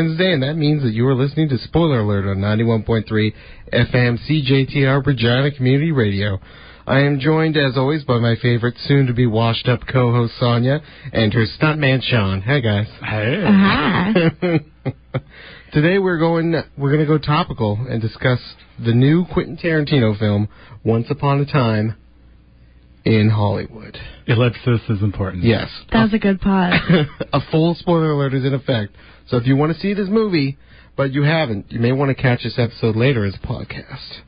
It's 0.00 0.08
Wednesday, 0.08 0.32
and 0.32 0.42
that 0.42 0.54
means 0.54 0.82
that 0.82 0.94
you 0.94 1.06
are 1.08 1.14
listening 1.14 1.50
to 1.50 1.58
Spoiler 1.58 2.00
Alert 2.00 2.26
on 2.26 2.38
91.3 2.38 3.34
FM 3.70 4.18
CJTR 4.26 5.04
Regina 5.04 5.50
Community 5.50 5.92
Radio. 5.92 6.40
I 6.86 7.00
am 7.00 7.20
joined, 7.20 7.58
as 7.58 7.76
always, 7.76 8.02
by 8.04 8.18
my 8.18 8.34
favorite 8.40 8.76
soon-to-be 8.86 9.26
washed-up 9.26 9.80
co-host 9.86 10.32
Sonia 10.40 10.80
and 11.12 11.34
her 11.34 11.44
stuntman 11.44 12.02
Sean. 12.02 12.40
Hey, 12.40 12.62
guys. 12.62 12.86
Hey. 13.00 13.42
Hi. 13.46 14.12
Uh-huh. 14.16 15.18
Today 15.74 15.98
we're 15.98 16.18
going 16.18 16.54
we're 16.78 16.90
going 16.96 17.06
to 17.06 17.18
go 17.18 17.18
topical 17.18 17.86
and 17.86 18.00
discuss 18.00 18.40
the 18.82 18.94
new 18.94 19.26
Quentin 19.26 19.58
Tarantino 19.58 20.18
film, 20.18 20.48
Once 20.82 21.08
Upon 21.10 21.40
a 21.40 21.46
Time 21.46 21.94
in 23.04 23.28
Hollywood. 23.28 23.98
Ellipsis 24.26 24.80
is 24.88 25.02
important. 25.02 25.44
Yes. 25.44 25.68
That 25.92 26.04
was 26.04 26.14
a 26.14 26.18
good 26.18 26.40
pause. 26.40 26.74
a 27.32 27.40
full 27.50 27.74
spoiler 27.74 28.12
alert 28.12 28.32
is 28.32 28.46
in 28.46 28.54
effect. 28.54 28.94
So 29.30 29.36
if 29.36 29.46
you 29.46 29.56
want 29.56 29.72
to 29.72 29.78
see 29.80 29.94
this 29.94 30.08
movie, 30.08 30.58
but 30.96 31.12
you 31.12 31.22
haven't, 31.22 31.70
you 31.70 31.78
may 31.80 31.92
want 31.92 32.14
to 32.14 32.20
catch 32.20 32.42
this 32.42 32.58
episode 32.58 32.96
later 32.96 33.24
as 33.24 33.34
a 33.36 33.46
podcast. 33.46 34.20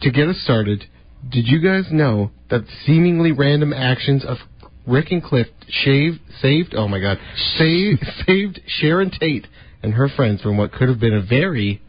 To 0.00 0.10
get 0.10 0.28
us 0.28 0.36
started, 0.42 0.84
did 1.28 1.46
you 1.46 1.60
guys 1.60 1.84
know 1.92 2.30
that 2.50 2.62
seemingly 2.86 3.32
random 3.32 3.72
actions 3.72 4.24
of 4.24 4.38
Rick 4.86 5.10
and 5.10 5.22
Cliff 5.22 5.46
shaved, 5.68 6.18
saved, 6.40 6.74
oh 6.74 6.88
my 6.88 7.00
god, 7.00 7.18
saved, 7.58 8.04
saved 8.26 8.60
Sharon 8.66 9.10
Tate 9.10 9.46
and 9.82 9.92
her 9.94 10.08
friends 10.08 10.40
from 10.42 10.56
what 10.56 10.72
could 10.72 10.88
have 10.88 11.00
been 11.00 11.14
a 11.14 11.22
very 11.22 11.82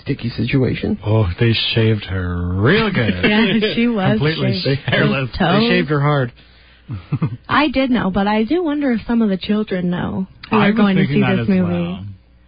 sticky 0.00 0.30
situation? 0.30 0.98
Oh, 1.04 1.26
they 1.38 1.52
shaved 1.74 2.04
her 2.04 2.54
real 2.56 2.90
good. 2.92 3.12
yeah, 3.24 3.74
she 3.74 3.86
was 3.86 4.12
Completely 4.18 4.60
shaved. 4.64 4.80
hairless. 4.86 5.30
Those 5.30 5.38
toes. 5.38 5.60
They 5.60 5.68
shaved 5.68 5.88
her 5.90 6.00
hard. 6.00 6.32
I 7.48 7.68
did 7.68 7.90
know, 7.90 8.10
but 8.10 8.26
I 8.26 8.44
do 8.44 8.62
wonder 8.62 8.92
if 8.92 9.00
some 9.06 9.22
of 9.22 9.28
the 9.30 9.38
children 9.38 9.90
know 9.90 10.26
who 10.50 10.56
I 10.56 10.66
are 10.66 10.72
was 10.72 10.76
going 10.76 10.96
to 10.96 11.06
see 11.06 11.20
this 11.20 11.48
movie. 11.48 11.62
well. 11.62 12.04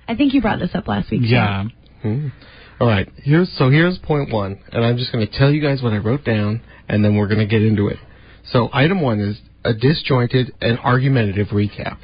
I 0.09 0.15
think 0.15 0.35
you 0.35 0.41
brought 0.41 0.59
this 0.59 0.71
up 0.75 0.87
last 0.89 1.11
week. 1.11 1.23
Yeah. 1.25 1.65
Hmm. 2.03 2.29
All 2.81 2.87
right. 2.87 3.09
Here's 3.17 3.51
so 3.57 3.71
here's 3.71 3.99
point 3.99 4.31
one, 4.33 4.61
and 4.73 4.85
I'm 4.85 4.97
just 4.99 5.13
going 5.13 5.27
to 5.27 5.39
tell 5.39 5.51
you 5.51 5.61
guys 5.63 5.83
what 5.83 5.93
I 5.93 5.99
wrote 5.99 6.25
down, 6.25 6.61
and 6.89 7.05
then 7.05 7.17
we're 7.17 7.27
going 7.27 7.41
to 7.41 7.47
get 7.47 7.63
into 7.63 7.89
it. 7.89 7.97
So 8.53 8.69
item 8.73 9.01
one 9.01 9.21
is 9.21 9.39
a 9.65 9.73
disjointed 9.73 10.53
and 10.61 10.79
argumentative 10.79 11.49
recap. 11.49 11.99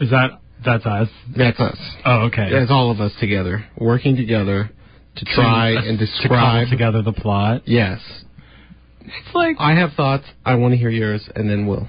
Is 0.00 0.10
that 0.10 0.40
that's 0.64 0.86
us? 0.86 1.08
That's 1.36 1.58
us. 1.60 1.76
Oh, 2.04 2.22
okay. 2.32 2.48
That's 2.50 2.70
all 2.70 2.90
of 2.90 3.00
us 3.00 3.12
together, 3.20 3.64
working 3.76 4.16
together 4.16 4.70
to 5.16 5.24
try 5.24 5.72
To- 5.72 5.78
and 5.88 5.98
describe. 5.98 6.30
cobble 6.30 6.70
together 6.70 7.02
the 7.02 7.12
plot. 7.12 7.62
Yes. 7.66 8.00
It's 9.00 9.34
like 9.34 9.56
I 9.58 9.74
have 9.74 9.92
thoughts. 9.94 10.24
I 10.44 10.54
want 10.56 10.72
to 10.72 10.78
hear 10.78 10.90
yours, 10.90 11.28
and 11.34 11.48
then 11.50 11.66
we'll. 11.66 11.86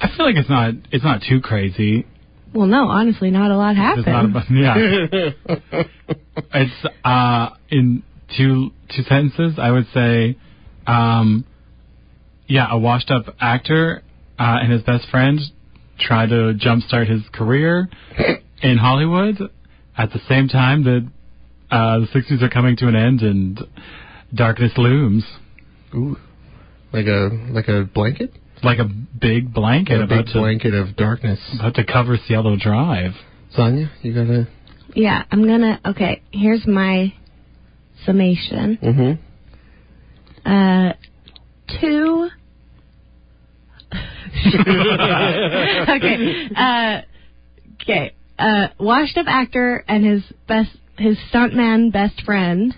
I 0.00 0.08
feel 0.16 0.26
like 0.26 0.36
it's 0.36 0.48
not 0.48 0.74
it's 0.92 1.04
not 1.04 1.22
too 1.28 1.40
crazy. 1.40 2.06
Well, 2.54 2.66
no, 2.66 2.88
honestly, 2.88 3.30
not 3.30 3.50
a 3.50 3.56
lot 3.56 3.70
It's 3.76 4.06
happened. 4.06 4.06
not 4.06 4.24
about 4.24 4.50
yeah. 4.50 5.82
it's 6.54 6.86
uh 7.04 7.50
in 7.70 8.02
two 8.36 8.70
two 8.94 9.02
sentences 9.02 9.58
I 9.58 9.70
would 9.70 9.86
say 9.92 10.36
um 10.86 11.44
yeah, 12.48 12.68
a 12.70 12.78
washed 12.78 13.10
up 13.10 13.34
actor 13.40 14.02
uh, 14.38 14.58
and 14.62 14.70
his 14.72 14.82
best 14.82 15.08
friend 15.10 15.40
try 15.98 16.26
to 16.26 16.54
jumpstart 16.54 17.10
his 17.10 17.22
career 17.32 17.88
in 18.62 18.78
Hollywood 18.78 19.36
at 19.98 20.12
the 20.12 20.20
same 20.28 20.46
time 20.46 20.84
that 20.84 21.08
uh, 21.70 21.98
the 22.00 22.06
60s 22.14 22.40
are 22.42 22.48
coming 22.48 22.76
to 22.76 22.86
an 22.86 22.94
end 22.94 23.22
and 23.22 23.60
darkness 24.32 24.72
looms 24.76 25.24
Ooh. 25.94 26.16
Like 26.92 27.06
a 27.06 27.30
like 27.50 27.66
a 27.68 27.82
blanket. 27.84 28.32
Like 28.66 28.78
a 28.78 28.84
big 28.84 29.52
blanket 29.54 30.00
a 30.00 30.04
about 30.04 30.24
big 30.26 30.32
to 30.34 30.40
blanket 30.40 30.74
of 30.74 30.96
darkness. 30.96 31.38
about 31.58 31.74
to 31.76 31.84
cover 31.84 32.16
Cielo 32.26 32.56
Drive. 32.56 33.12
Sonia, 33.52 33.90
you 34.02 34.12
got 34.14 34.30
a. 34.32 34.48
yeah, 34.94 35.24
I'm 35.30 35.46
gonna. 35.46 35.80
Okay, 35.86 36.22
here's 36.32 36.66
my 36.66 37.14
summation. 38.04 38.78
Mm-hmm. 38.82 40.48
Uh, 40.48 40.92
two. 41.80 42.28
okay. 45.96 46.48
Uh, 46.54 47.00
okay. 47.82 48.14
Uh, 48.38 48.68
washed 48.78 49.16
up 49.16 49.26
actor 49.28 49.82
and 49.88 50.04
his 50.04 50.22
best, 50.46 50.76
his 50.98 51.16
stuntman 51.32 51.90
best 51.92 52.22
friend, 52.24 52.74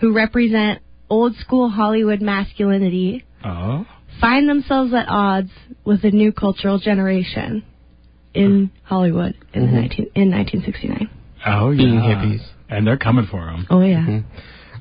who 0.00 0.12
represent 0.14 0.80
old 1.10 1.36
school 1.36 1.68
Hollywood 1.68 2.20
masculinity, 2.22 3.24
Oh. 3.44 3.86
Find 4.20 4.48
themselves 4.48 4.92
at 4.94 5.06
odds 5.08 5.50
with 5.84 6.02
the 6.02 6.10
new 6.10 6.32
cultural 6.32 6.78
generation 6.78 7.62
in 8.34 8.70
Hollywood 8.84 9.34
in 9.54 9.62
the 9.66 9.68
Mhm. 9.72 9.80
19 9.82 10.06
in 10.14 10.30
1969. 10.30 11.08
Oh 11.46 11.70
yeah. 11.70 11.76
Being 11.76 12.00
hippies. 12.00 12.42
And 12.68 12.86
they're 12.86 12.96
coming 12.96 13.26
for 13.26 13.44
them. 13.46 13.66
Oh 13.70 13.80
yeah. 13.80 14.04
Mhm. 14.04 14.24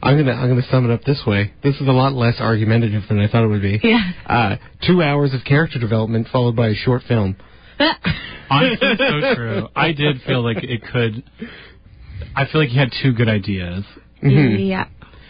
I'm 0.04 0.18
gonna 0.18 0.34
I'm 0.34 0.50
gonna 0.50 0.62
sum 0.64 0.90
it 0.90 0.94
up 0.94 1.04
this 1.04 1.26
way. 1.26 1.52
This 1.62 1.76
is 1.80 1.88
a 1.88 1.92
lot 1.92 2.14
less 2.14 2.40
argumentative 2.42 3.04
than 3.08 3.20
I 3.20 3.28
thought 3.28 3.44
it 3.44 3.48
would 3.48 3.62
be. 3.62 3.80
Yeah. 3.84 4.12
Uh, 4.26 4.56
two 4.86 5.02
hours 5.02 5.34
of 5.34 5.44
character 5.46 5.80
development 5.80 6.28
followed 6.30 6.56
by 6.56 6.68
a 6.70 6.76
short 6.76 7.04
film. 7.04 7.36
Honestly, 8.50 8.96
so 8.98 9.34
true. 9.36 9.68
I 9.76 9.92
did 9.92 10.22
feel 10.22 10.44
like 10.44 10.64
it 10.64 10.82
could. 10.84 11.24
I 12.36 12.46
feel 12.46 12.62
like 12.62 12.70
he 12.70 12.78
had 12.78 12.92
two 13.02 13.14
good 13.14 13.28
ideas, 13.30 13.84
Mhm. 14.22 14.68
Yeah. 14.68 14.86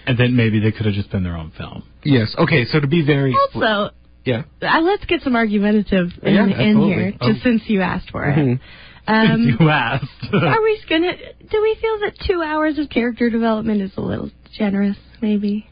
and 0.08 0.18
then 0.18 0.36
maybe 0.36 0.60
they 0.60 0.72
could 0.72 0.86
have 0.86 0.96
just 0.96 1.12
been 1.12 1.24
their 1.24 1.38
own 1.38 1.52
film. 1.52 1.84
Yes. 2.06 2.34
Okay. 2.38 2.66
So 2.66 2.80
to 2.80 2.88
be 2.88 3.06
very 3.06 3.36
Also, 3.54 3.94
yeah. 4.24 4.44
uh, 4.62 4.82
let's 4.82 5.04
get 5.06 5.22
some 5.22 5.36
argumentative 5.36 6.12
in, 6.24 6.34
Yeah, 6.36 6.46
in 6.46 6.52
absolutely. 6.52 6.88
here, 6.94 7.14
Oh. 7.20 7.32
just 7.32 7.44
since 7.44 7.64
you 7.68 7.82
asked 7.82 8.12
for 8.12 8.24
it. 8.26 8.38
Mhm. 8.38 8.60
Um, 9.08 9.56
you 9.60 9.70
asked. 9.70 10.06
are 10.34 10.62
we 10.62 10.80
gonna? 10.90 11.14
Do 11.52 11.62
we 11.62 11.78
feel 11.82 12.00
that 12.06 12.14
two 12.28 12.42
hours 12.42 12.78
of 12.80 12.90
character 12.90 13.30
development 13.30 13.82
is 13.82 13.92
a 13.98 14.02
little 14.02 14.30
generous? 14.58 14.98
Maybe 15.22 15.68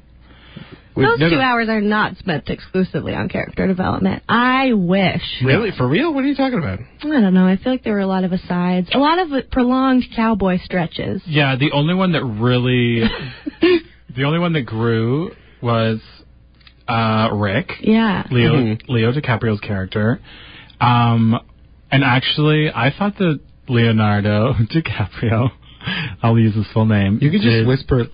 Wait, 0.95 1.05
those 1.05 1.19
no, 1.19 1.29
two 1.29 1.35
no. 1.38 1.41
hours 1.41 1.67
are 1.69 1.81
not 1.81 2.17
spent 2.17 2.49
exclusively 2.51 3.16
on 3.16 3.27
character 3.27 3.66
development. 3.66 4.22
I 4.29 4.73
wish. 4.73 5.23
Really? 5.43 5.72
For 5.75 5.88
real? 5.88 6.13
What 6.13 6.23
are 6.23 6.27
you 6.27 6.35
talking 6.35 6.59
about? 6.59 6.79
I 7.01 7.07
don't 7.22 7.33
know. 7.33 7.47
I 7.47 7.57
feel 7.57 7.72
like 7.72 7.83
there 7.83 7.93
were 7.93 7.99
a 7.99 8.05
lot 8.07 8.23
of 8.23 8.31
asides, 8.31 8.89
a 8.93 8.99
lot 8.99 9.17
of 9.17 9.49
prolonged 9.49 10.03
cowboy 10.16 10.59
stretches. 10.63 11.23
yeah, 11.25 11.55
the 11.55 11.72
only 11.72 11.95
one 11.95 12.11
that 12.11 12.23
really, 12.23 13.01
the 14.16 14.23
only 14.23 14.38
one 14.39 14.53
that 14.53 14.67
grew 14.67 15.31
was 15.61 15.99
uh, 16.88 17.29
Rick, 17.33 17.71
Yeah. 17.81 18.23
Leo 18.31 18.53
Mhm. 18.53 18.81
Leo 18.89 19.11
DiCaprio's 19.11 19.59
character. 19.61 20.19
Um, 20.81 21.39
and 21.91 22.03
actually, 22.03 22.69
I 22.71 22.91
thought 22.97 23.17
that 23.17 23.39
Leonardo 23.69 24.53
DiCaprio, 24.73 25.51
I'll 26.23 26.38
use 26.39 26.55
his 26.55 26.67
full 26.73 26.85
name. 26.85 27.19
You 27.22 27.31
could 27.31 27.41
just 27.41 27.51
did- 27.51 27.67
whisper. 27.67 27.97
Leo. 27.97 28.07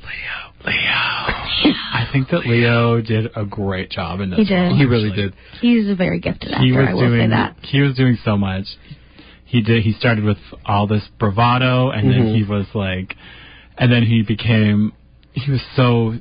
Leo. 0.65 0.75
I 1.91 2.07
think 2.11 2.29
that 2.29 2.45
Leo 2.45 3.01
did 3.01 3.31
a 3.35 3.45
great 3.45 3.89
job 3.91 4.19
in 4.21 4.29
this. 4.29 4.39
He 4.39 4.45
did. 4.45 4.55
role, 4.55 4.75
He 4.75 4.85
really 4.85 5.09
actually. 5.09 5.23
did. 5.29 5.33
He's 5.61 5.89
a 5.89 5.95
very 5.95 6.19
gifted 6.19 6.51
actor. 6.51 6.63
He 6.65 6.71
was 6.71 6.87
I 6.89 6.93
will 6.93 7.01
doing 7.07 7.21
say 7.29 7.35
that. 7.35 7.55
he 7.63 7.81
was 7.81 7.95
doing 7.95 8.17
so 8.23 8.37
much. 8.37 8.65
He 9.45 9.61
did. 9.61 9.83
He 9.83 9.93
started 9.93 10.23
with 10.23 10.37
all 10.65 10.85
this 10.87 11.03
bravado, 11.17 11.89
and 11.89 12.09
then 12.11 12.27
Mhm. 12.27 12.35
he 12.35 12.43
was 12.43 12.67
like, 12.75 13.15
and 13.77 13.91
then 13.91 14.03
he 14.03 14.21
became. 14.21 14.93
He 15.33 15.49
was 15.51 15.61
so 15.75 16.15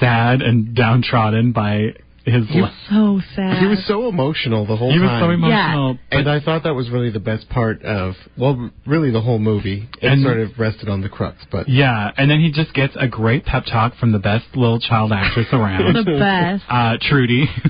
sad 0.00 0.42
and 0.42 0.74
downtrodden 0.74 1.52
by 1.52 1.94
his. 2.24 2.46
He- 2.48 2.60
li- 2.60 2.68
So 2.90 3.20
sad. 3.34 3.58
He 3.58 3.66
was 3.66 3.82
so 3.86 4.08
emotional 4.08 4.66
the 4.66 4.76
whole 4.76 4.92
he 4.92 4.98
was 4.98 5.08
time. 5.08 5.22
so 5.22 5.30
emotional. 5.30 5.98
but- 6.10 6.18
And 6.18 6.28
I 6.28 6.40
thought 6.40 6.64
that 6.64 6.74
was 6.74 6.90
really 6.90 7.10
the 7.10 7.20
best 7.20 7.48
part 7.48 7.82
of, 7.82 8.16
well, 8.36 8.70
really 8.86 9.10
the 9.10 9.20
whole 9.22 9.38
movie. 9.38 9.88
It 10.02 10.08
And- 10.12 10.22
sort 10.22 10.38
of 10.38 10.58
rested 10.58 10.88
on 10.90 11.00
the 11.00 11.08
crux, 11.08 11.36
but 11.50 11.68
yeah, 11.68 12.10
and 12.18 12.30
then 12.30 12.40
he 12.40 12.50
just 12.50 12.74
gets 12.74 12.94
a 12.96 13.08
great 13.08 13.44
pep 13.46 13.64
talk 13.66 13.96
from 13.96 14.12
the 14.12 14.18
best 14.18 14.44
little 14.56 14.78
child 14.80 15.12
actress 15.12 15.46
around. 15.52 15.94
the 15.94 16.04
best. 16.04 16.64
uh, 16.68 16.96
Trudy. 17.00 17.48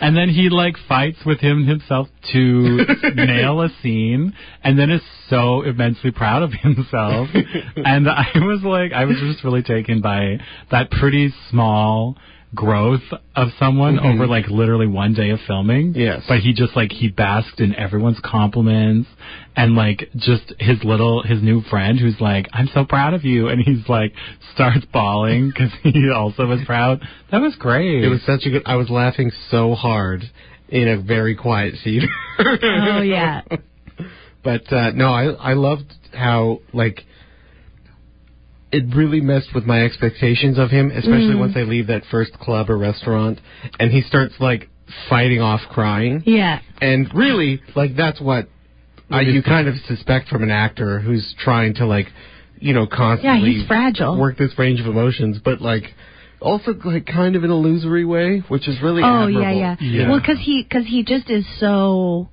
and 0.00 0.16
then 0.16 0.28
he 0.28 0.48
like 0.48 0.76
fights 0.88 1.18
with 1.24 1.40
him 1.40 1.66
himself 1.66 2.08
to 2.32 2.86
nail 3.14 3.60
a 3.62 3.68
scene 3.82 4.34
and 4.62 4.78
then 4.78 4.90
is 4.90 5.02
so 5.28 5.62
immensely 5.62 6.10
proud 6.10 6.42
of 6.42 6.52
himself. 6.62 7.28
and 7.76 8.08
I 8.08 8.26
was 8.36 8.62
like, 8.62 8.92
I 8.92 9.04
was 9.04 9.16
just 9.18 9.44
really 9.44 9.62
taken 9.62 10.00
by 10.00 10.38
that 10.70 10.90
pretty 10.90 11.32
small 11.50 12.16
growth 12.54 13.02
of 13.34 13.48
someone 13.58 13.96
Mhm. 13.98 14.04
over 14.14 14.26
like 14.26 14.48
literally 14.48 14.86
one 14.86 15.14
day 15.14 15.30
of 15.30 15.40
filming. 15.46 15.94
Yes. 15.94 16.22
But 16.28 16.40
he 16.40 16.52
just 16.52 16.76
like 16.76 16.92
he 16.92 17.08
basked 17.08 17.60
in 17.60 17.74
everyone's 17.74 18.20
compliments 18.20 19.08
and 19.56 19.74
like 19.74 20.10
just 20.16 20.52
his 20.58 20.84
little 20.84 21.22
his 21.22 21.42
new 21.42 21.62
friend 21.62 21.98
who's 21.98 22.20
like 22.20 22.48
I'm 22.52 22.68
so 22.68 22.84
proud 22.84 23.14
of 23.14 23.24
you 23.24 23.48
and 23.48 23.60
he's 23.62 23.88
like 23.88 24.12
starts 24.54 24.84
bawling 24.92 25.48
because 25.48 25.70
he 25.82 26.10
also 26.10 26.46
was 26.46 26.60
proud. 26.64 27.00
That 27.30 27.40
was 27.40 27.54
great. 27.56 28.04
it 28.04 28.08
was 28.08 28.22
such 28.24 28.44
a 28.44 28.50
good. 28.50 28.62
I 28.66 28.76
was 28.76 28.90
laughing 28.90 29.30
so 29.50 29.74
hard 29.74 30.28
in 30.68 30.88
a 30.88 30.96
very 30.98 31.34
quiet 31.34 31.76
scene. 31.82 32.06
Oh 32.38 33.00
yeah. 33.02 33.40
But 34.44 34.72
uh, 34.72 34.90
no, 34.90 35.12
I 35.12 35.26
I 35.26 35.52
loved 35.54 35.84
how 36.12 36.60
like 36.72 37.04
it 38.72 38.84
really 38.94 39.20
messed 39.20 39.54
with 39.54 39.64
my 39.66 39.82
expectations 39.84 40.58
of 40.58 40.70
him, 40.70 40.90
especially 40.90 41.34
Mm. 41.34 41.38
once 41.40 41.56
I 41.56 41.62
leave 41.62 41.86
that 41.88 42.04
first 42.10 42.32
club 42.38 42.70
or 42.70 42.78
restaurant, 42.78 43.38
and 43.78 43.90
he 43.92 44.00
starts 44.02 44.34
like 44.40 44.68
fighting 45.08 45.40
off 45.40 45.60
crying, 45.68 46.22
Yeah. 46.26 46.60
and 46.80 47.12
really 47.14 47.60
like 47.74 47.94
that's 47.96 48.20
what 48.20 48.48
uh, 49.12 49.18
you 49.20 49.42
kind 49.42 49.68
of 49.68 49.74
suspect 49.86 50.28
from 50.30 50.42
an 50.42 50.50
actor 50.50 50.98
who's 50.98 51.34
trying 51.38 51.74
to 51.74 51.84
like, 51.86 52.10
you 52.58 52.72
know, 52.72 52.86
constantly 52.86 53.50
Yeah, 53.50 53.58
he's 53.58 53.66
fragile. 53.66 54.16
work 54.18 54.38
this 54.38 54.58
range 54.58 54.80
of 54.80 54.86
emotions, 54.86 55.38
but 55.44 55.60
like 55.60 55.92
also 56.40 56.72
like 56.84 57.04
kind 57.06 57.36
of 57.36 57.44
in 57.44 57.50
an 57.50 57.56
illusory 57.56 58.06
way, 58.06 58.38
which 58.48 58.66
is 58.68 58.80
really 58.80 59.02
Oh 59.02 59.24
admirable. 59.24 59.42
yeah, 59.42 59.50
yeah. 59.50 59.76
Yeah. 59.80 60.08
Well, 60.08 60.18
because 60.18 60.38
he 60.38 60.62
because 60.62 60.86
he 60.86 61.02
just 61.04 61.28
is 61.28 61.44
so 61.60 62.30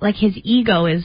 like 0.00 0.16
his 0.16 0.36
ego 0.42 0.86
is 0.86 1.04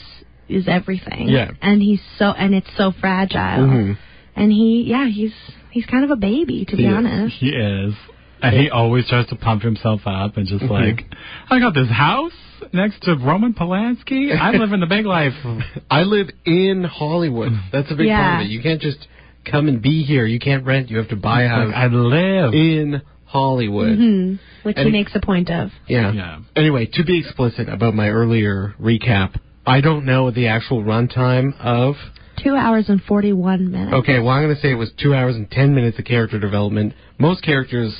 is 0.50 0.68
everything. 0.68 1.30
Yeah. 1.30 1.52
And 1.62 1.82
he's 1.84 2.02
so 2.18 2.32
and 2.32 2.56
it's 2.56 2.70
so 2.76 2.92
fragile. 3.00 3.40
Mhm. 3.68 3.98
And 4.36 4.52
he 4.52 4.84
yeah 4.88 5.08
he's 5.08 5.34
he's 5.72 5.86
kind 5.86 6.04
of 6.04 6.12
a 6.12 6.16
baby 6.16 6.66
to 6.66 6.76
be 6.76 6.84
He 6.84 6.88
is. 6.90 6.94
honest. 6.96 7.36
He 7.38 7.50
is. 7.50 7.94
And 8.42 8.56
he 8.56 8.70
always 8.70 9.08
tries 9.08 9.28
to 9.28 9.36
pump 9.36 9.64
himself 9.64 10.02
up 10.06 10.38
and 10.38 10.46
just 10.48 10.64
Mm-hmm. 10.64 10.72
like, 10.74 11.06
I 11.50 11.60
got 11.60 11.74
this 11.74 11.90
house 11.90 12.34
next 12.74 13.02
to 13.04 13.16
Roman 13.16 13.54
Polanski. 13.54 14.38
I 14.38 14.52
live 14.52 14.72
in 14.72 14.82
the 14.82 14.86
big 14.86 15.06
life. 15.06 15.34
I 15.90 16.02
live 16.02 16.28
in 16.46 16.84
Hollywood. 16.84 17.54
That's 17.72 17.90
a 17.92 17.96
big 17.96 18.10
part 18.10 18.42
of 18.42 18.46
it. 18.46 18.50
You 18.52 18.62
can't 18.62 18.82
just 18.82 19.08
come 19.50 19.68
and 19.68 19.82
be 19.82 20.04
here. 20.04 20.26
You 20.26 20.40
can't 20.40 20.64
rent. 20.66 20.90
You 20.92 20.98
have 20.98 21.10
to 21.10 21.16
buy 21.16 21.44
a 21.44 21.48
house 21.48 21.68
Like, 21.68 21.76
I 21.76 21.88
live. 21.88 22.54
in 22.54 23.02
Hollywood. 23.26 23.98
hmm 23.98 24.36
Which 24.64 24.78
And- 24.78 24.86
he 24.88 24.92
makes 24.92 25.16
a 25.16 25.22
point 25.22 25.50
of. 25.50 25.70
Yeah. 25.88 26.12
Yeah. 26.12 26.40
Anyway, 26.56 26.88
to 26.94 27.04
be 27.04 27.18
explicit 27.20 27.68
about 27.70 27.96
my 27.96 28.10
earlier 28.10 28.76
recap, 28.80 29.40
I 29.66 29.82
don't 29.82 30.06
know 30.06 30.30
the 30.30 30.48
actual 30.48 30.84
runtime 30.84 31.58
of. 31.60 31.96
Two 32.44 32.56
hours 32.56 32.86
and 32.90 33.02
forty 33.04 33.34
one 33.34 33.72
minutes. 33.72 33.94
Okay, 33.94 34.20
well, 34.20 34.30
I'm 34.30 34.44
going 34.44 34.56
to 34.56 34.62
say 34.62 34.72
it 34.72 34.76
was 34.76 34.92
two 35.02 35.14
hours 35.16 35.36
and 35.36 35.50
ten 35.50 35.74
minutes 35.74 35.98
of 36.00 36.06
character 36.06 36.40
development. 36.40 36.94
Most 37.18 37.44
characters 37.44 37.96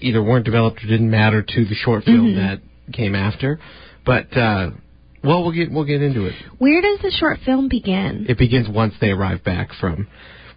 either 0.00 0.22
weren't 0.22 0.44
developed 0.44 0.82
or 0.84 0.86
didn't 0.86 1.10
matter 1.10 1.42
to 1.42 1.64
the 1.64 1.74
short 1.74 2.04
film 2.04 2.34
that 2.36 2.60
came 2.92 3.14
after. 3.14 3.58
But 4.04 4.36
uh, 4.36 4.70
well, 5.24 5.42
we'll 5.42 5.52
get 5.52 5.70
we'll 5.70 5.84
get 5.84 6.02
into 6.02 6.26
it. 6.26 6.34
Where 6.58 6.80
does 6.82 6.98
the 7.02 7.10
short 7.18 7.38
film 7.44 7.68
begin? 7.68 8.26
It 8.28 8.38
begins 8.38 8.68
once 8.68 8.94
they 9.00 9.10
arrive 9.10 9.42
back 9.44 9.70
from. 9.80 10.08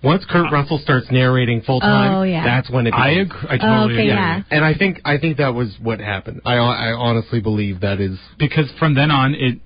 Once 0.03 0.23
Kurt 0.29 0.51
Russell 0.51 0.77
starts 0.83 1.07
narrating 1.09 1.61
full 1.61 1.79
time, 1.79 2.13
Oh, 2.13 2.21
yeah. 2.21 2.43
that's 2.43 2.69
when 2.69 2.85
it. 2.85 2.93
I 2.93 3.09
begins. 3.15 3.31
agree. 3.31 3.49
I 3.49 3.57
totally 3.57 3.93
okay, 3.93 3.93
agree. 4.03 4.07
yeah. 4.09 4.41
And 4.51 4.63
I 4.63 4.73
think 4.75 5.01
I 5.03 5.17
think 5.17 5.37
that 5.37 5.55
was 5.55 5.75
what 5.81 5.99
happened. 5.99 6.41
I 6.45 6.55
I 6.57 6.91
honestly 6.93 7.39
believe 7.41 7.79
that 7.81 7.99
is. 7.99 8.19
Because 8.37 8.69
from 8.77 8.93
then 8.93 9.09
on, 9.09 9.33
it 9.33 9.59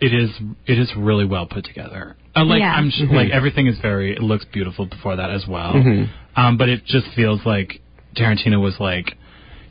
it 0.00 0.12
is 0.12 0.30
it 0.66 0.78
is 0.78 0.90
really 0.96 1.24
well 1.24 1.46
put 1.46 1.64
together. 1.64 2.16
Uh, 2.36 2.44
like 2.44 2.60
Yeah. 2.60 2.74
I'm 2.74 2.90
sh- 2.90 3.02
like 3.10 3.30
everything 3.30 3.66
is 3.66 3.78
very 3.80 4.12
it 4.12 4.22
looks 4.22 4.44
beautiful 4.52 4.86
before 4.86 5.16
that 5.16 5.30
as 5.30 5.46
well. 5.46 5.72
Mhm. 5.74 6.08
Um, 6.36 6.56
but 6.56 6.68
it 6.68 6.84
just 6.84 7.06
feels 7.14 7.40
like 7.46 7.80
Tarantino 8.16 8.60
was 8.60 8.78
like, 8.78 9.16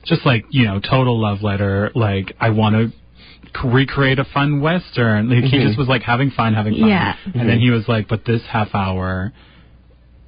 just 0.05 0.25
like 0.25 0.45
you 0.49 0.65
know, 0.65 0.79
total 0.79 1.19
love 1.19 1.43
letter. 1.43 1.91
Like 1.95 2.35
I 2.39 2.49
want 2.49 2.75
to 2.75 2.91
recreate 3.67 4.17
a 4.19 4.25
fun 4.25 4.61
western. 4.61 5.29
Like 5.29 5.43
he 5.51 5.57
Mhm. 5.57 5.67
just 5.67 5.77
was 5.77 5.87
like 5.87 6.01
having 6.01 6.31
fun, 6.31 6.53
having 6.55 6.73
fun. 6.79 6.89
Yeah. 6.89 7.15
And 7.35 7.47
then 7.47 7.59
he 7.59 7.69
was 7.69 7.87
like, 7.87 8.07
but 8.07 8.25
this 8.25 8.41
half 8.47 8.73
hour 8.73 9.31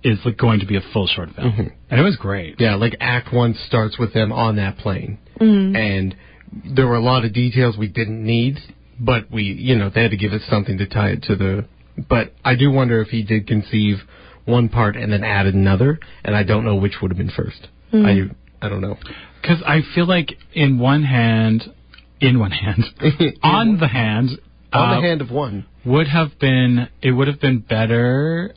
is 0.04 0.20
like 0.26 0.38
going 0.38 0.60
to 0.60 0.68
be 0.68 0.76
a 0.76 0.82
full 0.94 1.08
short 1.08 1.32
film, 1.36 1.52
Mhm. 1.52 1.72
and 1.90 2.00
it 2.00 2.04
was 2.04 2.16
great. 2.18 2.62
Yeah, 2.62 2.76
like 2.76 2.96
Act 3.00 3.34
One 3.34 3.56
starts 3.56 3.98
with 3.98 4.14
them 4.14 4.32
on 4.32 4.58
that 4.58 4.78
plane, 4.78 5.18
Mm. 5.40 5.76
and 5.76 6.16
there 6.64 6.86
were 6.86 6.96
a 6.96 7.00
lot 7.02 7.26
of 7.26 7.34
details 7.34 7.76
we 7.76 7.88
didn't 7.88 8.24
need, 8.24 8.60
but 9.00 9.32
we, 9.32 9.44
you 9.44 9.76
know, 9.76 9.90
they 9.94 10.02
had 10.02 10.12
to 10.12 10.18
give 10.18 10.34
us 10.34 10.42
something 10.50 10.78
to 10.78 10.88
tie 10.88 11.10
it 11.10 11.24
to 11.24 11.36
the. 11.36 11.66
But 12.10 12.34
I 12.44 12.56
do 12.56 12.72
wonder 12.72 13.02
if 13.02 13.10
he 13.10 13.24
did 13.24 13.48
conceive 13.48 13.98
one 14.46 14.70
part 14.70 14.96
and 14.96 15.12
then 15.12 15.24
added 15.24 15.56
another, 15.56 16.00
and 16.24 16.36
I 16.36 16.44
don't 16.44 16.66
know 16.66 16.76
which 16.76 16.96
would 17.02 17.12
have 17.12 17.18
been 17.18 17.32
first. 17.32 17.68
Mm. 17.94 18.32
I 18.62 18.66
I 18.66 18.70
don't 18.70 18.82
know. 18.82 18.98
Because 19.42 19.62
I 19.66 19.82
feel 19.94 20.08
like 20.08 20.34
in 20.54 20.80
one 20.80 21.04
hand, 21.04 21.64
in 22.20 22.40
one 22.40 22.52
hand, 22.52 22.84
on 23.44 23.78
the 23.80 23.88
hand, 23.88 24.32
on 24.74 24.94
uh, 24.94 25.02
the 25.02 25.08
hand 25.08 25.22
of 25.22 25.32
one. 25.32 25.66
would 25.86 26.08
have 26.08 26.40
been 26.40 26.90
it 27.02 27.12
would 27.12 27.28
have 27.28 27.40
been 27.40 27.60
better 27.60 28.54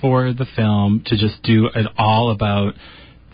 for 0.00 0.32
the 0.32 0.46
film 0.56 1.02
to 1.06 1.16
just 1.16 1.42
do 1.42 1.66
it 1.66 1.86
all 1.98 2.30
about 2.30 2.74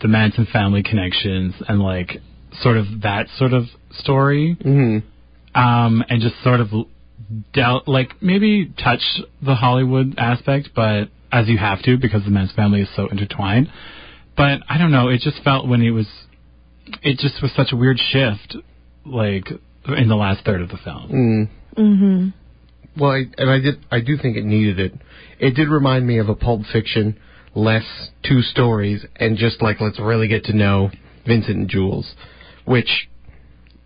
the 0.01 0.07
Manson 0.07 0.47
family 0.51 0.83
connections 0.83 1.53
and 1.67 1.79
like 1.79 2.17
sort 2.61 2.77
of 2.77 2.85
that 3.03 3.27
sort 3.37 3.53
of 3.53 3.65
story, 3.91 4.57
Mm-hmm. 4.59 5.07
Um, 5.59 6.03
and 6.09 6.21
just 6.21 6.35
sort 6.43 6.59
of 6.61 6.69
dealt 7.53 7.87
like 7.87 8.21
maybe 8.21 8.71
touch 8.81 9.01
the 9.41 9.55
Hollywood 9.55 10.15
aspect, 10.17 10.69
but 10.75 11.09
as 11.31 11.47
you 11.47 11.57
have 11.57 11.81
to 11.83 11.97
because 11.97 12.23
the 12.23 12.31
Manson 12.31 12.55
family 12.55 12.81
is 12.81 12.89
so 12.95 13.07
intertwined. 13.07 13.71
But 14.35 14.61
I 14.69 14.77
don't 14.77 14.91
know, 14.91 15.09
it 15.09 15.21
just 15.21 15.43
felt 15.43 15.67
when 15.67 15.81
it 15.81 15.91
was, 15.91 16.07
it 17.03 17.19
just 17.19 17.41
was 17.41 17.51
such 17.55 17.71
a 17.71 17.75
weird 17.75 17.99
shift, 17.99 18.55
like 19.05 19.47
in 19.85 20.07
the 20.07 20.15
last 20.15 20.45
third 20.45 20.61
of 20.61 20.69
the 20.69 20.77
film. 20.77 21.49
Mm. 21.77 21.77
Mhm. 21.77 22.33
Well, 22.97 23.11
I, 23.11 23.25
and 23.37 23.49
I 23.49 23.59
did. 23.59 23.85
I 23.91 24.01
do 24.01 24.17
think 24.17 24.35
it 24.35 24.43
needed 24.43 24.79
it. 24.79 24.93
It 25.39 25.55
did 25.55 25.69
remind 25.69 26.05
me 26.07 26.17
of 26.17 26.27
a 26.27 26.35
Pulp 26.35 26.63
Fiction, 26.73 27.17
less 27.53 27.85
two 28.23 28.41
stories, 28.41 29.05
and 29.15 29.37
just 29.37 29.61
like 29.61 29.79
let's 29.79 29.99
really 29.99 30.27
get 30.27 30.45
to 30.45 30.53
know 30.53 30.89
Vincent 31.25 31.55
and 31.55 31.69
Jules, 31.69 32.13
which 32.65 33.07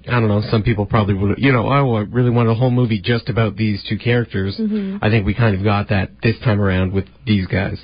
I 0.08 0.20
don't 0.20 0.28
know. 0.28 0.42
Some 0.52 0.64
people 0.64 0.86
probably 0.86 1.14
would, 1.14 1.38
you 1.38 1.52
know, 1.54 1.66
oh, 1.68 1.96
I 1.96 2.02
really 2.02 2.30
wanted 2.30 2.52
a 2.52 2.56
whole 2.56 2.72
movie 2.72 3.00
just 3.02 3.30
about 3.30 3.56
these 3.56 3.84
two 3.88 3.98
characters. 3.98 4.60
I 4.60 5.10
think 5.10 5.26
we 5.26 5.34
kind 5.34 5.56
of 5.56 5.64
got 5.64 5.90
that 5.90 6.12
this 6.22 6.36
time 6.44 6.60
around 6.60 6.92
with 6.94 7.06
these 7.26 7.48
guys, 7.48 7.78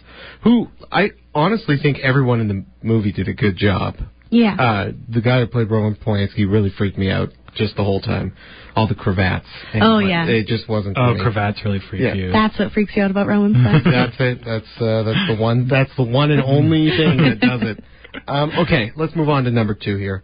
who 0.44 0.68
I 0.92 1.12
honestly 1.34 1.78
think 1.82 2.00
everyone 2.00 2.42
in 2.42 2.48
the 2.50 2.66
movie 2.84 3.12
did 3.14 3.28
a 3.30 3.34
good 3.34 3.56
job. 3.58 3.96
Yeah. 4.32 4.56
Uh, 4.56 4.92
the 5.08 5.22
guy 5.22 5.40
who 5.40 5.48
played 5.48 5.72
Roman 5.72 5.96
Polanski 5.96 6.50
really 6.50 6.70
freaked 6.78 6.98
me 6.98 7.10
out 7.10 7.30
just 7.56 7.76
the 7.78 7.84
whole 7.84 8.02
time. 8.02 8.36
All 8.76 8.88
the 8.88 8.96
cravats. 8.96 9.48
And 9.74 9.82
Oh, 9.84 9.94
what- 9.96 10.06
yeah. 10.06 10.26
It 10.28 10.46
just 10.48 10.70
wasn't. 10.70 10.98
Oh, 10.98 11.14
me. 11.16 11.22
cravats 11.22 11.60
really 11.66 11.80
freak 11.90 12.02
Yeah. 12.02 12.14
you. 12.14 12.32
That's 12.32 12.58
what 12.60 12.72
freaks 12.74 12.94
you 12.96 13.04
out 13.04 13.12
about 13.12 13.28
Roman 13.28 13.54
Polanski. 13.56 13.92
That's 13.92 14.16
it. 14.20 14.42
That's 14.46 14.82
uh, 14.82 15.04
that's 15.04 15.28
the 15.30 15.36
one. 15.40 15.68
That's 15.68 15.90
the 15.98 16.04
one 16.04 16.32
and 16.32 16.42
only 16.44 16.90
thing 16.90 17.18
that 17.18 17.40
does 17.40 17.62
it. 17.64 17.84
Um, 18.28 18.52
okay, 18.66 18.92
let's 18.96 19.16
move 19.16 19.30
on 19.30 19.44
to 19.44 19.52
number 19.52 19.76
two 19.76 19.96
here. 19.96 20.24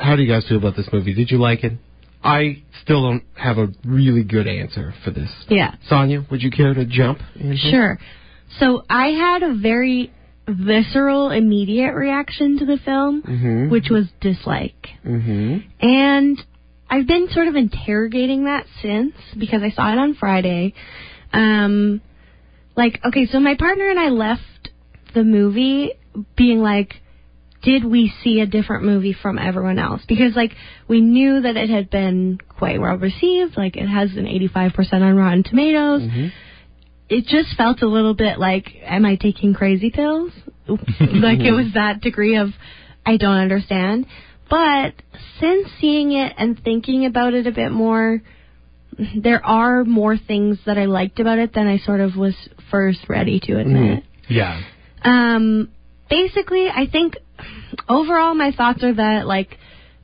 How 0.00 0.16
do 0.16 0.22
you 0.22 0.32
guys 0.32 0.46
feel 0.48 0.58
about 0.58 0.76
this 0.76 0.88
movie? 0.92 1.14
Did 1.14 1.30
you 1.30 1.38
like 1.38 1.62
it? 1.64 1.72
I 2.22 2.62
still 2.82 3.02
don't 3.02 3.22
have 3.34 3.58
a 3.58 3.68
really 3.84 4.24
good 4.24 4.46
answer 4.46 4.92
for 5.04 5.10
this. 5.10 5.30
yeah. 5.48 5.74
Sonia, 5.88 6.24
would 6.30 6.42
you 6.42 6.50
care 6.50 6.74
to 6.74 6.84
jump? 6.84 7.18
in? 7.36 7.56
Sure. 7.56 7.98
So 8.58 8.82
I 8.90 9.08
had 9.08 9.42
a 9.42 9.54
very 9.54 10.10
visceral, 10.48 11.30
immediate 11.30 11.94
reaction 11.94 12.58
to 12.58 12.66
the 12.66 12.76
film, 12.78 13.22
Mhm. 13.22 13.70
which 13.70 13.88
was 13.88 14.10
dislike. 14.20 14.88
Mhm. 15.06 15.62
And 15.80 16.42
I've 16.90 17.06
been 17.06 17.28
sort 17.30 17.46
of 17.48 17.54
interrogating 17.56 18.44
that 18.44 18.66
since 18.82 19.14
because 19.38 19.62
I 19.62 19.70
saw 19.70 19.92
it 19.92 19.98
on 19.98 20.14
Friday. 20.14 20.74
Um, 21.32 22.00
like, 22.76 23.00
okay, 23.04 23.26
so 23.26 23.38
my 23.40 23.54
partner 23.54 23.88
and 23.88 23.98
I 23.98 24.08
left 24.08 24.70
the 25.14 25.22
movie 25.24 25.92
being 26.36 26.60
like, 26.60 27.00
did 27.62 27.84
we 27.84 28.12
see 28.24 28.40
a 28.40 28.46
different 28.46 28.84
movie 28.84 29.12
from 29.20 29.38
everyone 29.38 29.78
else? 29.78 30.02
Because 30.08 30.34
like 30.34 30.52
we 30.88 31.00
knew 31.00 31.42
that 31.42 31.56
it 31.56 31.68
had 31.70 31.90
been 31.90 32.38
quite 32.48 32.80
well 32.80 32.96
received. 32.96 33.56
Like 33.56 33.76
it 33.76 33.86
has 33.86 34.10
an 34.16 34.24
85% 34.26 34.92
on 35.02 35.16
Rotten 35.16 35.42
Tomatoes. 35.42 36.02
Mhm. 36.02 36.32
It 37.08 37.26
just 37.26 37.56
felt 37.56 37.82
a 37.82 37.88
little 37.88 38.14
bit 38.14 38.38
like, 38.38 38.72
am 38.84 39.04
I 39.04 39.16
taking 39.16 39.52
crazy 39.52 39.90
pills? 39.90 40.32
like 40.68 41.40
it 41.40 41.52
was 41.52 41.72
that 41.74 42.00
degree 42.00 42.36
of, 42.36 42.50
I 43.04 43.16
don't 43.16 43.36
understand. 43.36 44.06
But 44.48 44.94
since 45.40 45.68
seeing 45.80 46.12
it 46.12 46.32
and 46.38 46.58
thinking 46.62 47.04
about 47.06 47.34
it 47.34 47.46
a 47.46 47.52
bit 47.52 47.72
more, 47.72 48.22
there 49.16 49.44
are 49.44 49.84
more 49.84 50.16
things 50.16 50.58
that 50.66 50.78
I 50.78 50.84
liked 50.84 51.18
about 51.20 51.38
it 51.38 51.52
than 51.54 51.66
I 51.66 51.78
sort 51.78 52.00
of 52.00 52.16
was 52.16 52.34
first 52.70 53.00
ready 53.08 53.40
to 53.40 53.58
admit. 53.58 54.04
yeah. 54.28 54.60
Um, 55.02 55.70
basically, 56.08 56.68
I 56.68 56.86
think 56.90 57.16
overall 57.88 58.34
my 58.34 58.52
thoughts 58.52 58.82
are 58.82 58.94
that 58.94 59.26
like 59.26 59.58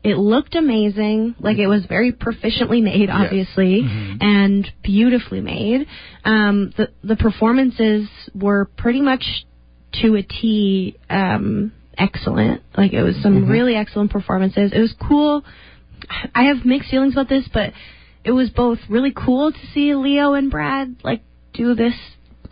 it 0.06 0.18
looked 0.18 0.54
amazing, 0.54 1.34
like 1.40 1.58
it 1.58 1.66
was 1.66 1.84
very 1.86 2.12
proficiently 2.12 2.80
made, 2.80 3.10
obviously, 3.10 3.80
and 4.20 4.70
beautifully 4.84 5.40
made. 5.40 5.86
Um, 6.24 6.72
the 6.76 6.90
the 7.02 7.16
performances 7.16 8.08
were 8.32 8.66
pretty 8.76 9.00
much 9.00 9.24
to 10.02 10.14
a 10.14 10.22
T 10.22 10.96
um, 11.10 11.72
excellent. 11.98 12.62
Like 12.76 12.92
it 12.92 13.02
was 13.02 13.16
some 13.20 13.48
really 13.48 13.74
excellent 13.74 14.12
performances. 14.12 14.72
It 14.72 14.78
was 14.80 14.94
cool. 15.08 15.42
I 16.34 16.44
have 16.44 16.64
mixed 16.64 16.90
feelings 16.90 17.14
about 17.14 17.28
this, 17.28 17.48
but 17.52 17.72
it 18.24 18.30
was 18.30 18.50
both 18.50 18.78
really 18.88 19.12
cool 19.12 19.50
to 19.50 19.58
see 19.74 19.94
Leo 19.94 20.34
and 20.34 20.50
Brad 20.50 20.96
like 21.02 21.22
do 21.52 21.74
this 21.74 21.94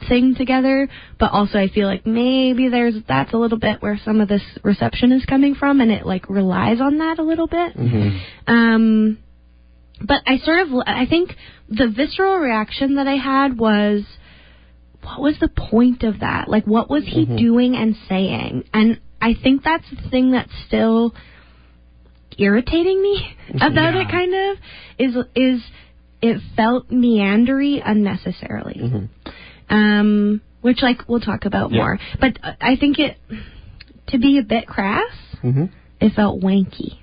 thing 0.08 0.34
together, 0.34 0.88
but 1.18 1.32
also 1.32 1.58
I 1.58 1.68
feel 1.68 1.86
like 1.86 2.06
maybe 2.06 2.68
there's 2.68 2.94
that's 3.06 3.32
a 3.32 3.36
little 3.36 3.58
bit 3.58 3.80
where 3.82 3.98
some 4.04 4.20
of 4.20 4.28
this 4.28 4.42
reception 4.62 5.12
is 5.12 5.24
coming 5.24 5.54
from, 5.54 5.80
and 5.80 5.90
it 5.90 6.04
like 6.06 6.28
relies 6.28 6.80
on 6.80 6.98
that 6.98 7.18
a 7.18 7.22
little 7.22 7.46
bit. 7.46 7.76
Mhm. 7.76 8.20
Um, 8.46 9.18
but 10.00 10.22
I 10.26 10.38
sort 10.38 10.60
of 10.60 10.68
I 10.86 11.06
think 11.06 11.34
the 11.68 11.88
visceral 11.88 12.36
reaction 12.38 12.96
that 12.96 13.06
I 13.06 13.16
had 13.16 13.58
was, 13.58 14.02
what 15.02 15.20
was 15.20 15.38
the 15.40 15.48
point 15.48 16.02
of 16.02 16.20
that? 16.20 16.48
Like, 16.48 16.66
what 16.66 16.90
was 16.90 17.04
he 17.06 17.24
doing 17.26 17.74
and 17.76 17.96
saying? 18.08 18.64
And 18.74 19.00
I 19.22 19.34
think 19.34 19.62
that's 19.62 19.88
the 19.90 20.08
thing 20.10 20.32
that's 20.32 20.52
still 20.66 21.14
irritating 22.38 23.00
me 23.02 23.36
about 23.54 23.94
Yeah. 23.94 24.02
it. 24.02 24.08
Kind 24.10 24.34
of 24.34 24.58
is 24.98 25.16
is 25.34 25.62
it 26.22 26.40
felt 26.56 26.90
meandery 26.90 27.82
unnecessarily. 27.84 28.80
Mm-hmm. 28.82 29.30
Um, 29.68 30.40
which 30.60 30.78
like 30.82 31.08
we'll 31.08 31.20
talk 31.20 31.44
about 31.44 31.70
Yeah. 31.70 31.78
more. 31.78 31.98
But 32.20 32.38
uh, 32.42 32.52
I 32.60 32.76
think 32.76 32.98
it 32.98 33.16
to 34.08 34.18
be 34.18 34.38
a 34.38 34.42
bit 34.42 34.66
crass, 34.66 35.12
Mm-hmm. 35.42 35.64
it 36.00 36.12
felt 36.14 36.40
wanky. 36.42 36.98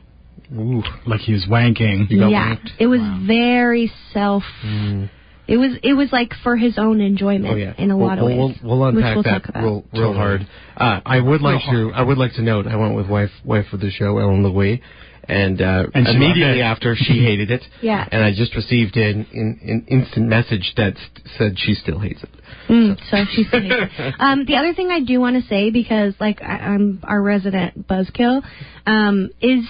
Ooh. 0.53 0.83
Like 1.05 1.21
he 1.21 1.33
was 1.33 1.45
wanking. 1.49 2.09
You 2.09 2.19
got 2.19 2.31
yeah, 2.31 2.55
wanked? 2.55 2.69
it 2.79 2.87
was 2.87 2.99
Wow. 2.99 3.23
very 3.25 3.91
self. 4.13 4.43
Mm. 4.65 5.09
It 5.47 5.57
was 5.57 5.71
it 5.83 5.93
was 5.93 6.09
like 6.11 6.33
for 6.43 6.55
his 6.55 6.77
own 6.77 7.01
enjoyment 7.01 7.53
Oh 7.53 7.55
yeah, 7.55 7.73
in 7.77 7.91
a 7.91 7.97
we'll, 7.97 8.07
lot 8.07 8.17
of 8.19 8.25
we'll, 8.25 8.47
ways. 8.49 8.57
We'll, 8.63 8.79
we'll 8.79 8.93
which 8.93 9.03
unpack 9.03 9.15
we'll 9.15 9.23
that 9.23 9.29
talk 9.43 9.49
about. 9.49 9.63
real, 9.63 9.73
real 9.93 10.13
Totally. 10.13 10.17
hard. 10.17 10.47
Uh, 10.77 11.01
I 11.05 11.19
would 11.19 11.41
like 11.41 11.61
to. 11.69 11.91
I 11.93 12.01
would 12.03 12.17
like 12.17 12.33
to 12.33 12.41
note. 12.41 12.67
I 12.67 12.75
went 12.77 12.95
with 12.95 13.07
wife, 13.07 13.31
wife 13.43 13.65
of 13.73 13.79
the 13.81 13.91
show, 13.91 14.17
Ellen 14.17 14.43
Louis, 14.43 14.81
and, 15.31 15.61
uh, 15.61 15.85
And 15.93 16.07
immediately 16.07 16.59
it. 16.59 16.63
after 16.63 16.95
she 16.95 17.23
hated 17.29 17.49
it. 17.51 17.63
Yeah. 17.81 18.07
And 18.11 18.23
I 18.23 18.31
just 18.31 18.55
received 18.55 18.97
an, 18.97 19.25
an, 19.33 19.59
an 19.63 19.85
instant 19.87 20.27
message 20.27 20.73
that 20.77 20.93
st- 20.97 21.27
said 21.37 21.53
she 21.57 21.73
still 21.73 21.99
hates 21.99 22.21
it. 22.23 22.29
Mm, 22.69 22.97
so 23.09 23.17
she's 23.33 23.47
um, 24.19 24.45
the 24.45 24.55
other 24.57 24.73
thing 24.73 24.89
I 24.91 24.99
do 25.01 25.19
want 25.19 25.41
to 25.41 25.47
say 25.47 25.71
because 25.71 26.13
like 26.19 26.41
I, 26.41 26.57
I'm 26.57 26.99
our 27.03 27.21
resident 27.21 27.87
buzzkill 27.87 28.43
um, 28.85 29.29
is 29.41 29.63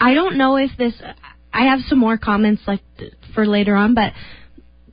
I 0.00 0.14
don't 0.14 0.36
know 0.38 0.56
if 0.56 0.70
this 0.78 0.94
I 1.52 1.64
have 1.64 1.80
some 1.88 1.98
more 1.98 2.16
comments 2.18 2.62
like 2.66 2.80
th- 2.98 3.12
for 3.34 3.46
later 3.46 3.74
on, 3.74 3.94
but 3.94 4.12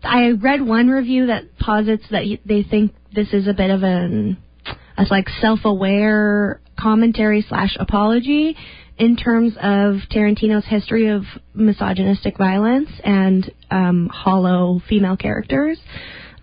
I 0.03 0.31
read 0.31 0.61
one 0.61 0.87
review 0.87 1.27
that 1.27 1.57
posits 1.59 2.03
that 2.11 2.23
y- 2.23 2.39
they 2.45 2.63
think 2.63 2.93
this 3.13 3.33
is 3.33 3.47
a 3.47 3.53
bit 3.53 3.69
of 3.69 3.83
an 3.83 4.37
a 4.97 5.03
like 5.11 5.27
self-aware 5.41 6.61
commentary 6.79 7.45
slash 7.47 7.75
apology 7.79 8.55
in 8.97 9.15
terms 9.17 9.53
of 9.61 9.95
Tarantino's 10.11 10.65
history 10.65 11.07
of 11.09 11.23
misogynistic 11.53 12.37
violence 12.37 12.89
and 13.03 13.51
um, 13.69 14.09
hollow 14.13 14.81
female 14.87 15.17
characters. 15.17 15.79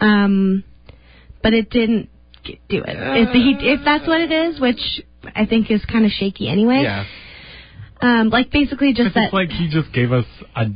Um, 0.00 0.64
but 1.42 1.54
it 1.54 1.70
didn't 1.70 2.08
do 2.44 2.82
it. 2.84 2.84
If, 2.88 3.30
he, 3.32 3.56
if 3.68 3.80
that's 3.84 4.06
what 4.06 4.20
it 4.20 4.30
is, 4.32 4.60
which 4.60 4.80
I 5.34 5.46
think 5.46 5.70
is 5.70 5.84
kind 5.84 6.04
of 6.04 6.10
shaky 6.10 6.48
anyway. 6.48 6.82
Yeah. 6.82 7.04
Um, 8.00 8.30
like 8.30 8.50
basically 8.50 8.92
just 8.92 9.06
It's 9.08 9.14
that. 9.14 9.32
like 9.32 9.48
he 9.50 9.68
just 9.70 9.92
gave 9.92 10.10
us 10.12 10.24
a, 10.56 10.66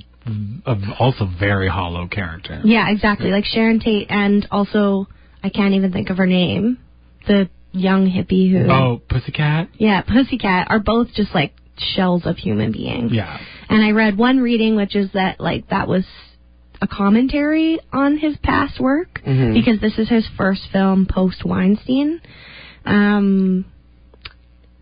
a 0.65 0.77
also 0.99 1.29
very 1.39 1.69
hollow 1.69 2.07
character. 2.07 2.61
Yeah, 2.65 2.89
exactly. 2.91 3.31
Like 3.31 3.45
Sharon 3.45 3.81
Tate 3.81 4.07
and 4.11 4.47
also 4.51 5.09
I 5.43 5.49
can't 5.51 5.75
even 5.75 5.93
think 5.93 6.09
of 6.11 6.17
her 6.19 6.27
name. 6.27 6.79
The 7.27 7.49
young 7.73 8.07
hippie 8.09 8.51
who 8.51 8.71
Oh, 8.71 9.03
Pussycat? 9.09 9.69
Yeah, 9.77 10.03
Pussycat 10.03 10.69
are 10.71 10.79
both 10.79 11.09
just 11.15 11.35
like 11.35 11.53
shells 11.79 12.25
of 12.27 12.37
human 12.37 12.73
beings. 12.73 13.13
Yeah. 13.13 13.39
And 13.69 13.83
I 13.83 13.91
read 13.91 14.17
one 14.17 14.39
reading 14.39 14.77
which 14.77 14.95
is 14.97 15.11
that 15.13 15.41
like 15.41 15.69
that 15.69 15.89
was 15.89 16.05
a 16.81 16.87
commentary 16.87 17.79
on 17.93 18.17
his 18.19 18.37
past 18.43 18.79
work 18.81 19.21
Mhm. 19.27 19.55
because 19.55 19.81
this 19.81 19.99
is 19.99 20.09
his 20.09 20.27
first 20.37 20.63
film 20.73 21.07
post 21.07 21.45
Weinstein. 21.45 22.21
Um 22.85 23.65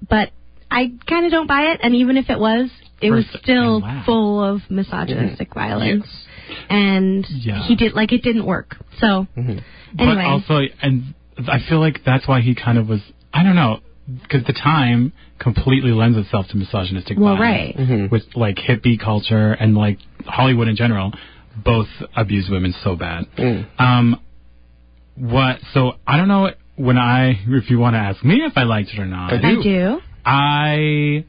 but 0.08 0.30
I 0.70 0.92
kind 1.08 1.24
of 1.26 1.32
don't 1.32 1.46
buy 1.46 1.72
it 1.72 1.80
and 1.82 1.94
even 1.94 2.16
if 2.16 2.28
it 2.30 2.38
was 2.38 2.70
it 3.00 3.10
was 3.10 3.24
still 3.42 3.82
full 4.06 4.42
of 4.42 4.62
misogynistic 4.70 5.50
Mm-hmm. 5.50 5.58
violence 5.58 6.26
and 6.70 7.26
Yeah. 7.30 7.62
he 7.66 7.74
did 7.76 7.92
like 7.94 8.12
it 8.12 8.22
didn't 8.22 8.44
work. 8.46 8.76
So 8.98 9.26
Mhm. 9.36 9.60
anyway, 9.98 10.14
But 10.16 10.24
also, 10.26 10.60
and 10.82 11.14
I 11.48 11.58
feel 11.68 11.80
like 11.80 12.02
that's 12.04 12.26
why 12.28 12.40
he 12.40 12.54
kind 12.54 12.78
of 12.78 12.88
was, 12.88 13.00
I 13.32 13.42
don't 13.42 13.56
know, 13.56 13.80
because 14.22 14.44
the 14.46 14.52
time 14.52 15.12
completely 15.38 15.92
lends 15.92 16.18
itself 16.18 16.46
to 16.48 16.56
misogynistic 16.56 17.18
well 17.18 17.36
violence. 17.36 17.76
right. 17.78 17.88
Mhm. 17.88 18.10
With 18.10 18.24
like 18.34 18.56
hippie 18.56 18.98
culture 19.00 19.52
and 19.52 19.74
like 19.74 19.98
Hollywood 20.26 20.68
in 20.68 20.76
general, 20.76 21.12
both 21.64 21.88
abuse 22.16 22.48
women 22.50 22.72
so 22.84 22.96
bad. 22.96 23.26
Mm. 23.38 23.66
Um, 23.78 24.20
what? 25.16 25.60
So 25.72 25.92
I 26.06 26.16
don't 26.16 26.28
know 26.28 26.50
when 26.76 26.98
I, 26.98 27.38
if 27.46 27.70
you 27.70 27.78
want 27.78 27.94
to 27.94 28.00
ask 28.00 28.24
me 28.24 28.42
if 28.42 28.52
I 28.56 28.64
liked 28.64 28.90
it 28.92 28.98
or 28.98 29.06
not. 29.06 29.32
I 29.32 29.36
do. 29.40 29.60
I 29.60 29.62
do. 29.62 30.00
I 30.26 31.24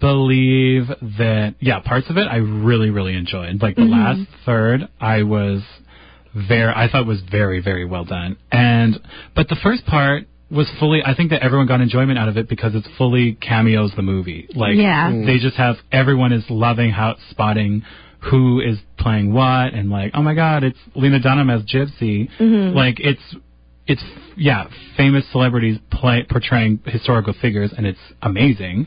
believe 0.00 0.86
that 1.18 1.54
yeah, 1.60 1.80
parts 1.80 2.08
of 2.08 2.16
it 2.16 2.26
I 2.28 2.36
really 2.36 2.90
really 2.90 3.14
enjoyed. 3.16 3.60
Like 3.60 3.74
the 3.76 3.82
Mhm. 3.82 3.90
last 3.90 4.20
third, 4.46 4.86
I 5.00 5.22
was 5.24 5.62
very 6.34 6.72
I 6.72 6.88
thought 6.88 7.06
was 7.06 7.20
very 7.22 7.60
very 7.60 7.84
well 7.84 8.04
done. 8.04 8.36
And 8.52 9.00
but 9.34 9.48
the 9.48 9.56
first 9.56 9.86
part 9.86 10.26
was 10.50 10.66
fully 10.80 11.02
I 11.04 11.14
think 11.14 11.30
that 11.30 11.42
everyone 11.42 11.66
got 11.66 11.80
enjoyment 11.80 12.18
out 12.18 12.28
of 12.28 12.36
it 12.36 12.48
because 12.48 12.74
it's 12.74 12.88
fully 12.96 13.34
cameos 13.34 13.92
the 13.96 14.02
movie. 14.02 14.48
Like 14.54 14.76
Yeah. 14.76 15.10
Mm. 15.10 15.26
they 15.26 15.38
just 15.38 15.56
have 15.56 15.76
everyone 15.92 16.32
is 16.32 16.44
loving 16.48 16.90
how 16.90 17.10
it's 17.10 17.20
spotting 17.30 17.82
who 18.20 18.60
is 18.60 18.78
playing 18.98 19.32
what 19.32 19.74
and 19.74 19.90
like 19.90 20.10
oh 20.14 20.22
my 20.22 20.34
god 20.34 20.64
it's 20.64 20.78
Lena 20.94 21.20
Dunham 21.20 21.50
as 21.50 21.62
Gypsy. 21.62 22.28
Mhm. 22.38 22.74
Like 22.74 22.98
it's 23.00 23.22
it's 23.86 24.02
yeah, 24.36 24.66
famous 24.96 25.24
celebrities 25.32 25.78
play 25.90 26.22
portraying 26.28 26.78
historical 26.84 27.32
figures, 27.40 27.72
and 27.76 27.86
it's 27.86 27.98
amazing. 28.22 28.86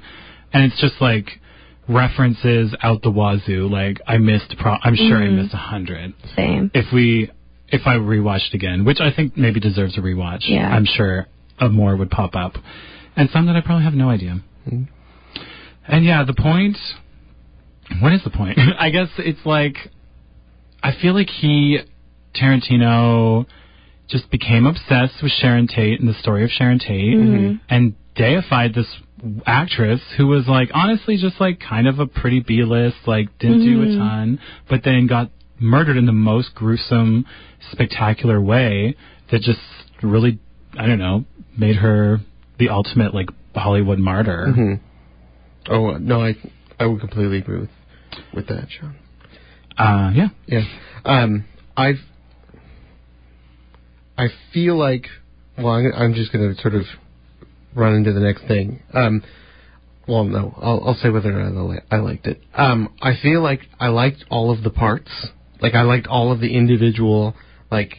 And 0.53 0.63
it's 0.63 0.80
just 0.80 1.01
like 1.01 1.39
references 1.88 2.74
out 2.84 3.01
the 3.01 3.10
wazoo. 3.12 3.68
Like 3.68 4.00
I 4.08 4.18
missed, 4.18 4.56
pro- 4.60 4.77
I'm 4.84 4.96
sure 4.96 5.18
I 5.18 5.27
Mhm. 5.27 5.36
missed 5.41 5.53
a 5.53 5.58
hundred. 5.58 6.13
Same. 6.36 6.72
If 6.74 6.91
we, 6.94 7.30
if 7.70 7.88
I 7.88 7.96
rewatched 7.96 8.53
again, 8.53 8.86
which 8.86 9.00
I 9.01 9.12
think 9.12 9.36
maybe 9.38 9.60
deserves 9.60 9.98
a 9.98 10.01
rewatch, 10.01 10.48
Yeah. 10.48 10.74
I'm 10.74 10.86
sure 10.86 11.27
a 11.60 11.70
more 11.70 11.96
would 11.96 12.10
pop 12.12 12.36
up, 12.36 12.53
and 13.15 13.29
some 13.31 13.46
that 13.48 13.55
I 13.55 13.62
probably 13.62 13.84
have 13.84 13.93
no 13.93 14.10
idea. 14.10 14.39
Mhm. 14.70 14.88
And 15.88 16.05
yeah, 16.05 16.24
the 16.24 16.34
point. 16.34 16.77
What 18.00 18.13
is 18.13 18.24
the 18.24 18.29
point? 18.29 18.58
I 18.79 18.89
guess 18.89 19.10
it's 19.17 19.46
like 19.46 19.75
I 20.84 20.91
feel 20.93 21.13
like 21.13 21.29
he 21.29 21.79
Tarantino 22.34 23.46
just 24.08 24.29
became 24.29 24.65
obsessed 24.65 25.22
with 25.22 25.31
Sharon 25.31 25.67
Tate 25.67 26.00
and 26.00 26.08
the 26.10 26.13
story 26.15 26.43
of 26.43 26.50
Sharon 26.51 26.79
Tate 26.79 27.15
Mhm. 27.17 27.60
and 27.70 27.93
deified 28.15 28.74
this 28.74 28.88
actress 29.46 30.01
who 30.17 30.27
was 30.27 30.48
like 30.48 30.70
honestly 30.74 31.15
just 31.17 31.39
like 31.39 31.60
kind 31.60 31.88
of 31.88 32.00
a 32.00 32.08
pretty 32.08 32.39
B 32.39 32.63
list, 32.63 32.98
like 33.08 33.38
didn't 33.39 33.60
do 33.63 33.84
a 33.84 33.86
Mhm. 33.86 33.98
ton, 33.98 34.39
but 34.67 34.84
then 34.84 35.05
got 35.08 35.29
murdered 35.60 35.96
in 35.98 36.05
the 36.08 36.12
most 36.12 36.55
gruesome, 36.55 37.25
spectacular 37.72 38.41
way 38.41 38.96
that 39.29 39.41
just 39.41 39.60
really 40.01 40.39
I 40.77 40.88
don't 40.88 41.00
know, 41.00 41.25
made 41.58 41.77
her 41.77 42.20
the 42.60 42.70
ultimate 42.70 43.13
like 43.13 43.29
Hollywood 43.55 44.00
martyr. 44.00 44.48
Mhm. 44.50 44.79
Oh 45.70 45.98
no, 45.98 46.22
I 46.22 46.36
I 46.79 46.86
would 46.86 47.00
completely 47.00 47.38
agree 47.39 47.60
with 47.60 47.70
with 48.34 48.48
that, 48.48 48.67
Sean. 48.70 48.96
Uh 49.77 50.12
yeah. 50.13 50.29
Yeah. 50.48 50.63
Um, 51.05 51.46
I 51.77 51.93
I 54.17 54.27
feel 54.53 54.77
like 54.77 55.08
well, 55.58 55.74
I'm, 55.74 55.91
I'm 55.96 56.13
just 56.13 56.31
going 56.31 56.53
to 56.55 56.62
sort 56.62 56.75
of 56.75 56.84
run 57.75 57.93
into 57.96 58.13
the 58.13 58.20
next 58.20 58.46
thing. 58.48 58.81
Um, 58.93 59.22
well, 60.08 60.24
no, 60.24 60.53
I'll, 60.62 60.81
I'll 60.88 60.96
say 60.96 61.10
whether 61.10 61.29
or 61.39 61.50
not 61.50 61.81
I, 61.91 61.96
I 61.96 62.00
liked 62.00 62.25
it. 62.27 62.41
Um, 62.55 62.93
I 63.01 63.13
feel 63.22 63.41
like 63.41 63.62
I 63.79 63.88
liked 63.89 64.25
all 64.29 64.51
of 64.51 64.63
the 64.63 64.70
parts. 64.70 65.10
Like 65.62 65.75
I 65.75 65.84
liked 65.84 66.08
all 66.08 66.31
of 66.31 66.39
the 66.39 66.55
individual, 66.55 67.36
like, 67.70 67.98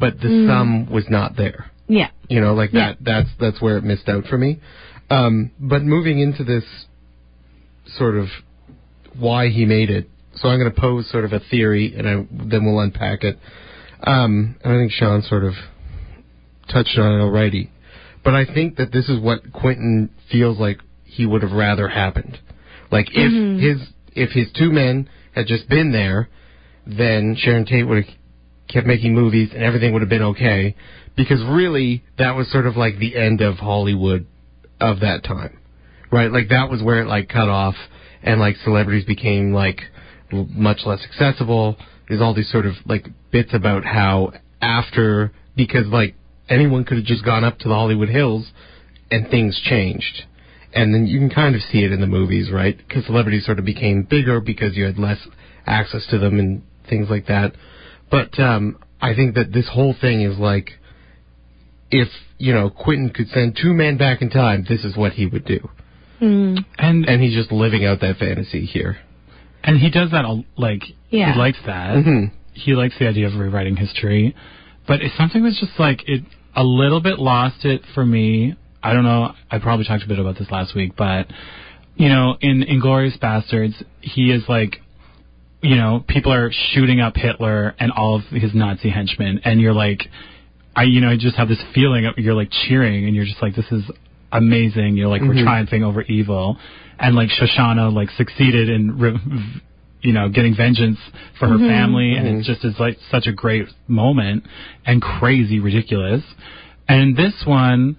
but 0.00 0.18
the 0.20 0.28
Mm. 0.28 0.48
sum 0.48 0.90
was 0.90 1.04
not 1.08 1.36
there. 1.36 1.70
Yeah. 1.88 2.08
You 2.28 2.40
know, 2.40 2.54
like 2.54 2.72
Yeah. 2.72 2.88
that. 2.92 2.96
That's 3.00 3.28
that's 3.38 3.60
where 3.60 3.76
it 3.76 3.84
missed 3.84 4.08
out 4.08 4.26
for 4.26 4.38
me. 4.38 4.58
Um, 5.10 5.50
but 5.60 5.82
moving 5.82 6.18
into 6.18 6.44
this 6.44 6.64
sort 7.98 8.16
of 8.16 8.28
why 9.18 9.48
he 9.48 9.64
made 9.66 9.90
it. 9.90 10.08
So 10.36 10.48
I'm 10.48 10.58
going 10.58 10.72
to 10.72 10.80
pose 10.80 11.08
sort 11.10 11.24
of 11.24 11.32
a 11.32 11.40
theory, 11.40 11.94
and 11.96 12.08
I, 12.08 12.26
then 12.30 12.64
we'll 12.64 12.80
unpack 12.80 13.22
it. 13.22 13.38
Um, 14.02 14.56
and 14.64 14.72
I 14.72 14.76
think 14.78 14.90
Sean 14.92 15.22
sort 15.22 15.44
of 15.44 15.54
touched 16.68 16.98
on 16.98 17.12
it 17.20 17.22
already. 17.22 17.70
But 18.24 18.34
I 18.34 18.44
think 18.46 18.76
that 18.76 18.90
this 18.90 19.08
is 19.08 19.20
what 19.20 19.52
Quentin 19.52 20.10
feels 20.32 20.58
like 20.58 20.78
he 21.04 21.26
would 21.26 21.42
have 21.42 21.52
rather 21.52 21.88
happened. 21.88 22.38
Like 22.90 23.08
if 23.12 23.30
Mhm. 23.32 23.60
his 23.60 23.88
if 24.14 24.30
his 24.30 24.50
two 24.52 24.70
men 24.72 25.08
had 25.32 25.46
just 25.46 25.68
been 25.68 25.92
there, 25.92 26.28
then 26.86 27.34
Sharon 27.36 27.64
Tate 27.66 27.86
would 27.86 28.04
have 28.04 28.14
kept 28.68 28.86
making 28.86 29.14
movies 29.14 29.50
and 29.52 29.62
everything 29.62 29.92
would 29.92 30.02
have 30.02 30.08
been 30.08 30.22
okay. 30.22 30.74
Because 31.16 31.42
really, 31.44 32.04
that 32.18 32.34
was 32.34 32.50
sort 32.50 32.66
of 32.66 32.76
like 32.76 32.98
the 32.98 33.16
end 33.16 33.40
of 33.40 33.56
Hollywood 33.56 34.26
of 34.80 35.00
that 35.00 35.22
time, 35.24 35.58
right? 36.10 36.30
Like 36.30 36.48
that 36.48 36.70
was 36.70 36.82
where 36.82 37.00
it 37.00 37.06
like 37.06 37.28
cut 37.28 37.48
off, 37.48 37.76
and 38.22 38.40
like 38.40 38.56
celebrities 38.64 39.04
became 39.04 39.52
like 39.52 39.80
much 40.32 40.80
less 40.84 41.00
accessible. 41.04 41.76
There's 42.08 42.20
all 42.20 42.34
these 42.34 42.50
sort 42.50 42.66
of 42.66 42.74
like 42.84 43.06
bits 43.30 43.54
about 43.54 43.84
how 43.84 44.32
after 44.60 45.32
because 45.56 45.86
like 45.86 46.14
anyone 46.48 46.84
could 46.84 46.98
have 46.98 47.06
just 47.06 47.24
gone 47.24 47.44
up 47.44 47.58
to 47.60 47.68
the 47.68 47.74
Hollywood 47.74 48.08
Hills 48.08 48.50
and 49.10 49.28
things 49.28 49.60
changed. 49.64 50.24
And 50.72 50.92
then 50.92 51.06
you 51.06 51.20
can 51.20 51.30
kind 51.30 51.54
of 51.54 51.62
see 51.70 51.84
it 51.84 51.92
in 51.92 52.00
the 52.00 52.06
movies, 52.06 52.50
right? 52.50 52.76
Because 52.76 53.06
celebrities 53.06 53.46
sort 53.46 53.58
of 53.60 53.64
became 53.64 54.02
bigger 54.02 54.40
because 54.40 54.76
you 54.76 54.84
had 54.84 54.98
less 54.98 55.18
access 55.66 56.04
to 56.10 56.18
them 56.18 56.38
and 56.38 56.62
things 56.88 57.08
like 57.08 57.26
that. 57.26 57.54
But 58.10 58.38
um, 58.40 58.78
I 59.00 59.14
think 59.14 59.36
that 59.36 59.52
this 59.52 59.68
whole 59.72 59.94
thing 59.98 60.22
is 60.22 60.36
like, 60.38 60.70
if 62.00 62.08
you 62.38 62.52
know 62.52 62.70
Quentin 62.70 63.10
could 63.10 63.28
send 63.28 63.56
two 63.60 63.72
men 63.72 63.96
back 63.96 64.22
in 64.22 64.30
time, 64.30 64.64
this 64.68 64.84
is 64.84 64.96
what 64.96 65.12
he 65.12 65.26
would 65.26 65.44
do, 65.44 65.60
Mm. 66.20 66.64
And 66.78 67.08
and 67.08 67.22
he's 67.22 67.34
just 67.34 67.50
living 67.52 67.84
out 67.84 68.00
that 68.00 68.16
fantasy 68.18 68.64
here. 68.66 68.98
and 69.66 69.78
he 69.78 69.88
does 69.90 70.10
that 70.10 70.24
a- 70.26 70.44
like 70.56 70.82
Yeah. 71.10 71.32
he 71.32 71.38
likes 71.38 71.58
that. 71.66 71.96
Mhm. 71.96 72.30
He 72.52 72.74
likes 72.74 72.96
the 72.98 73.08
idea 73.08 73.26
of 73.26 73.34
rewriting 73.36 73.76
history, 73.76 74.34
but 74.86 75.00
if 75.02 75.12
something 75.14 75.42
was 75.42 75.58
just 75.58 75.78
like 75.78 76.06
it 76.08 76.22
a 76.54 76.62
little 76.62 77.00
bit 77.00 77.18
lost 77.18 77.64
it 77.64 77.82
for 77.94 78.04
me. 78.04 78.54
I 78.82 78.92
don't 78.92 79.04
know. 79.04 79.32
I 79.50 79.58
probably 79.58 79.86
talked 79.86 80.04
a 80.04 80.06
bit 80.08 80.18
about 80.18 80.36
this 80.36 80.50
last 80.50 80.74
week, 80.74 80.92
but 80.96 81.28
you 81.96 82.08
know, 82.10 82.36
in 82.42 82.62
Inglourious 82.62 83.16
Basterds, 83.18 83.74
he 84.02 84.30
is 84.30 84.46
like 84.48 84.80
you 85.62 85.76
know, 85.76 86.04
people 86.06 86.30
are 86.30 86.50
shooting 86.72 87.00
up 87.00 87.16
Hitler 87.16 87.74
and 87.80 87.90
all 87.90 88.16
of 88.16 88.24
his 88.26 88.52
Nazi 88.54 88.90
henchmen, 88.90 89.40
and 89.44 89.62
you're 89.62 89.72
like, 89.72 90.06
I, 90.76 90.82
you 90.84 91.00
know, 91.00 91.10
I 91.10 91.16
just 91.16 91.36
have 91.36 91.48
this 91.48 91.62
feeling 91.74 92.06
of 92.06 92.14
you're 92.18 92.34
like 92.34 92.50
cheering, 92.66 93.06
and 93.06 93.14
you're 93.14 93.24
just 93.24 93.40
like, 93.40 93.54
this 93.54 93.70
is 93.70 93.84
amazing. 94.32 94.96
You're 94.96 95.08
like, 95.08 95.22
we're 95.22 95.34
mm-hmm. 95.34 95.44
triumphing 95.44 95.84
over 95.84 96.02
evil, 96.02 96.58
and 96.98 97.14
like 97.14 97.28
Shosanna 97.30 97.92
like 97.92 98.10
succeeded 98.10 98.68
in, 98.68 98.98
re- 98.98 99.62
you 100.00 100.12
know, 100.12 100.28
getting 100.28 100.54
vengeance 100.56 100.98
for 101.38 101.48
her 101.48 101.54
mm-hmm. 101.54 101.68
family, 101.68 102.14
and 102.14 102.26
it 102.26 102.32
mm-hmm. 102.32 102.42
just 102.42 102.64
is 102.64 102.74
like 102.78 102.98
such 103.10 103.26
a 103.26 103.32
great 103.32 103.66
moment 103.88 104.44
and 104.84 105.00
crazy 105.00 105.60
ridiculous. 105.60 106.22
And 106.88 107.16
this 107.16 107.44
one, 107.46 107.96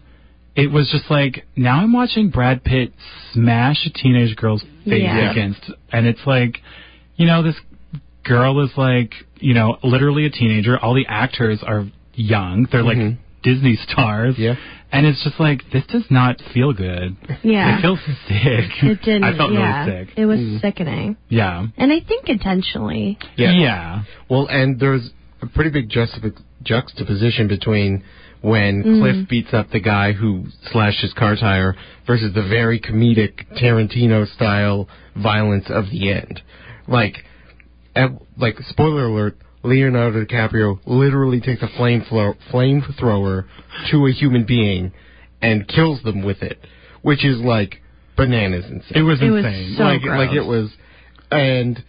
it 0.56 0.72
was 0.72 0.90
just 0.92 1.10
like 1.10 1.46
now 1.56 1.80
I'm 1.80 1.94
watching 1.94 2.30
Brad 2.30 2.64
Pitt 2.64 2.94
smash 3.34 3.86
a 3.86 3.90
teenage 3.90 4.36
girl's 4.36 4.62
face 4.84 5.04
Yeah. 5.04 5.32
against, 5.32 5.62
and 5.92 6.06
it's 6.06 6.22
like, 6.26 6.58
you 7.16 7.26
know, 7.26 7.42
this 7.42 7.56
girl 8.24 8.64
is 8.64 8.72
like, 8.78 9.14
you 9.40 9.54
know, 9.54 9.78
literally 9.84 10.26
a 10.26 10.30
teenager. 10.30 10.78
All 10.78 10.94
the 10.94 11.06
actors 11.08 11.60
are 11.66 11.86
young; 12.16 12.68
they're 12.72 12.84
like 12.84 13.18
Disney 13.44 13.76
stars. 13.88 14.36
Yeah. 14.38 14.56
and 14.92 15.06
it's 15.06 15.24
just 15.24 15.40
like 15.40 15.62
this 15.72 15.84
does 15.88 16.06
not 16.10 16.42
feel 16.54 16.74
good. 16.74 17.16
Yeah. 17.44 17.78
it 17.78 17.82
feels 17.82 18.00
sick. 18.28 18.72
It 18.84 19.02
didn't. 19.04 19.24
I 19.24 19.38
felt 19.38 19.52
yeah. 19.54 19.86
really 19.86 20.06
sick. 20.06 20.18
It 20.18 20.26
was 20.26 20.62
sickening, 20.62 21.18
Yeah, 21.30 21.68
and 21.78 21.92
I 21.92 22.00
think 22.00 22.28
intentionally. 22.30 23.18
Yeah. 23.38 23.52
yeah, 23.52 24.04
Well, 24.30 24.48
and 24.48 24.80
there's 24.80 25.10
a 25.42 25.48
pretty 25.48 25.70
big 25.70 25.90
juxtap- 25.90 26.42
juxtaposition 26.64 27.48
between 27.48 28.04
when 28.42 28.84
Mm. 28.84 29.00
Cliff 29.02 29.28
beats 29.30 29.54
up 29.54 29.72
the 29.72 29.80
guy 29.80 30.12
who 30.12 30.46
slashed 30.72 31.02
his 31.02 31.14
car 31.14 31.36
tire 31.36 31.76
versus 32.06 32.34
the 32.34 32.44
very 32.44 32.80
comedic 32.80 33.44
Tarantino 33.60 34.28
style 34.36 34.88
violence 35.16 35.66
of 35.70 35.90
the 35.90 36.12
end. 36.12 36.42
Like, 36.88 37.26
at, 37.96 38.12
like 38.38 38.60
spoiler 38.70 39.06
alert, 39.06 39.38
Leonardo 39.66 40.24
DiCaprio 40.26 40.80
literally 40.86 41.42
takes 41.42 41.62
a 41.62 41.68
flame 41.78 42.04
flo- 42.08 42.36
flamethrower 42.52 43.46
to 43.92 44.06
a 44.08 44.12
human 44.12 44.46
being 44.46 44.92
and 45.42 45.68
kills 45.68 46.02
them 46.04 46.24
with 46.24 46.42
it, 46.42 46.60
which 47.02 47.26
is 47.26 47.38
like 47.40 47.82
bananas 48.18 48.64
insane 48.66 48.92
it 48.96 49.02
was 49.02 49.22
It 49.22 49.30
was 49.30 49.44
insane. 49.44 49.76
so 49.78 49.84
like 49.84 50.02
gross. 50.02 50.18
like 50.28 50.36
it 50.36 50.46
was 50.46 50.70
and 51.32 51.84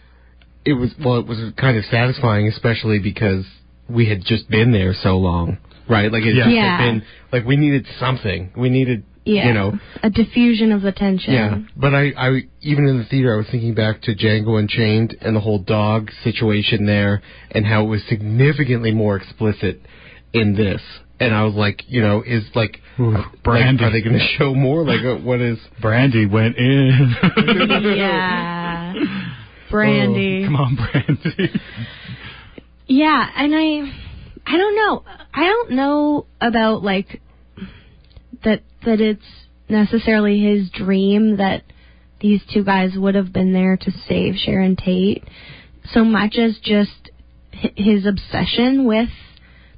it 0.65 0.73
was 0.73 0.91
well 1.03 1.19
it 1.19 1.25
was 1.25 1.37
kind 1.55 1.77
of 1.77 1.85
satisfying 1.85 2.47
especially 2.49 2.99
because 2.99 3.45
we 3.89 4.09
had 4.09 4.25
just 4.25 4.49
been 4.49 4.73
there 4.73 4.93
so 4.93 5.17
long 5.17 5.57
right 5.89 6.11
like 6.11 6.23
it 6.23 6.35
Yeah. 6.35 6.43
just 6.43 6.53
Yeah. 6.55 6.77
had 6.77 6.85
been 6.85 7.03
like 7.31 7.45
we 7.45 7.55
needed 7.55 7.85
something 7.97 8.51
we 8.57 8.69
needed 8.69 9.03
Yeah. 9.27 9.47
you 9.47 9.53
know 9.53 9.73
a 10.03 10.09
diffusion 10.09 10.71
of 10.71 10.81
the 10.81 10.91
tension. 10.91 11.33
yeah 11.33 11.57
but 11.75 11.93
I, 11.93 12.11
I 12.17 12.27
even 12.61 12.87
in 12.87 12.97
the 12.97 13.05
theater 13.05 13.33
i 13.33 13.37
was 13.37 13.47
thinking 13.51 13.73
back 13.73 14.01
to 14.03 14.15
django 14.15 14.57
unchained 14.57 15.15
and 15.21 15.35
the 15.35 15.39
whole 15.41 15.59
dog 15.59 16.09
situation 16.23 16.85
there 16.85 17.21
and 17.51 17.65
how 17.65 17.83
it 17.83 17.87
was 17.87 18.01
significantly 18.07 18.91
more 18.93 19.17
explicit 19.17 19.81
in 20.33 20.55
this 20.55 20.81
and 21.19 21.33
i 21.33 21.43
was 21.43 21.55
like 21.55 21.83
you 21.87 22.01
know 22.01 22.23
is 22.25 22.43
like, 22.55 22.79
Ooh, 22.99 23.11
like, 23.11 23.43
Brandy. 23.43 23.83
are 23.83 23.91
they 23.91 24.01
going 24.01 24.17
to 24.17 24.27
show 24.37 24.53
more 24.55 24.85
like 24.85 25.03
uh, 25.03 25.15
what 25.23 25.39
is 25.41 25.57
Brandy 25.81 26.25
went 26.25 26.55
in. 26.57 27.15
Yeah. 27.97 28.93
Brandy. 29.69 30.45
Come 30.45 30.55
on, 30.55 30.75
Brandy. 30.75 31.51
Yeah, 32.87 33.27
and 33.35 33.53
I 33.53 33.91
I 34.45 34.57
don't 34.57 34.75
know. 34.75 35.03
I 35.33 35.43
don't 35.43 35.71
know 35.71 36.25
about 36.39 36.83
like 36.83 37.21
that 38.43 38.61
that 38.85 39.01
it's 39.01 39.25
necessarily 39.69 40.39
his 40.39 40.69
dream 40.69 41.37
that 41.37 41.63
these 42.19 42.41
two 42.51 42.63
guys 42.63 42.91
would 42.95 43.15
have 43.15 43.31
been 43.31 43.53
there 43.53 43.77
to 43.77 43.91
save 44.07 44.35
Sharon 44.35 44.75
Tate 44.75 45.23
so 45.93 46.03
much 46.03 46.35
as 46.37 46.57
just 46.61 47.11
his 47.51 48.05
obsession 48.05 48.85
with 48.85 49.09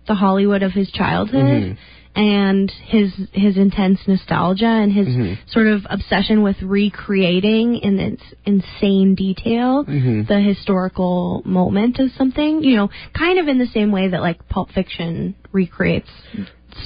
the 0.08 0.16
Hollywood 0.16 0.64
of 0.64 0.72
his 0.72 0.92
childhood 0.92 1.78
mm-hmm. 1.78 2.20
and 2.20 2.72
his 2.86 3.14
his 3.32 3.58
intense 3.58 4.00
nostalgia 4.08 4.66
and 4.66 4.92
his 4.92 5.08
mm-hmm. 5.08 5.34
sort 5.50 5.68
of 5.68 5.82
obsession 5.90 6.42
with 6.42 6.58
recreating 6.62 7.78
in 7.78 8.00
its 8.00 8.24
insane 8.46 9.16
detail 9.16 9.86
mm-hmm. 9.86 10.24
the 10.28 10.42
historical 10.42 11.42
moment 11.46 12.00
of 12.00 12.10
something 12.18 12.64
you 12.64 12.76
know 12.76 12.90
kind 13.18 13.40
of 13.40 13.48
in 13.48 13.60
the 13.60 13.68
same 13.68 13.92
way 13.92 14.10
that 14.10 14.22
like 14.22 14.48
pulp 14.50 14.72
fiction 14.72 15.36
recreates 15.52 16.10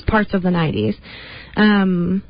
parts 0.07 0.33
of 0.33 0.41
the 0.43 0.49
90s 0.49 0.95
um 1.55 2.23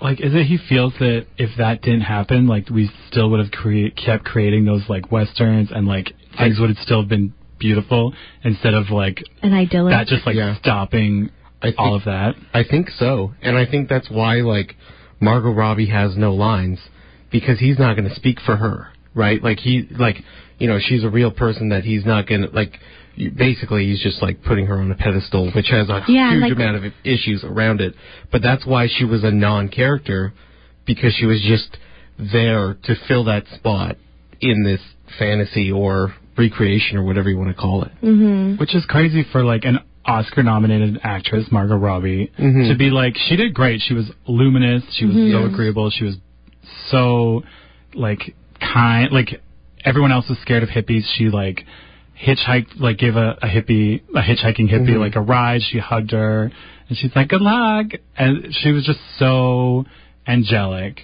like, 0.00 0.20
is 0.20 0.34
it 0.34 0.44
he 0.46 0.58
feels 0.68 0.92
that 0.98 1.26
if 1.38 1.56
that 1.56 1.80
didn't 1.80 2.02
happen, 2.02 2.46
like 2.46 2.68
we 2.68 2.90
still 3.08 3.30
would 3.30 3.40
have 3.40 3.50
create 3.52 3.96
kept 3.96 4.24
creating 4.24 4.64
those 4.66 4.82
like 4.88 5.10
westerns 5.10 5.70
and 5.74 5.86
like 5.86 6.12
things 6.36 6.58
would 6.58 6.68
have 6.68 6.78
still 6.78 7.04
been 7.04 7.32
beautiful 7.58 8.12
instead 8.42 8.74
of 8.74 8.90
like 8.90 9.22
an 9.42 9.54
idyllic 9.54 9.92
that 9.92 10.06
just 10.08 10.26
like 10.26 10.34
Yeah. 10.36 10.56
stopping 10.58 11.30
I 11.62 11.68
think, 11.68 11.78
all 11.78 11.94
of 11.94 12.04
that. 12.04 12.34
I 12.52 12.64
think 12.64 12.90
so, 12.90 13.32
and 13.40 13.56
I 13.56 13.64
think 13.64 13.88
that's 13.88 14.10
why 14.10 14.40
like 14.40 14.74
Margot 15.20 15.52
Robbie 15.52 15.86
has 15.86 16.16
no 16.16 16.34
lines 16.34 16.80
because 17.30 17.58
he's 17.60 17.78
not 17.78 17.96
going 17.96 18.08
to 18.08 18.14
speak 18.14 18.40
for 18.40 18.56
her, 18.56 18.88
right? 19.14 19.42
Like 19.42 19.60
he, 19.60 19.88
like 19.90 20.16
you 20.58 20.66
know, 20.68 20.78
she's 20.80 21.04
a 21.04 21.08
real 21.08 21.30
person 21.30 21.70
that 21.70 21.84
he's 21.84 22.04
not 22.04 22.26
going 22.26 22.42
to 22.42 22.48
like. 22.48 22.78
You- 23.16 23.30
Basically, 23.30 23.86
he's 23.86 24.02
just 24.02 24.20
like 24.22 24.42
putting 24.42 24.66
her 24.66 24.78
on 24.78 24.90
a 24.90 24.94
pedestal, 24.94 25.50
which 25.52 25.68
has 25.68 25.88
a 25.88 26.02
Yeah, 26.08 26.30
huge 26.32 26.42
like- 26.42 26.52
amount 26.52 26.76
of 26.84 26.92
issues 27.04 27.44
around 27.44 27.80
it. 27.80 27.94
But 28.30 28.42
that's 28.42 28.64
why 28.66 28.86
she 28.88 29.04
was 29.04 29.24
a 29.24 29.30
non-character 29.30 30.32
because 30.84 31.14
she 31.14 31.26
was 31.26 31.40
just 31.42 31.76
there 32.18 32.74
to 32.84 32.94
fill 33.08 33.24
that 33.24 33.46
spot 33.48 33.96
in 34.40 34.62
this 34.64 34.80
fantasy 35.18 35.70
or 35.72 36.12
recreation 36.36 36.96
or 36.98 37.04
whatever 37.04 37.30
you 37.30 37.38
want 37.38 37.48
to 37.50 37.54
call 37.54 37.82
it. 37.84 37.92
mhm 38.02 38.58
Which 38.58 38.74
is 38.74 38.84
crazy 38.86 39.22
for 39.22 39.44
like 39.44 39.64
an 39.64 39.78
Oscar 40.06 40.42
nominated 40.42 41.00
actress, 41.02 41.50
Margot 41.50 41.76
Robbie, 41.76 42.30
Mhm. 42.38 42.68
to 42.68 42.74
be 42.74 42.90
like 42.90 43.16
she 43.16 43.36
did 43.36 43.54
great. 43.54 43.80
She 43.80 43.94
was 43.94 44.10
luminous, 44.26 44.82
she 44.94 45.06
was 45.06 45.14
so 45.32 45.44
agreeable, 45.46 45.88
she 45.90 46.04
was 46.04 46.16
so 46.90 47.42
like 47.94 48.34
kind 48.60 49.10
like 49.12 49.40
everyone 49.84 50.12
else 50.12 50.28
was 50.28 50.38
scared 50.40 50.62
of 50.62 50.68
hippies. 50.68 51.04
She 51.16 51.30
like 51.30 51.64
hitchhiked 52.20 52.78
like 52.80 52.98
gave 52.98 53.16
a, 53.16 53.36
a 53.42 53.46
hippie 53.46 54.02
a 54.14 54.20
hitchhiking 54.20 54.70
hippie 54.70 54.90
mm-hmm. 54.90 55.00
like 55.00 55.16
a 55.16 55.20
ride. 55.20 55.60
She 55.62 55.78
hugged 55.78 56.12
her 56.12 56.50
and 56.88 56.98
she's 56.98 57.10
like, 57.14 57.28
Good 57.28 57.42
luck. 57.42 57.86
And 58.16 58.54
she 58.62 58.70
was 58.70 58.84
just 58.84 59.00
so 59.18 59.84
angelic. 60.26 61.00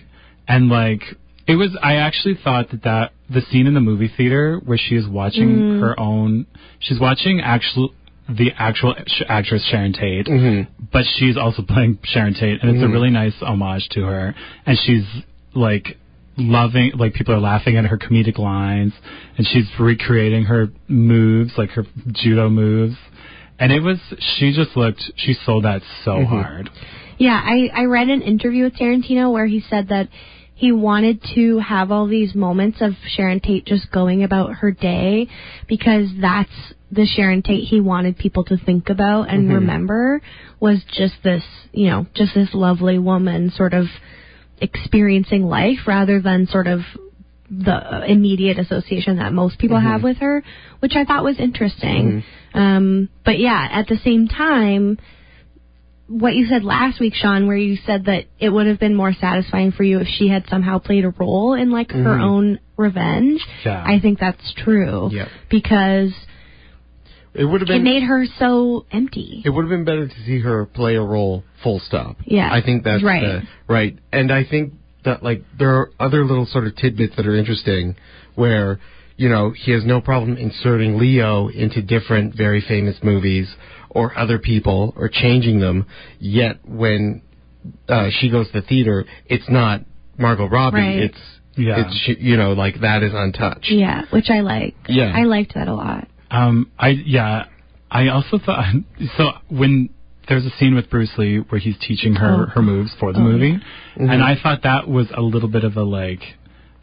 And 0.47 0.69
like 0.69 1.03
it 1.47 1.57
was 1.57 1.77
I 1.83 1.97
actually 1.97 2.39
thought 2.43 2.71
that 2.71 2.85
that 2.85 3.13
the 3.29 3.41
scene 3.41 3.67
in 3.67 3.75
the 3.75 3.81
movie 3.81 4.13
theater 4.15 4.61
where 4.65 4.79
she 4.79 4.97
is 4.97 5.07
watching 5.09 5.49
mm-hmm. 5.49 5.81
her 5.81 5.99
own 5.99 6.47
she's 6.79 7.01
watching 7.01 7.41
actual 7.41 7.93
the 8.29 8.51
actual 8.57 8.95
sh- 9.07 9.23
actress 9.29 9.67
Sharon 9.71 9.93
Tate 9.93 10.27
mm-hmm. 10.27 10.73
but 10.93 11.05
she's 11.17 11.37
also 11.37 11.63
playing 11.63 11.99
Sharon 12.05 12.35
Tate 12.35 12.63
and 12.63 12.77
it's 12.77 12.85
a 12.85 12.89
really 12.89 13.11
nice 13.11 13.35
homage 13.41 13.89
to 13.93 14.03
her. 14.03 14.35
And 14.67 14.79
she's 14.85 15.05
like 15.55 15.99
loving 16.41 16.93
like 16.97 17.15
people 17.15 17.35
are 17.35 17.41
laughing 17.41 17.77
at 17.77 17.85
her 17.85 17.99
comedic 17.99 18.39
lines 18.39 18.93
and 19.37 19.47
she's 19.47 19.69
recreating 19.79 20.45
her 20.45 20.69
moves 20.89 21.53
like 21.57 21.71
her 21.71 21.85
judo 22.13 22.49
moves. 22.49 22.97
And 23.59 23.73
it 23.73 23.81
was 23.81 23.99
she 24.19 24.53
just 24.55 24.77
looked 24.77 25.03
she 25.17 25.35
sold 25.35 25.65
that 25.65 25.83
so 26.05 26.13
mm-hmm. 26.13 26.27
hard. 26.27 26.71
Yeah, 27.19 27.39
I, 27.45 27.69
I 27.75 27.85
read 27.85 28.09
an 28.09 28.23
interview 28.23 28.65
with 28.65 28.77
Tarantino 28.77 29.31
where 29.31 29.47
he 29.47 29.63
said 29.69 29.89
that 29.89 30.09
he 30.55 30.73
wanted 30.73 31.23
to 31.35 31.59
have 31.59 31.91
all 31.91 32.07
these 32.07 32.35
moments 32.35 32.79
of 32.81 32.93
Sharon 33.17 33.41
Tate 33.41 33.67
just 33.67 33.91
going 33.91 34.23
about 34.23 34.55
her 34.57 34.71
day 34.71 35.27
because 35.69 36.09
that's 36.21 36.51
the 36.91 37.07
Sharon 37.07 37.43
Tate 37.43 37.65
he 37.65 37.81
wanted 37.81 38.19
people 38.19 38.45
to 38.45 38.57
think 38.59 38.89
about 38.89 39.29
and 39.29 39.45
mm-hmm. 39.45 39.55
remember 39.55 40.21
was 40.61 40.83
just 40.93 41.15
this, 41.25 41.43
you 41.73 41.89
know, 41.89 42.07
just 42.15 42.35
this 42.35 42.51
lovely 42.53 42.99
woman 42.99 43.51
sort 43.55 43.73
of 43.73 43.87
experiencing 44.61 45.45
life 45.45 45.87
rather 45.87 46.21
than 46.21 46.47
sort 46.47 46.67
of 46.67 46.81
the 47.51 48.05
immediate 48.07 48.59
association 48.59 49.17
that 49.17 49.33
most 49.33 49.59
people 49.59 49.77
mm-hmm. 49.77 49.89
have 49.89 50.03
with 50.03 50.19
her, 50.19 50.43
which 50.79 50.93
I 50.95 51.05
thought 51.05 51.25
was 51.25 51.41
interesting. 51.41 52.23
Mm-hmm. 52.55 52.59
Um, 52.59 53.09
but 53.25 53.39
yeah, 53.39 53.69
at 53.71 53.89
the 53.89 53.97
same 53.97 54.29
time, 54.29 54.99
what 56.07 56.35
you 56.35 56.47
said 56.47 56.65
last 56.65 57.01
week, 57.01 57.15
Sean, 57.15 57.47
where 57.47 57.57
you 57.57 57.77
said 57.87 58.07
that 58.07 58.25
it 58.39 58.51
would 58.51 58.67
have 58.67 58.79
been 58.79 58.95
more 58.95 59.13
satisfying 59.13 59.73
for 59.73 59.83
you 59.83 60.01
if 60.01 60.09
she 60.09 60.29
had 60.29 60.45
somehow 60.49 60.79
played 60.79 61.05
a 61.05 61.11
role 61.11 61.55
in 61.55 61.71
like 61.71 61.91
her 61.91 61.99
mm-hmm. 61.99 62.23
own 62.23 62.61
revenge. 62.77 63.41
Yeah. 63.65 63.83
I 63.85 64.01
think 64.01 64.19
that's 64.19 64.55
true. 64.57 65.09
Yeah. 65.13 65.29
Because 65.49 66.13
It 67.35 67.45
would 67.45 67.61
have 67.61 67.71
it 67.71 67.83
made 67.83 68.03
her 68.03 68.25
so 68.39 68.87
empty. 68.91 69.43
It 69.45 69.51
would 69.51 69.63
have 69.63 69.71
been 69.71 69.85
better 69.85 70.09
to 70.09 70.15
see 70.27 70.41
her 70.41 70.67
play 70.67 70.97
a 70.97 71.03
role 71.03 71.45
full 71.63 71.79
stop. 71.79 72.17
Yeah. 72.25 72.49
I 72.53 72.61
think 72.61 72.83
that's 72.85 73.03
Right. 73.03 73.23
the- 73.23 73.43
right. 73.69 73.97
And 74.13 74.33
I 74.33 74.43
think 74.45 74.73
that 75.05 75.23
like 75.23 75.45
there 75.59 75.71
are 75.77 75.91
other 76.01 76.25
little 76.25 76.47
sort 76.47 76.67
of 76.67 76.75
tidbits 76.77 77.15
that 77.17 77.27
are 77.27 77.37
interesting 77.37 77.95
where 78.35 78.79
you 79.17 79.29
know, 79.29 79.51
he 79.51 79.71
has 79.73 79.85
no 79.85 80.01
problem 80.01 80.39
inserting 80.39 80.97
Leo 80.99 81.49
into 81.49 81.83
different 81.83 82.35
very 82.35 82.63
famous 82.63 82.97
movies 83.03 83.55
or 83.91 84.17
other 84.19 84.39
people 84.39 84.95
or 84.97 85.11
changing 85.11 85.61
them. 85.61 85.85
Yet 86.19 86.59
when 86.67 87.21
uh, 87.87 88.09
she 88.19 88.31
goes 88.31 88.47
to 88.47 88.63
the 88.63 88.67
theater, 88.67 89.05
it's 89.27 89.45
not 89.51 89.83
Margot 90.17 90.49
Robbie. 90.49 90.79
Right. 90.79 90.99
It's 91.03 91.19
Yeah. 91.55 91.85
it's 91.87 92.09
you 92.19 92.39
know 92.39 92.55
like 92.55 92.81
that 92.81 93.03
is 93.03 93.13
untouched. 93.13 93.71
Yeah, 93.71 94.05
which 94.09 94.31
I 94.31 94.41
like. 94.41 94.75
Yeah. 94.89 95.13
I 95.15 95.25
liked 95.25 95.53
that 95.55 95.69
a 95.69 95.75
lot. 95.75 96.09
Um, 96.31 96.71
I 96.79 96.89
yeah, 96.91 97.45
I 97.91 98.09
also 98.09 98.39
thought 98.39 98.65
so 99.17 99.33
when 99.49 99.91
there's 100.29 100.45
a 100.47 100.51
scene 100.59 100.75
with 100.75 100.89
Bruce 100.91 101.11
Lee 101.19 101.39
where 101.49 101.59
he's 101.61 101.77
teaching 101.79 102.15
her 102.17 102.47
Oh. 102.49 102.51
her 102.55 102.63
moves 102.63 102.93
for 103.01 103.13
the 103.13 103.19
Oh, 103.19 103.23
movie, 103.23 103.55
Mhm. 103.99 104.13
and 104.13 104.23
I 104.23 104.37
thought 104.41 104.63
that 104.63 104.89
was 104.89 105.09
a 105.15 105.21
little 105.23 105.49
bit 105.49 105.65
of 105.65 105.77
a 105.77 105.83
like 105.83 106.23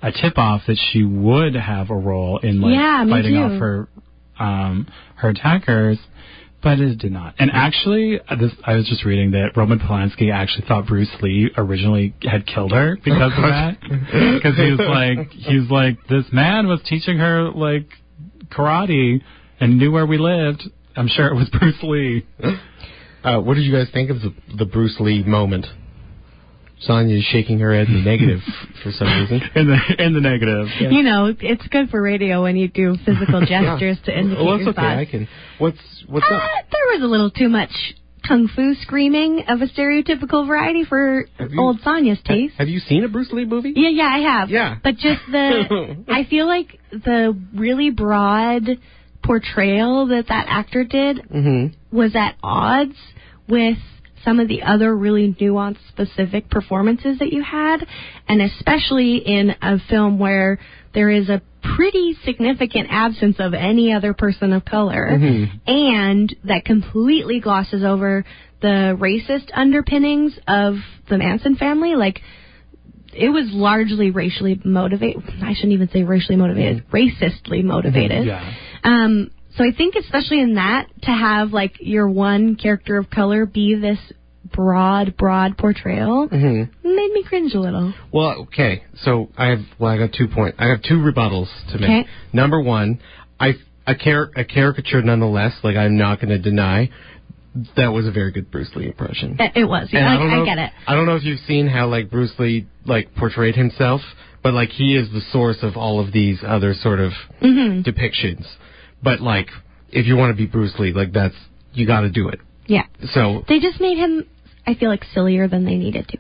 a 0.02 0.12
tip 0.12 0.38
off 0.38 0.66
that 0.68 0.78
she 0.92 1.04
would 1.04 1.56
have 1.56 1.90
a 1.90 1.96
role 1.96 2.38
in 2.40 2.62
like 2.62 2.74
Yeah, 2.74 3.06
fighting 3.08 3.34
too. 3.36 3.42
off 3.42 3.60
her 3.60 3.88
um 4.40 4.88
her 5.16 5.30
attackers. 5.30 5.98
But 6.62 6.80
it 6.80 6.98
did 6.98 7.12
not. 7.12 7.36
And 7.38 7.52
actually, 7.54 8.20
this 8.40 8.52
I 8.66 8.74
was 8.74 8.88
just 8.90 9.06
reading 9.06 9.32
that 9.32 9.56
Roman 9.56 9.80
Polanski 9.80 10.34
actually 10.34 10.66
thought 10.68 10.88
Bruce 10.88 11.10
Lee 11.22 11.52
originally 11.56 12.16
had 12.24 12.48
killed 12.48 12.72
her 12.72 12.98
because 13.04 13.32
of 13.32 13.44
that. 13.44 13.78
Because 13.80 14.58
he 14.58 14.72
was 14.72 14.80
like, 14.80 15.32
he 15.32 15.56
was 15.60 15.70
like, 15.70 15.98
this 16.08 16.26
man 16.34 16.68
was 16.68 16.82
teaching 16.84 17.20
her 17.20 17.52
like 17.52 17.86
karate 18.50 19.22
and 19.60 19.78
knew 19.78 19.92
where 19.92 20.06
we 20.06 20.18
lived. 20.18 20.64
I'm 20.96 21.08
sure 21.08 21.28
it 21.28 21.36
was 21.36 21.50
Bruce 21.60 21.82
Lee. 21.84 22.26
Uh, 23.24 23.40
what 23.40 23.56
did 23.56 23.64
you 23.64 23.74
guys 23.74 23.88
think 23.94 24.10
of 24.10 24.18
the 24.22 24.34
the 24.58 24.66
Bruce 24.66 24.98
Lee 25.00 25.24
moment? 25.24 25.66
Sonia's 26.80 27.24
shaking 27.32 27.58
her 27.60 27.74
head 27.74 27.88
in 27.88 27.96
the 27.96 28.02
negative 28.02 28.40
for 28.84 28.92
some 28.92 29.08
reason. 29.08 29.42
In 29.56 29.68
the 29.68 30.04
in 30.06 30.14
the 30.14 30.22
negative. 30.22 30.68
You 30.80 31.02
know, 31.02 31.34
it's 31.40 31.66
good 31.70 31.90
for 31.90 32.00
radio 32.02 32.44
when 32.44 32.56
you 32.56 32.68
do 32.68 32.96
physical 33.04 33.42
gestures 33.46 33.98
to 34.06 34.16
indicate 34.18 34.46
well, 34.46 34.56
it's 34.56 34.62
your 34.62 34.70
okay. 34.70 34.82
thoughts. 34.82 35.00
I 35.00 35.06
can. 35.06 35.28
What's 35.58 35.80
what's 36.08 36.26
Uh, 36.30 36.36
up? 36.36 36.42
there 36.72 36.94
was 36.94 37.02
a 37.02 37.08
little 37.08 37.32
too 37.32 37.50
much 37.50 37.72
kung 38.28 38.48
fu 38.48 38.74
screaming 38.82 39.44
of 39.48 39.62
a 39.62 39.68
stereotypical 39.68 40.46
variety 40.48 40.84
for 40.84 41.26
you- 41.40 41.60
old 41.62 41.80
Sonia's 41.82 42.20
taste. 42.26 42.56
Have 42.58 42.68
you 42.68 42.80
seen 42.80 43.04
a 43.04 43.08
Bruce 43.08 43.32
Lee 43.32 43.46
movie? 43.46 43.74
Yeah, 43.76 43.90
yeah, 43.90 44.08
I 44.08 44.20
have. 44.20 44.50
Yeah. 44.50 44.76
But 44.84 44.96
just 44.98 45.22
the, 45.32 46.04
I 46.08 46.26
feel 46.26 46.46
like 46.48 46.80
the 46.92 47.38
really 47.56 47.90
broad 47.92 48.64
portrayal 49.24 50.08
that 50.08 50.28
that 50.30 50.46
actor 50.48 50.84
did 50.84 51.18
Mm-hmm. 51.30 51.96
was 51.98 52.16
at 52.16 52.36
odds 52.44 52.96
with 53.48 53.78
some 54.24 54.40
of 54.40 54.48
the 54.48 54.62
other 54.64 54.96
really 54.96 55.34
nuanced 55.40 55.78
specific 55.90 56.50
performances 56.50 57.20
that 57.20 57.32
you 57.32 57.42
had 57.44 57.86
and 58.28 58.42
especially 58.42 59.18
in 59.18 59.56
a 59.62 59.78
film 59.90 60.20
where 60.20 60.60
there 60.94 61.10
is 61.10 61.30
a 61.30 61.42
pretty 61.76 62.16
significant 62.26 62.88
absence 62.92 63.38
of 63.40 63.54
any 63.54 63.94
other 63.94 64.14
person 64.14 64.54
of 64.54 64.64
color 64.66 65.10
Mhm. 65.12 65.50
and 65.68 66.36
that 66.46 66.66
completely 66.66 67.40
glosses 67.40 67.84
over 67.84 68.26
the 68.62 68.96
racist 69.00 69.50
underpinnings 69.54 70.38
of 70.48 70.78
the 71.10 71.18
Manson 71.18 71.56
family. 71.56 71.96
Like 71.96 72.22
it 73.14 73.30
was 73.30 73.52
largely 73.52 74.12
racially 74.12 74.60
motivated. 74.64 75.24
I 75.42 75.54
shouldn't 75.54 75.74
even 75.74 75.90
say 75.90 76.04
racially 76.04 76.36
motivated. 76.38 76.84
Racistly 76.92 77.64
motivated. 77.64 78.26
Yeah. 78.26 78.44
um, 78.84 79.32
so 79.56 79.64
I 79.64 79.72
think 79.72 79.96
especially 79.96 80.40
in 80.40 80.54
that 80.56 80.88
to 81.04 81.12
have 81.12 81.52
like 81.52 81.78
your 81.80 82.08
one 82.08 82.56
character 82.56 82.98
of 82.98 83.10
color 83.10 83.46
be 83.48 83.74
this 83.76 83.98
broad, 84.52 85.16
broad 85.18 85.58
portrayal 85.58 86.28
Mm-hmm. 86.30 86.96
made 86.96 87.12
me 87.14 87.24
cringe 87.24 87.54
a 87.54 87.60
little. 87.60 87.94
Well, 88.12 88.44
okay. 88.48 88.84
So 89.04 89.30
I 89.38 89.48
have 89.48 89.60
well, 89.80 89.92
I 89.92 89.98
got 89.98 90.14
two 90.14 90.28
point. 90.28 90.56
I 90.60 90.68
have 90.70 90.82
two 90.82 90.96
rebuttals 90.96 91.48
to 91.72 91.80
make. 91.80 91.90
Okay. 92.06 92.10
Number 92.34 92.62
one, 92.62 93.00
I 93.40 93.54
a, 93.86 93.96
car- 93.96 94.32
a 94.36 94.44
caricature 94.46 95.02
nonetheless. 95.02 95.54
Like 95.64 95.76
I'm 95.78 95.98
not 95.98 96.20
going 96.20 96.30
to 96.30 96.40
deny 96.40 96.90
that 97.76 97.88
was 97.88 98.06
a 98.06 98.12
very 98.12 98.32
good 98.32 98.52
Bruce 98.52 98.70
Lee 98.76 98.86
impression. 98.86 99.36
It, 99.40 99.66
was. 99.66 99.90
And 99.92 100.06
like, 100.06 100.20
I 100.34 100.40
if- 100.42 100.46
get 100.46 100.58
it. 100.60 100.72
I 100.88 100.94
don't 100.96 101.06
know 101.08 101.16
if 101.16 101.24
you've 101.24 101.40
seen 101.48 101.68
how 101.68 101.88
like 101.88 102.10
Bruce 102.12 102.34
Lee 102.38 102.68
like 102.86 103.16
portrayed 103.16 103.56
himself, 103.56 104.02
but 104.44 104.54
like 104.54 104.70
he 104.70 104.96
is 104.96 105.10
the 105.12 105.22
source 105.32 105.58
of 105.64 105.76
all 105.76 106.00
of 106.00 106.12
these 106.14 106.40
other 106.46 106.74
sort 106.74 107.00
of 107.00 107.12
hmm 107.40 107.82
depictions. 107.82 108.46
But 109.04 109.22
like 109.22 109.48
if 109.90 110.06
you 110.06 110.16
want 110.18 110.32
to 110.32 110.38
be 110.38 110.46
Bruce 110.46 110.74
Lee, 110.78 110.92
like 110.94 111.14
that's 111.14 111.36
you 111.74 111.88
got 111.88 112.02
to 112.02 112.10
do 112.10 112.28
it. 112.30 112.40
Yeah. 112.68 112.84
So 113.14 113.44
They 113.48 113.60
just 113.60 113.80
made 113.80 113.98
him, 113.98 114.26
I 114.68 114.74
feel 114.76 114.90
like, 114.90 115.04
sillier 115.14 115.48
than 115.48 115.66
they 115.66 115.76
needed 115.76 116.08
to. 116.10 116.18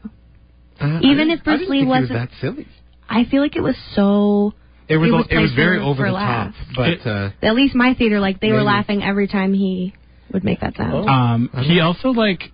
uh, 0.85 0.99
Even 1.03 1.29
I 1.29 1.33
if 1.33 1.39
didn't- 1.39 1.43
Bruce 1.43 1.53
I 1.53 1.57
didn't 1.57 1.69
Lee 1.71 1.77
think 1.79 1.85
he 1.85 1.85
was 1.85 2.01
wasn't- 2.09 2.19
that 2.19 2.29
silly. 2.39 2.67
I 3.09 3.23
feel 3.25 3.41
like 3.41 3.55
it 3.55 3.61
was 3.63 3.75
so. 3.93 4.53
It 4.87 4.97
was 4.97 5.09
It 5.09 5.13
was 5.13 5.27
it 5.29 5.37
was 5.37 5.53
very 5.53 5.79
over 5.79 6.05
for 6.05 6.11
the 6.11 6.17
top, 6.17 6.53
but 6.75 6.89
It- 6.89 7.05
uh, 7.05 7.29
At 7.41 7.55
least 7.55 7.75
my 7.75 7.93
theater, 7.93 8.19
like, 8.21 8.39
they 8.39 8.51
were 8.53 8.63
laughing 8.63 9.03
every 9.03 9.27
time 9.27 9.53
he 9.53 9.93
would 10.31 10.43
make 10.45 10.61
that 10.61 10.75
sound. 10.77 10.93
Oh. 10.93 11.07
Um, 11.07 11.49
he 11.61 11.75
don't- 11.75 11.85
also 11.87 12.11
like, 12.11 12.51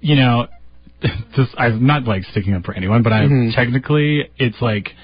you 0.00 0.16
know, 0.16 0.46
this 1.36 1.48
I'm 1.58 1.84
not 1.86 2.04
like 2.04 2.24
sticking 2.24 2.54
up 2.54 2.64
for 2.64 2.74
anyone, 2.74 3.02
but 3.02 3.12
I 3.12 3.20
Mhm. 3.26 3.54
technically 3.54 4.28
it's 4.38 4.60
like 4.62 4.94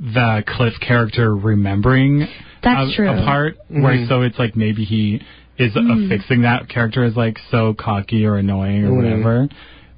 the 0.00 0.42
Cliff 0.46 0.74
character 0.80 1.34
remembering 1.34 2.26
That's 2.62 2.92
a, 2.92 2.94
true. 2.96 3.10
a 3.10 3.22
part 3.24 3.56
where 3.68 3.94
Mhm. 3.96 4.08
so 4.08 4.22
it's 4.22 4.38
like 4.38 4.56
maybe 4.56 4.82
he 4.84 5.22
is 5.58 5.72
Mm. 5.74 6.06
affixing 6.06 6.42
that 6.42 6.68
character 6.68 7.04
as 7.04 7.16
like 7.16 7.38
so 7.50 7.74
cocky 7.74 8.26
or 8.26 8.36
annoying 8.36 8.84
or 8.84 8.90
Mhm. 8.90 8.96
whatever, 8.96 9.48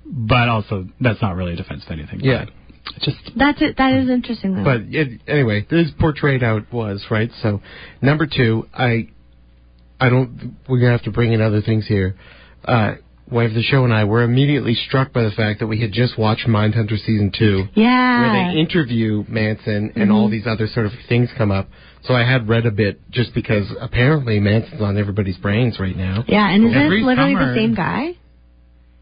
but 0.07 0.49
also 0.49 0.87
that's 1.01 1.21
not 1.23 1.37
really 1.37 1.53
a 1.55 1.57
defense 1.57 1.85
of 1.87 1.93
anything. 1.93 2.21
Yeah. 2.21 2.45
but 2.47 3.03
just 3.03 3.37
That's 3.37 3.61
it. 3.63 3.77
That 3.79 3.95
is 3.95 4.09
interesting, 4.09 4.55
though. 4.55 4.63
But 4.65 4.83
it, 4.91 5.21
anyway, 5.27 5.67
this 5.69 5.89
is 5.89 5.93
portrayed 5.99 6.43
how 6.43 6.57
it 6.59 6.65
was, 6.73 7.05
right? 7.11 7.31
So, 7.43 7.61
number 8.01 8.27
two, 8.27 8.69
I, 8.73 9.09
I 10.01 10.09
don't. 10.09 10.55
We're 10.69 10.79
gonna 10.79 10.93
have 10.93 11.03
to 11.03 11.11
bring 11.11 11.33
in 11.33 11.41
other 11.41 11.61
things 11.63 11.87
here. 11.87 12.15
Uh, 12.65 12.95
wife 13.29 13.49
of 13.49 13.55
the 13.55 13.63
show 13.63 13.83
and 13.85 13.93
I 13.93 14.05
were 14.05 14.23
immediately 14.23 14.75
struck 14.75 15.13
by 15.13 15.23
the 15.25 15.33
fact 15.33 15.59
that 15.61 15.67
we 15.67 15.81
had 15.81 15.91
just 15.93 16.17
watched 16.17 16.47
Mindhunter 16.47 16.97
season 17.05 17.33
two, 17.37 17.67
yeah. 17.75 18.21
where 18.21 18.53
they 18.53 18.61
interview 18.61 19.25
Manson 19.29 19.91
and 19.97 20.11
Mhm. 20.11 20.15
all 20.15 20.29
these 20.29 20.47
other 20.47 20.69
sort 20.69 20.87
of 20.87 20.93
things 21.09 21.29
come 21.37 21.51
up. 21.51 21.69
So 22.07 22.15
I 22.15 22.23
had 22.31 22.49
read 22.49 22.67
a 22.67 22.71
bit 22.71 23.01
just 23.11 23.35
because 23.35 23.67
apparently 23.81 24.39
Manson's 24.41 24.81
on 24.83 24.97
everybody's 24.97 25.37
brains 25.39 25.79
right 25.81 25.97
now. 25.97 26.25
yeah, 26.29 26.49
and 26.51 26.67
is 26.67 26.73
Every 26.75 26.99
this 27.01 27.07
literally 27.07 27.35
summer- 27.35 27.49
the 27.55 27.59
same 27.61 27.75
guy 27.75 28.15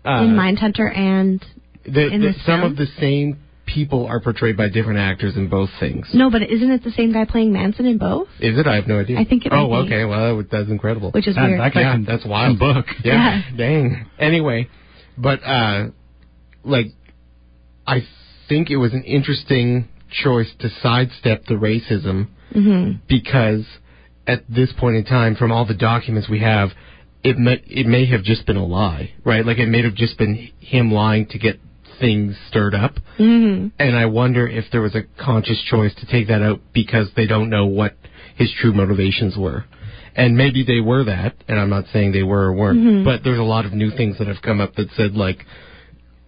Uh, 0.04 0.22
in 0.24 0.30
Mindhunter 0.36 0.96
and 0.96 1.44
the, 1.86 2.06
in 2.12 2.20
the- 2.20 2.28
this 2.28 2.36
some 2.46 2.60
film? 2.60 2.72
of 2.72 2.76
the 2.78 2.86
same 2.98 3.38
people 3.66 4.06
are 4.06 4.20
portrayed 4.20 4.56
by 4.56 4.68
different 4.68 4.98
actors 4.98 5.36
in 5.36 5.48
both 5.48 5.70
things. 5.80 6.06
no? 6.14 6.30
But 6.30 6.42
isn't 6.42 6.70
it 6.70 6.84
the 6.84 6.90
same 6.92 7.12
guy 7.12 7.24
playing 7.24 7.52
Manson 7.52 7.86
in 7.86 7.96
both? 7.98 8.28
Is 8.38 8.58
it? 8.58 8.66
I 8.66 8.74
have 8.76 8.86
no 8.86 9.00
idea. 9.00 9.18
I 9.18 9.24
think 9.24 9.46
it 9.46 9.52
Oh, 9.52 9.68
might 9.70 9.88
be. 9.88 9.94
okay. 9.94 10.04
Well, 10.04 10.36
that, 10.36 10.50
that's 10.50 10.68
incredible. 10.68 11.10
Which 11.12 11.26
is 11.26 11.34
that, 11.34 11.46
weird. 11.46 11.60
that 11.60 11.72
guy 11.74 11.80
Yeah, 11.80 11.92
can, 11.92 12.04
that's 12.04 12.24
wild. 12.26 12.58
book. 12.58 12.86
Yeah, 13.02 13.14
Yeah. 13.14 13.56
dang. 13.56 14.06
Anyway, 14.18 14.68
but 15.16 15.40
uh 15.44 15.86
like 16.62 16.88
I 17.86 18.02
think 18.48 18.70
it 18.70 18.76
was 18.76 18.92
an 18.92 19.02
interesting 19.04 19.88
choice 20.10 20.50
to 20.60 20.68
sidestep 20.82 21.46
the 21.46 21.54
racism 21.54 22.28
hmm 22.54 22.92
because 23.08 23.64
at 24.26 24.42
this 24.48 24.72
point 24.78 24.96
in 24.96 25.04
time 25.04 25.34
from 25.36 25.52
all 25.52 25.66
the 25.66 25.74
documents 25.74 26.28
we 26.28 26.40
have 26.40 26.70
it 27.22 27.36
may 27.38 27.60
it 27.66 27.86
may 27.86 28.06
have 28.06 28.22
just 28.22 28.46
been 28.46 28.56
a 28.56 28.64
lie, 28.64 29.12
right? 29.24 29.44
Like 29.46 29.58
it 29.58 29.66
may 29.68 29.82
have 29.82 29.94
just 29.94 30.16
been 30.18 30.50
him 30.60 30.92
lying 30.92 31.26
to 31.28 31.38
get 31.38 31.58
things 32.00 32.36
stirred 32.48 32.74
up. 32.74 32.96
hmm 33.16 33.68
And 33.78 33.96
I 33.96 34.06
wonder 34.06 34.46
if 34.46 34.64
there 34.72 34.82
was 34.82 34.94
a 34.94 35.02
conscious 35.22 35.62
choice 35.62 35.94
to 35.96 36.06
take 36.06 36.28
that 36.28 36.42
out 36.42 36.60
because 36.72 37.08
they 37.16 37.26
don't 37.26 37.48
know 37.50 37.66
what 37.66 37.96
his 38.36 38.52
true 38.60 38.72
motivations 38.74 39.36
were. 39.36 39.64
And 40.16 40.36
maybe 40.36 40.64
they 40.64 40.80
were 40.80 41.04
that, 41.04 41.34
and 41.48 41.58
I'm 41.58 41.70
not 41.70 41.86
saying 41.92 42.12
they 42.12 42.22
were 42.22 42.44
or 42.48 42.52
weren't, 42.52 42.78
Mhm. 42.80 43.04
but 43.04 43.24
there's 43.24 43.38
a 43.38 43.42
lot 43.42 43.64
of 43.64 43.72
new 43.72 43.90
things 43.90 44.18
that 44.18 44.26
have 44.28 44.42
come 44.42 44.60
up 44.60 44.74
that 44.76 44.90
said 44.92 45.16
like 45.16 45.44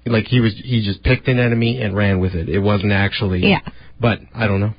like 0.06 0.26
he 0.28 0.40
was 0.40 0.54
he 0.54 0.82
just 0.82 1.02
picked 1.02 1.28
an 1.28 1.38
enemy 1.38 1.80
and 1.82 1.94
ran 1.94 2.20
with 2.20 2.34
it. 2.34 2.48
It 2.48 2.60
wasn't 2.60 2.92
actually 2.92 3.40
Yeah. 3.48 3.60
But 4.00 4.20
I 4.34 4.46
don't 4.46 4.60
know. 4.60 4.74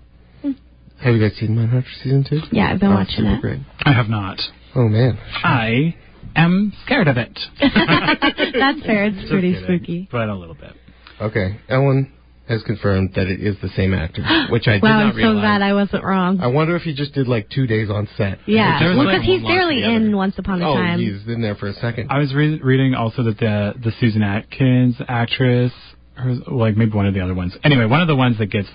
Have 1.01 1.13
you 1.15 1.21
guys 1.21 1.37
seen 1.37 1.49
Mindhunter 1.55 1.85
season 2.03 2.25
two? 2.27 2.39
Yeah, 2.51 2.71
I've 2.71 2.79
been 2.79 2.91
Oh, 2.91 2.95
watching 2.95 3.15
super 3.25 3.35
it. 3.35 3.41
Great. 3.41 3.59
I 3.85 3.93
have 3.93 4.09
not. 4.09 4.39
Oh 4.75 4.87
man. 4.87 5.17
I 5.43 5.95
am 6.35 6.73
scared 6.85 7.07
of 7.07 7.17
it. 7.17 7.37
That's 7.59 8.81
fair. 8.85 9.05
It's 9.05 9.17
Just 9.17 9.29
pretty 9.29 9.53
kidding, 9.53 9.63
spooky. 9.65 10.09
but 10.11 10.29
a 10.29 10.35
little 10.35 10.55
bit. 10.55 10.73
Okay. 11.21 11.59
Ellen 11.69 12.11
has 12.47 12.63
confirmed 12.63 13.11
that 13.15 13.27
it 13.27 13.41
is 13.41 13.57
the 13.61 13.67
same 13.69 13.93
actor, 13.93 14.23
which 14.49 14.67
I 14.67 14.73
did 14.73 14.83
wow, 14.83 15.03
not 15.03 15.15
I'm 15.15 15.21
so 15.21 15.33
glad 15.33 15.61
I 15.61 15.73
wasn't 15.73 16.03
wrong. 16.03 16.39
I 16.39 16.47
wonder 16.47 16.75
if 16.75 16.83
he 16.83 16.93
just 16.95 17.13
did 17.13 17.27
like 17.27 17.49
two 17.49 17.67
days 17.67 17.89
on 17.89 18.07
set. 18.17 18.39
yeah, 18.45 18.79
There 18.79 18.89
was 18.89 18.97
well, 18.97 19.07
like 19.07 19.21
because 19.21 19.25
he's 19.39 19.43
barely 19.43 19.83
in 19.83 20.15
Once 20.15 20.35
Upon 20.37 20.61
a 20.61 20.69
Oh, 20.69 20.75
Time. 20.75 20.99
he's 20.99 21.27
in 21.27 21.41
there 21.41 21.55
for 21.55 21.67
a 21.67 21.73
second. 21.73 22.09
I 22.09 22.19
was 22.19 22.33
re- 22.33 22.59
reading 22.61 22.93
also 22.95 23.23
that 23.23 23.37
the 23.37 23.73
the 23.83 23.91
Susan 23.99 24.23
Atkins 24.23 24.95
actress, 25.07 25.73
her, 26.15 26.35
like 26.47 26.75
maybe 26.77 26.91
one 26.91 27.05
of 27.05 27.13
the 27.13 27.19
other 27.21 27.35
ones. 27.35 27.53
Anyway, 27.63 27.85
one 27.85 28.01
of 28.01 28.07
the 28.07 28.15
ones 28.15 28.37
that 28.39 28.47
gets 28.47 28.69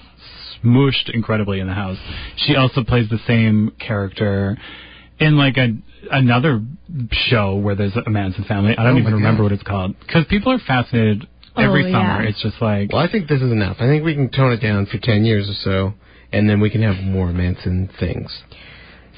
smooshed 0.65 1.11
incredibly 1.13 1.61
in 1.61 1.67
the 1.67 1.75
house. 1.75 1.99
She 2.37 2.57
also 2.57 2.83
plays 2.85 3.09
the 3.09 3.19
same 3.27 3.73
character 3.79 4.57
in 5.19 5.37
like 5.37 5.57
a 5.57 5.75
another 6.11 6.61
show 7.13 7.57
where 7.57 7.75
there's 7.75 7.95
a 7.97 8.11
Manson 8.11 8.45
family. 8.45 8.77
I 8.77 8.83
don't 8.85 8.97
Oh 8.97 9.01
even 9.01 9.15
remember 9.15 9.39
God. 9.39 9.43
what 9.45 9.53
it's 9.53 9.63
called 9.63 9.95
because 10.01 10.25
people 10.29 10.53
are 10.53 10.59
fascinated 10.59 11.27
oh, 11.57 11.63
every 11.63 11.87
Oh, 11.87 11.93
summer. 11.93 12.23
yeah. 12.23 12.29
It's 12.29 12.43
just 12.43 12.61
like 12.61 12.93
Well, 12.93 13.03
I 13.03 13.11
think 13.11 13.29
this 13.29 13.41
is 13.41 13.53
enough. 13.53 13.77
I 13.81 13.87
think 13.87 14.05
we 14.05 14.15
can 14.15 14.29
tone 14.31 14.53
it 14.53 14.61
down 14.61 14.87
for 14.87 14.99
10 14.99 15.25
years 15.25 15.49
or 15.49 15.55
so 15.63 15.95
and 16.33 16.49
then 16.49 16.61
we 16.61 16.71
can 16.71 16.83
have 16.83 16.97
more 17.05 17.33
Manson 17.33 17.89
things. 18.01 18.31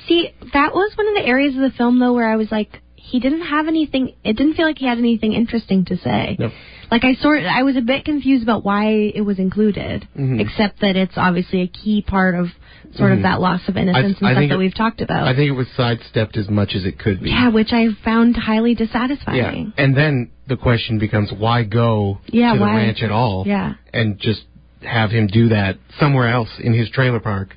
See, 0.09 0.31
that 0.53 0.75
was 0.75 0.93
one 0.97 1.09
of 1.09 1.15
the 1.15 1.25
areas 1.27 1.55
of 1.55 1.63
the 1.63 1.71
film 1.77 1.99
though 2.01 2.13
where 2.13 2.29
I 2.29 2.37
was 2.37 2.51
like, 2.51 2.81
he 2.97 3.21
didn't 3.21 3.43
have 3.47 3.69
anything. 3.69 4.15
It 4.25 4.35
didn't 4.37 4.55
feel 4.55 4.67
like 4.67 4.79
he 4.79 4.87
had 4.87 4.99
anything 4.99 5.33
interesting 5.35 5.85
to 5.87 5.97
say. 5.99 6.37
No. 6.39 6.51
Like 6.95 7.05
I 7.05 7.15
sort, 7.21 7.43
I 7.43 7.65
was 7.65 7.77
a 7.77 7.81
bit 7.81 8.05
confused 8.05 8.45
about 8.45 8.65
why 8.65 8.85
it 9.15 9.23
was 9.23 9.41
included, 9.41 10.07
Mhm. 10.17 10.39
except 10.41 10.79
that 10.81 10.95
it's 10.95 11.15
obviously 11.19 11.63
a 11.63 11.67
key 11.67 12.03
part 12.03 12.37
of 12.37 12.47
sort 12.95 13.11
Mhm. 13.11 13.17
of 13.17 13.23
that 13.23 13.41
loss 13.41 13.69
of 13.69 13.77
innocence 13.77 13.97
I 13.97 14.07
and 14.07 14.17
stuff 14.17 14.49
that 14.49 14.55
it- 14.55 14.59
we've 14.59 14.75
talked 14.75 15.01
about. 15.01 15.27
I 15.27 15.35
think 15.35 15.49
it 15.49 15.57
was 15.57 15.67
sidestepped 15.77 16.37
as 16.37 16.49
much 16.49 16.77
as 16.77 16.85
it 16.85 16.97
could 16.99 17.21
be. 17.21 17.31
yeah, 17.31 17.49
which 17.49 17.73
I 17.73 17.89
found 18.05 18.37
highly 18.37 18.77
dissatisfying. 18.77 19.37
Yeah. 19.39 19.51
dissatisfying. 19.51 19.73
And 19.77 19.97
then 19.97 20.29
the 20.47 20.57
question 20.57 20.99
becomes 20.99 21.33
why 21.33 21.65
go 21.65 22.21
Yeah, 22.31 22.53
to 22.53 22.59
the 22.61 22.65
why? 22.65 22.77
ranch 22.77 23.03
at 23.03 23.11
all? 23.11 23.43
Yeah. 23.45 23.75
And 23.93 24.17
just 24.21 24.45
have 24.85 25.11
him 25.11 25.27
do 25.27 25.49
that 25.49 25.79
somewhere 25.99 26.29
else 26.29 26.61
in 26.61 26.75
his 26.75 26.89
trailer 26.91 27.19
park. 27.19 27.57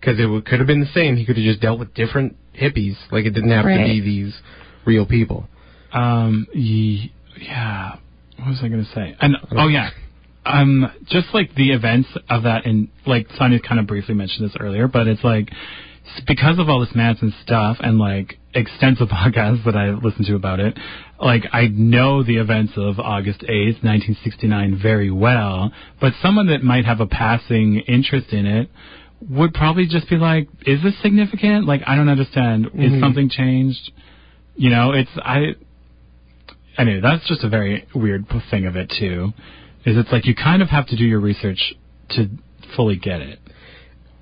Because 0.00 0.18
it 0.18 0.22
w- 0.22 0.40
could 0.40 0.60
have 0.60 0.66
been 0.68 0.80
the 0.80 0.86
same. 0.86 1.16
He 1.16 1.26
could 1.26 1.36
have 1.36 1.44
just 1.44 1.60
dealt 1.60 1.78
with 1.78 1.92
different 1.92 2.36
hippies. 2.58 2.96
Like 3.10 3.26
it 3.26 3.34
didn't 3.34 3.50
have 3.50 3.66
to 3.66 3.84
be 3.84 4.00
these 4.00 4.40
real 4.86 5.04
people. 5.04 5.46
Um, 5.92 6.46
ye- 6.54 7.12
yeah. 7.38 7.96
What 8.38 8.48
was 8.48 8.58
I 8.62 8.68
going 8.68 8.84
to 8.84 8.90
say? 8.94 9.16
And 9.20 9.36
oh 9.52 9.68
yeah, 9.68 9.90
um, 10.44 10.90
just 11.10 11.28
like 11.34 11.54
the 11.54 11.72
events 11.72 12.08
of 12.30 12.44
that, 12.44 12.66
and 12.66 12.88
like 13.06 13.26
Sonia 13.36 13.60
kind 13.60 13.80
of 13.80 13.86
briefly 13.86 14.14
mentioned 14.14 14.48
this 14.48 14.56
earlier, 14.58 14.88
but 14.88 15.06
it's 15.06 15.24
like 15.24 15.50
because 16.26 16.58
of 16.58 16.68
all 16.68 16.80
this 16.80 16.94
Manson 16.94 17.34
stuff 17.42 17.76
and 17.80 17.98
like 17.98 18.38
extensive 18.54 19.08
podcasts 19.12 19.64
that 19.64 19.76
I 19.76 19.90
listened 19.90 20.26
to 20.26 20.34
about 20.34 20.60
it, 20.60 20.78
like 21.20 21.44
I 21.52 21.66
know 21.66 22.22
the 22.22 22.36
events 22.36 22.72
of 22.76 22.98
August 22.98 23.44
eighth, 23.48 23.82
nineteen 23.82 24.16
sixty 24.24 24.46
nine, 24.46 24.78
very 24.80 25.10
well. 25.10 25.72
But 26.00 26.14
someone 26.22 26.46
that 26.46 26.62
might 26.62 26.84
have 26.86 27.00
a 27.00 27.06
passing 27.06 27.80
interest 27.80 28.32
in 28.32 28.46
it 28.46 28.70
would 29.28 29.52
probably 29.52 29.86
just 29.88 30.08
be 30.08 30.16
like, 30.16 30.48
"Is 30.64 30.80
this 30.82 30.94
significant? 31.02 31.66
Like, 31.66 31.82
I 31.86 31.96
don't 31.96 32.08
understand. 32.08 32.66
Mhm. 32.66 32.94
Is 32.94 33.00
something 33.00 33.28
changed?" 33.28 33.90
You 34.56 34.70
know, 34.70 34.92
it's 34.92 35.10
I. 35.18 35.56
Anyway, 36.78 37.00
that's 37.00 37.26
just 37.28 37.42
a 37.42 37.48
very 37.48 37.86
weird 37.94 38.24
thing 38.50 38.66
of 38.66 38.76
it 38.76 38.92
too. 38.98 39.32
Is 39.84 39.96
it's 39.96 40.12
like 40.12 40.26
you 40.26 40.34
kind 40.34 40.62
of 40.62 40.68
have 40.68 40.86
to 40.86 40.96
do 40.96 41.04
your 41.04 41.20
research 41.20 41.74
to 42.10 42.28
fully 42.76 42.96
get 42.96 43.20
it. 43.20 43.40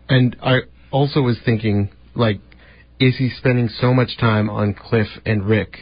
And 0.09 0.37
I 0.42 0.61
also 0.90 1.21
was 1.21 1.38
thinking, 1.45 1.90
like, 2.14 2.40
is 2.99 3.16
he 3.19 3.31
spending 3.37 3.69
so 3.69 3.92
much 3.92 4.16
time 4.19 4.49
on 4.49 4.75
Cliff 4.75 5.09
and 5.27 5.45
Rick 5.45 5.77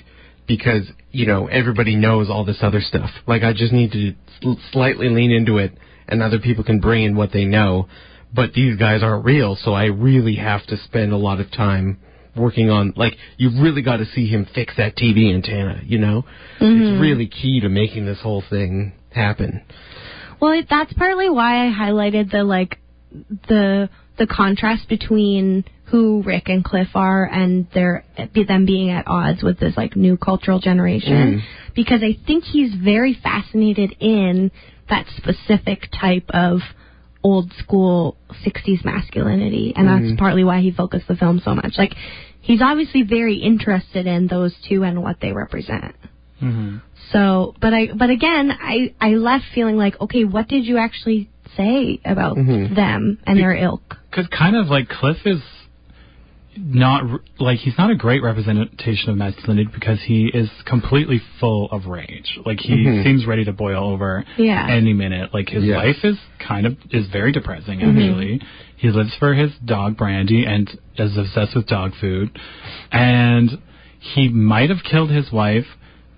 because, 0.49 0.91
you 1.13 1.27
know, 1.27 1.47
everybody 1.47 1.95
knows 1.95 2.29
all 2.29 2.45
this 2.45 2.59
other 2.61 2.81
stuff? 2.81 3.11
Like, 3.27 3.43
I 3.43 3.53
just 3.53 3.73
need 3.73 3.93
to 3.93 4.15
sl- 4.41 4.61
slightly 4.73 5.09
lean 5.09 5.31
into 5.31 5.59
it 5.59 5.79
and 6.09 6.23
other 6.23 6.41
people 6.41 6.65
can 6.65 6.81
bring 6.81 7.05
in 7.05 7.15
what 7.15 7.33
they 7.33 7.45
know. 7.45 7.89
But 8.35 8.53
these 8.55 8.77
guys 8.77 9.03
aren't 9.03 9.25
real, 9.25 9.57
so 9.57 9.75
I 9.75 9.85
really 9.85 10.37
have 10.37 10.67
to 10.67 10.77
spend 10.77 11.13
a 11.13 11.17
lot 11.17 11.39
of 11.39 11.53
time 11.53 12.01
working 12.37 12.71
on, 12.71 12.93
like, 12.97 13.17
you've 13.37 13.61
really 13.61 13.83
got 13.83 13.99
to 13.99 14.07
see 14.07 14.27
him 14.27 14.47
fix 14.55 14.75
that 14.77 14.97
TV 14.97 15.35
antenna, 15.35 15.81
you 15.85 15.99
know? 15.99 16.25
It's 16.57 16.65
mm-hmm. 16.65 17.01
really 17.01 17.27
key 17.27 17.61
to 17.61 17.69
making 17.69 18.07
this 18.07 18.21
whole 18.21 18.43
thing 18.49 18.93
happen. 19.11 19.63
Well, 20.41 20.53
it, 20.53 20.67
that's 20.69 20.93
partly 20.93 21.31
why 21.31 21.67
I 21.67 21.71
highlighted 21.71 22.31
the 22.31 22.45
like 22.45 22.79
the 23.49 23.89
the 24.19 24.27
contrast 24.27 24.89
between 24.89 25.65
who 25.87 26.23
Rick 26.23 26.49
and 26.49 26.65
Cliff 26.65 26.89
are 26.95 27.25
and 27.25 27.67
their 27.73 28.05
them 28.35 28.67
being 28.67 28.91
at 28.91 29.07
odds 29.07 29.43
with 29.43 29.59
this 29.59 29.77
like 29.77 29.97
new 29.97 30.17
cultural 30.17 30.59
generation 30.59 31.41
mm-hmm. 31.41 31.73
because 31.75 32.03
I 32.03 32.17
think 32.27 32.45
he's 32.45 32.75
very 32.75 33.19
fascinated 33.23 33.95
in 34.01 34.51
that 34.89 35.07
specific 35.17 35.89
type 35.99 36.29
of 36.31 36.61
old 37.25 37.51
school 37.59 38.17
60s 38.47 38.85
masculinity 38.85 39.73
and 39.75 39.89
that's 39.89 40.19
partly 40.19 40.45
why 40.45 40.61
he 40.61 40.71
focused 40.71 41.09
the 41.09 41.17
film 41.17 41.41
so 41.45 41.55
much 41.55 41.73
like 41.79 41.95
he's 42.41 42.61
obviously 42.63 43.03
very 43.03 43.37
interested 43.37 44.07
in 44.07 44.27
those 44.29 44.55
two 44.69 44.85
and 44.85 45.03
what 45.03 45.17
they 45.21 45.33
represent 45.33 45.95
Mm-hmm. 46.43 46.79
so, 47.13 47.55
but 47.61 47.73
I, 47.73 47.89
but 47.97 48.11
again, 48.11 48.51
I, 48.51 48.93
I 49.01 49.11
left 49.11 49.45
feeling 49.55 49.77
like, 49.77 49.99
okay, 50.01 50.25
what 50.25 50.49
did 50.49 50.67
you 50.67 50.77
actually 50.79 51.31
say 51.57 52.01
about 52.05 52.37
Mhm. 52.37 52.75
them 52.75 53.19
and 53.27 53.39
their 53.39 53.55
ilk? 53.55 53.97
Because 54.11 54.27
kind 54.37 54.57
of 54.57 54.67
like 54.67 54.89
Cliff 54.89 55.19
is 55.25 55.41
not 56.57 57.05
like 57.39 57.59
he's 57.59 57.77
not 57.79 57.91
a 57.91 57.95
great 57.97 58.23
representation 58.23 59.11
of 59.11 59.17
masculinity 59.17 59.69
because 59.73 60.01
he 60.03 60.27
is 60.33 60.49
completely 60.65 61.21
full 61.41 61.69
of 61.71 61.87
rage. 61.87 62.39
Like 62.45 62.61
he 62.61 62.77
Mhm. 62.85 63.03
seems 63.05 63.27
ready 63.27 63.45
to 63.45 63.53
boil 63.53 63.85
over 63.91 64.25
Yeah. 64.37 64.67
any 64.69 64.93
minute. 64.93 65.35
Like 65.35 65.49
his 65.51 65.65
Yeah. 65.65 65.77
life 65.79 66.05
is 66.05 66.19
kind 66.39 66.67
of 66.67 66.77
is 66.91 67.07
very 67.09 67.33
depressing 67.33 67.81
Mm-hmm. 67.81 67.99
actually. 67.99 68.41
He 68.77 68.91
lives 68.91 69.15
for 69.17 69.35
his 69.35 69.53
dog 69.65 69.97
Brandy 69.97 70.45
and 70.45 70.71
is 70.97 71.17
obsessed 71.17 71.55
with 71.55 71.67
dog 71.67 71.95
food. 71.97 72.31
And 72.93 73.59
he 74.01 74.29
might 74.29 74.71
have 74.71 74.83
killed 74.85 75.11
his 75.11 75.33
wife, 75.33 75.67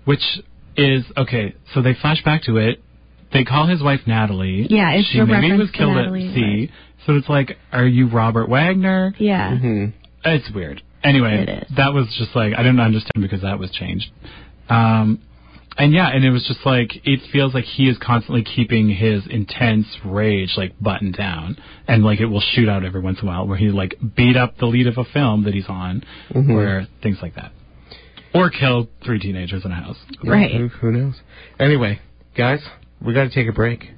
which 0.05 0.23
is 0.75 1.05
okay, 1.15 1.53
so 1.73 1.81
they 1.81 1.93
flash 1.93 2.23
back 2.23 2.43
to 2.43 2.57
it. 2.57 2.81
They 3.31 3.43
call 3.43 3.65
his 3.65 3.81
wife 3.81 4.01
Natalie. 4.05 4.67
Yeah, 4.69 4.91
it's 4.91 5.09
she 5.09 5.19
a 5.19 5.25
maybe 5.25 5.51
was 5.57 5.71
killed 5.71 5.95
Natalie, 5.95 6.27
at 6.27 6.33
sea. 6.33 6.41
right. 6.59 6.69
So 7.05 7.15
it's 7.15 7.29
like, 7.29 7.57
are 7.71 7.85
you 7.87 8.07
Robert 8.07 8.49
Wagner? 8.49 9.13
Yeah. 9.17 9.57
hmm 9.57 9.85
It's 10.33 10.49
weird. 10.51 10.81
Anyway, 11.03 11.43
It 11.47 11.49
is. 11.69 11.75
that 11.77 11.93
was 11.93 12.07
just 12.17 12.35
like 12.35 12.53
I 12.53 12.57
didn't 12.63 12.79
understand 12.79 13.21
because 13.21 13.41
that 13.41 13.59
was 13.59 13.69
changed. 13.71 14.07
Um, 14.69 15.19
and 15.77 15.93
yeah, 15.93 16.09
and 16.09 16.25
it 16.25 16.31
was 16.31 16.43
just 16.47 16.65
like 16.65 16.89
it 17.05 17.19
feels 17.31 17.53
like 17.53 17.63
he 17.65 17.87
is 17.87 17.97
constantly 17.99 18.43
keeping 18.43 18.89
his 18.89 19.25
intense 19.27 19.85
rage 20.03 20.53
like 20.57 20.73
buttoned 20.81 21.15
down, 21.15 21.55
and 21.87 22.03
like 22.03 22.19
it 22.19 22.25
will 22.25 22.41
shoot 22.53 22.67
out 22.67 22.83
every 22.83 22.99
once 23.01 23.19
in 23.21 23.27
a 23.27 23.31
while 23.31 23.47
where 23.47 23.57
he 23.57 23.69
like 23.69 23.95
beat 24.15 24.35
up 24.35 24.57
the 24.57 24.65
lead 24.65 24.87
of 24.87 24.97
a 24.97 25.03
film 25.05 25.43
that 25.43 25.53
he's 25.53 25.67
on, 25.69 26.03
Mhm. 26.33 26.55
where 26.55 26.87
things 27.03 27.19
like 27.21 27.35
that, 27.35 27.51
or 28.33 28.49
kill 28.49 28.89
three 29.05 29.19
teenagers 29.19 29.63
in 29.65 29.71
a 29.71 29.75
house. 29.75 29.97
Right. 30.23 30.51
Who, 30.51 30.67
who 30.69 30.91
knows? 30.91 31.21
Anyway, 31.59 31.99
guys, 32.35 32.59
we 32.99 33.13
got 33.13 33.25
to 33.25 33.29
take 33.29 33.47
a 33.47 33.53
break. 33.53 33.91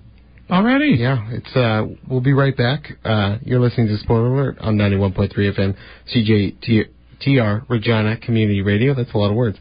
Already, 0.49 0.95
Yeah, 0.99 1.27
it's 1.29 1.55
uh 1.55 1.85
we'll 2.09 2.21
be 2.21 2.33
right 2.33 2.55
back. 2.57 2.83
Uh 3.05 3.38
you're 3.43 3.59
listening 3.59 3.88
to 3.88 3.97
Spoiler 3.97 4.33
Alert 4.33 4.57
on 4.59 4.77
91.3 4.77 5.31
FM 5.35 5.75
CJTR 6.12 7.65
Regina 7.69 8.17
Community 8.17 8.62
Radio. 8.62 8.95
That's 8.95 9.13
a 9.13 9.17
lot 9.17 9.29
of 9.29 9.35
words. 9.35 9.57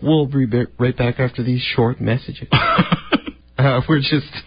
We'll 0.00 0.26
be 0.26 0.46
right 0.78 0.96
back 0.96 1.18
after 1.18 1.42
these 1.42 1.60
short 1.60 2.00
messages. 2.00 2.48
Uh, 3.58 3.80
we're 3.88 3.98
just, 3.98 4.30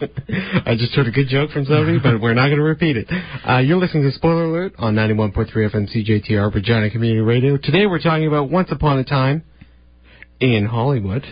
I 0.66 0.74
just 0.74 0.94
heard 0.94 1.06
a 1.06 1.10
good 1.10 1.28
joke 1.28 1.50
from 1.50 1.66
somebody, 1.66 1.98
but 2.02 2.18
we're 2.18 2.32
not 2.32 2.46
going 2.46 2.56
to 2.56 2.62
repeat 2.62 2.96
it. 2.96 3.06
Uh, 3.46 3.58
you're 3.58 3.76
listening 3.76 4.04
to 4.04 4.12
Spoiler 4.12 4.44
Alert 4.44 4.72
on 4.78 4.94
91.3 4.94 5.52
FM 5.52 5.86
CJTR 5.94 6.54
Regina 6.54 6.88
Community 6.88 7.20
Radio. 7.20 7.58
Today 7.58 7.84
we're 7.84 8.00
talking 8.00 8.26
about 8.26 8.48
Once 8.50 8.72
Upon 8.72 8.98
a 8.98 9.04
Time 9.04 9.44
in 10.42 10.66
Hollywood. 10.66 11.24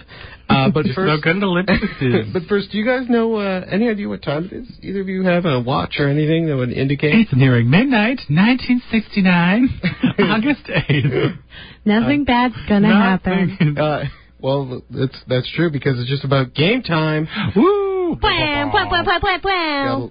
Uh, 0.48 0.70
but 0.74 0.86
first, 0.94 0.98
no 0.98 1.18
good 1.20 1.36
at 1.36 1.42
ellipses. 1.42 2.32
but 2.32 2.42
first, 2.48 2.70
do 2.70 2.78
you 2.78 2.84
guys 2.86 3.08
know 3.08 3.36
uh, 3.36 3.64
any 3.70 3.88
idea 3.88 4.08
what 4.08 4.22
time 4.22 4.44
it 4.46 4.52
is? 4.52 4.68
Either 4.82 5.00
of 5.02 5.08
you 5.08 5.22
have 5.24 5.44
a 5.44 5.60
watch 5.60 5.96
or 5.98 6.08
anything 6.08 6.46
that 6.46 6.56
would 6.56 6.70
indicate? 6.72 7.14
It's 7.14 7.32
nearing 7.34 7.68
midnight, 7.70 8.20
1969, 8.28 9.68
August 10.20 10.64
8th. 10.66 11.38
Nothing 11.84 12.24
bad's 12.24 12.54
gonna 12.68 12.88
happen. 12.88 13.56
Nothing- 13.60 13.78
Uh, 13.78 14.04
well, 14.40 14.82
that's 14.90 15.16
that's 15.28 15.50
true 15.54 15.70
because 15.70 16.00
it's 16.00 16.08
just 16.08 16.24
about 16.24 16.54
game 16.54 16.82
time. 16.82 17.28
Woo! 17.54 17.89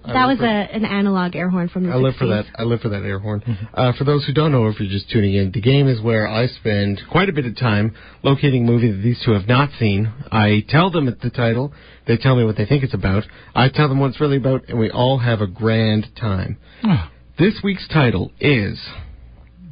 That 0.06 0.26
was 0.28 0.40
a, 0.42 0.46
an 0.76 0.86
analog 0.86 1.36
air 1.36 1.50
horn 1.50 1.70
from 1.70 1.84
the 1.86 1.92
I 1.92 1.96
live 1.96 2.16
for 2.16 2.28
that. 2.28 2.46
I 2.58 2.64
live 2.64 2.82
for 2.82 2.90
that 2.90 3.04
air 3.04 3.20
horn. 3.20 3.44
Uh, 3.74 3.92
for 3.98 4.04
those 4.04 4.26
who 4.26 4.34
don't 4.34 4.52
know, 4.52 4.68
if 4.68 4.80
you're 4.80 4.90
just 4.90 5.10
tuning 5.10 5.34
in, 5.36 5.52
the 5.52 5.62
game 5.62 5.88
is 5.88 6.02
where 6.02 6.28
I 6.28 6.48
spend 6.48 7.02
quite 7.12 7.30
a 7.30 7.34
bit 7.34 7.46
of 7.46 7.58
time 7.58 7.94
locating 8.24 8.64
a 8.68 8.72
movie 8.72 8.92
that 8.92 9.02
these 9.02 9.22
two 9.26 9.32
have 9.32 9.48
not 9.48 9.70
seen. 9.80 10.12
I 10.32 10.64
tell 10.70 10.90
them 10.92 11.08
at 11.08 11.20
the 11.22 11.30
title. 11.30 11.74
They 12.08 12.18
tell 12.18 12.36
me 12.36 12.44
what 12.46 12.58
they 12.58 12.66
think 12.66 12.84
it's 12.84 12.94
about. 12.94 13.24
I 13.54 13.70
tell 13.70 13.88
them 13.90 14.00
what 14.00 14.12
it's 14.12 14.20
really 14.22 14.38
about, 14.38 14.68
and 14.70 14.80
we 14.80 14.90
all 14.90 15.20
have 15.20 15.42
a 15.42 15.48
grand 15.48 16.08
time. 16.20 16.58
Oh, 16.84 17.10
This 17.38 17.60
week's 17.64 17.88
title 17.88 18.32
is 18.40 18.80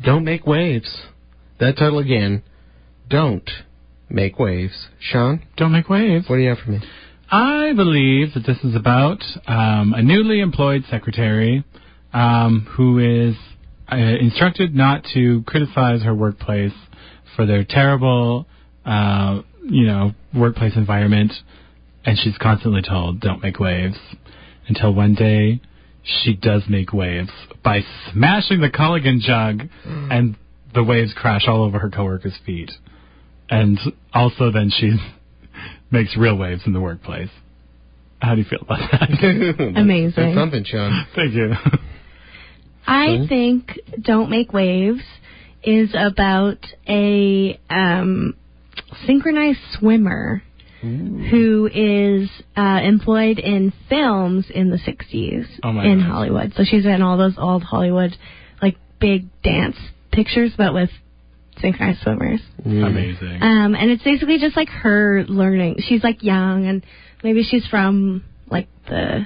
Don't 0.03 0.23
Make 0.23 0.45
Waves. 0.45 1.01
That 1.59 1.77
title 1.77 1.99
again, 1.99 2.43
Don't 3.09 3.49
Make 4.09 4.37
Waves. 4.37 4.87
Sean, 4.99 5.43
Don't 5.57 5.71
make 5.71 5.89
waves. 5.89 6.29
what 6.29 6.35
do 6.37 6.41
you 6.43 6.49
have 6.49 6.59
for 6.59 6.71
me? 6.71 6.79
I 7.29 7.73
believe 7.75 8.33
that 8.35 8.45
this 8.45 8.57
is 8.63 8.73
about 8.73 9.21
um, 9.47 9.93
a 9.93 10.01
newly 10.01 10.39
employed 10.39 10.85
secretary 10.89 11.65
um, 12.13 12.65
who 12.71 12.99
is 12.99 13.35
uh, 13.91 13.95
instructed 13.97 14.73
not 14.73 15.03
to 15.13 15.43
criticize 15.45 16.03
her 16.03 16.15
workplace 16.15 16.71
for 17.35 17.45
their 17.45 17.65
terrible, 17.65 18.47
uh, 18.85 19.41
you 19.61 19.85
know, 19.85 20.13
workplace 20.33 20.77
environment, 20.77 21.33
and 22.05 22.17
she's 22.17 22.37
constantly 22.37 22.81
told, 22.81 23.19
"Don't 23.19 23.43
make 23.43 23.59
waves," 23.59 23.97
until 24.69 24.93
one 24.93 25.13
day 25.13 25.59
she 26.03 26.33
does 26.33 26.63
make 26.69 26.93
waves 26.93 27.31
by 27.61 27.81
smashing 28.11 28.61
the 28.61 28.69
Culligan 28.69 29.19
jug, 29.19 29.67
and 29.85 30.37
the 30.73 30.83
waves 30.83 31.13
crash 31.13 31.45
all 31.45 31.61
over 31.63 31.79
her 31.79 31.89
coworkers' 31.89 32.37
feet, 32.45 32.71
and 33.49 33.77
also 34.13 34.49
then 34.49 34.69
she 34.69 34.97
makes 35.91 36.15
real 36.17 36.37
waves 36.37 36.61
in 36.65 36.73
the 36.73 36.81
workplace. 36.81 37.29
How 38.19 38.33
do 38.35 38.41
you 38.41 38.47
feel 38.49 38.61
about 38.61 38.79
that? 38.91 39.09
Amazing. 39.75 40.13
That's 40.15 40.35
something, 40.35 40.63
Sean. 40.65 41.05
Thank 41.15 41.33
you. 41.33 41.53
I 42.87 43.17
Fun? 43.17 43.27
think 43.27 43.79
Don't 44.01 44.29
Make 44.29 44.53
Waves 44.53 45.01
is 45.63 45.93
about 45.93 46.57
a 46.87 47.59
um, 47.69 48.35
synchronized 49.05 49.59
swimmer 49.73 50.41
who 50.81 51.67
is 51.73 52.29
uh, 52.55 52.79
employed 52.83 53.39
in 53.39 53.73
films 53.89 54.45
in 54.53 54.69
the 54.69 54.77
60s 54.77 55.45
Oh 55.63 55.73
my 55.73 55.83
in 55.85 55.99
gosh. 55.99 56.07
Hollywood. 56.07 56.53
So 56.55 56.63
she's 56.63 56.85
in 56.85 57.01
all 57.01 57.17
those 57.17 57.33
old 57.37 57.63
Hollywood, 57.63 58.15
like, 58.61 58.77
big 58.99 59.25
dance 59.43 59.75
pictures, 60.11 60.51
but 60.55 60.73
with 60.73 60.89
synchronized 61.61 62.01
swimmers. 62.01 62.41
Mm. 62.65 62.85
Amazing. 62.87 63.41
Um, 63.41 63.75
and 63.75 63.91
it's 63.91 64.03
basically 64.03 64.37
just 64.39 64.55
like 64.55 64.69
her 64.69 65.23
learning. 65.27 65.77
She's 65.87 66.03
like 66.03 66.23
young, 66.23 66.65
and 66.67 66.85
maybe 67.23 67.43
she's 67.43 67.65
from 67.67 68.23
like 68.49 68.67
the, 68.87 69.25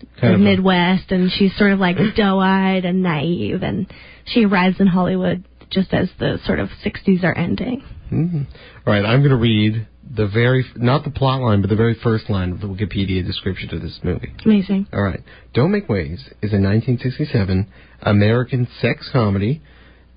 the 0.00 0.06
Kind 0.20 0.34
a- 0.34 0.38
Midwest, 0.38 1.10
and 1.10 1.30
she's 1.30 1.56
sort 1.56 1.72
of 1.72 1.78
like 1.78 1.96
doe-eyed 2.16 2.84
and 2.84 3.02
naive, 3.02 3.62
and 3.62 3.92
she 4.26 4.44
arrives 4.44 4.80
in 4.80 4.86
Hollywood 4.86 5.44
just 5.70 5.92
as 5.94 6.08
the 6.18 6.38
sort 6.44 6.60
of 6.60 6.68
60s 6.84 7.24
are 7.24 7.34
ending. 7.36 7.82
Mhm. 8.12 8.46
All 8.86 8.92
right, 8.92 9.04
I'm 9.04 9.20
going 9.20 9.30
to 9.30 9.36
read 9.36 9.86
the 10.14 10.26
very, 10.26 10.66
not 10.76 11.04
the 11.04 11.10
plot 11.10 11.40
line, 11.40 11.62
but 11.62 11.70
the 11.70 11.76
very 11.76 11.94
first 11.94 12.28
line 12.28 12.52
of 12.52 12.60
the 12.60 12.66
Wikipedia 12.66 13.24
description 13.24 13.74
of 13.74 13.80
this 13.80 13.98
movie. 14.02 14.30
Amazing. 14.44 14.86
All 14.92 15.00
right. 15.02 15.20
Don't 15.54 15.70
Make 15.70 15.88
Waves 15.88 16.20
is 16.42 16.52
a 16.52 16.60
1967 16.60 17.66
American 18.02 18.68
sex 18.82 19.08
comedy, 19.10 19.62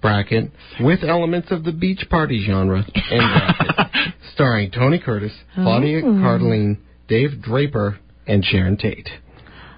bracket, 0.05 0.51
with 0.79 1.03
elements 1.03 1.49
of 1.51 1.63
the 1.63 1.71
beach 1.71 2.05
party 2.09 2.43
genre, 2.45 2.79
end 3.11 3.21
bracket, 3.57 4.13
starring 4.33 4.71
Tony 4.71 4.99
Curtis, 4.99 5.33
Claudia 5.55 6.01
Oh. 6.03 6.09
Cardellini, 6.13 6.77
Dave 7.07 7.41
Draper, 7.41 7.99
and 8.27 8.43
Sharon 8.43 8.77
Tate. 8.77 9.09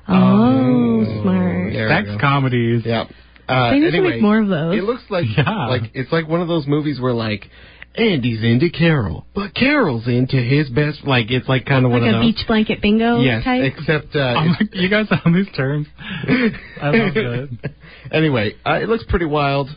Oh, 0.08 1.22
smart. 1.22 1.74
Sex 1.74 2.08
go. 2.10 2.18
comedies. 2.20 2.84
Yeah. 2.86 3.06
Uh, 3.48 3.72
They 3.72 3.80
need 3.80 3.92
to 3.92 4.02
make 4.02 4.22
more 4.22 4.40
of 4.42 4.48
those. 4.48 4.78
It 4.78 4.84
looks 4.84 5.04
like 5.10 5.26
Yeah. 5.38 5.68
like 5.68 5.92
it's 5.94 6.12
like 6.12 6.28
one 6.28 6.42
of 6.42 6.48
those 6.48 6.66
movies 6.68 7.00
where 7.00 7.14
like 7.14 7.50
Andy's 7.96 8.44
into 8.44 8.70
Carol, 8.70 9.26
but 9.34 9.54
Carol's 9.56 10.08
into 10.08 10.38
his 10.38 10.70
best. 10.70 11.06
Like 11.06 11.32
it's 11.32 11.48
like 11.50 11.66
kind 11.66 11.86
of 11.86 11.92
Like 11.92 12.02
one 12.02 12.10
a 12.10 12.16
of 12.18 12.22
those. 12.24 12.34
beach 12.36 12.48
blanket 12.48 12.82
bingo 12.82 13.20
yes, 13.22 13.44
type. 13.44 13.64
except 13.78 14.16
uh, 14.16 14.36
Oh 14.38 14.46
my, 14.46 14.60
you 14.74 14.90
guys 14.90 15.08
on 15.26 15.34
these 15.34 15.48
terms? 15.56 15.88
I 16.00 16.90
love 16.90 17.16
it. 17.18 17.50
anyway, 18.12 18.56
uh, 18.66 18.80
it 18.82 18.88
looks 18.90 19.04
pretty 19.10 19.26
wild. 19.26 19.70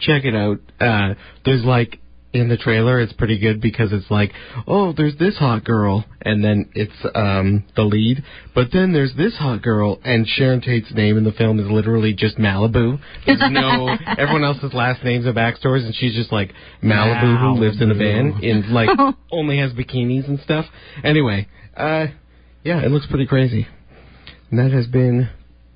Check 0.00 0.24
it 0.24 0.34
out. 0.34 0.58
Uh, 0.80 1.14
there's 1.44 1.64
like 1.64 1.98
in 2.32 2.48
the 2.48 2.58
trailer, 2.58 3.00
it's 3.00 3.12
pretty 3.14 3.38
good 3.38 3.60
because 3.60 3.90
it's 3.92 4.10
like, 4.10 4.32
oh, 4.66 4.92
there's 4.92 5.16
this 5.16 5.36
hot 5.38 5.64
girl, 5.64 6.04
and 6.20 6.44
then 6.44 6.68
it's 6.74 6.92
um 7.14 7.64
the 7.74 7.82
lead, 7.82 8.22
but 8.54 8.68
then 8.72 8.92
there's 8.92 9.14
this 9.16 9.34
hot 9.36 9.62
girl, 9.62 9.98
and 10.04 10.26
Sharon 10.26 10.60
Tate's 10.60 10.92
name 10.92 11.16
in 11.16 11.24
the 11.24 11.32
film 11.32 11.58
is 11.58 11.66
literally 11.70 12.12
just 12.12 12.36
Malibu. 12.36 13.00
There's 13.26 13.40
no 13.50 13.88
everyone 14.18 14.44
else's 14.44 14.74
last 14.74 15.02
names 15.04 15.24
and 15.24 15.34
backstories, 15.34 15.84
and 15.84 15.94
she's 15.94 16.14
just 16.14 16.30
like 16.30 16.52
Malibu, 16.82 17.40
who 17.40 17.60
lives 17.60 17.80
in 17.80 17.90
a 17.90 17.94
van 17.94 18.34
Malibu. 18.34 18.42
in 18.42 18.74
like 18.74 18.90
only 19.32 19.58
has 19.58 19.72
bikinis 19.72 20.28
and 20.28 20.38
stuff. 20.40 20.66
Anyway, 21.02 21.48
uh, 21.76 22.06
yeah, 22.62 22.84
it 22.84 22.90
looks 22.90 23.06
pretty 23.06 23.26
crazy. 23.26 23.66
And 24.50 24.58
that 24.58 24.70
has 24.70 24.86
been 24.86 25.30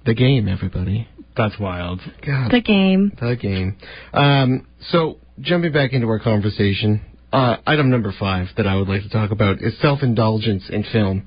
the 0.05 0.15
game, 0.15 0.49
everybody. 0.49 1.09
That's 1.37 1.59
wild. 1.59 2.01
God, 2.27 2.51
the 2.51 2.61
game. 2.61 3.13
the 3.21 3.37
game. 3.37 3.77
Um, 4.13 4.67
so 4.91 5.19
jumping 5.41 5.73
back 5.73 5.93
into 5.93 6.07
our 6.09 6.19
conversation, 6.19 7.01
uh, 7.33 7.57
item 7.67 7.91
number 7.91 8.13
five 8.19 8.49
that 8.57 8.67
I 8.67 8.77
would 8.77 8.89
like 8.89 9.03
to 9.03 9.09
talk 9.09 9.31
about 9.31 9.63
is 9.63 9.79
self-indulgence 9.81 10.65
in 10.69 10.85
film, 10.93 11.27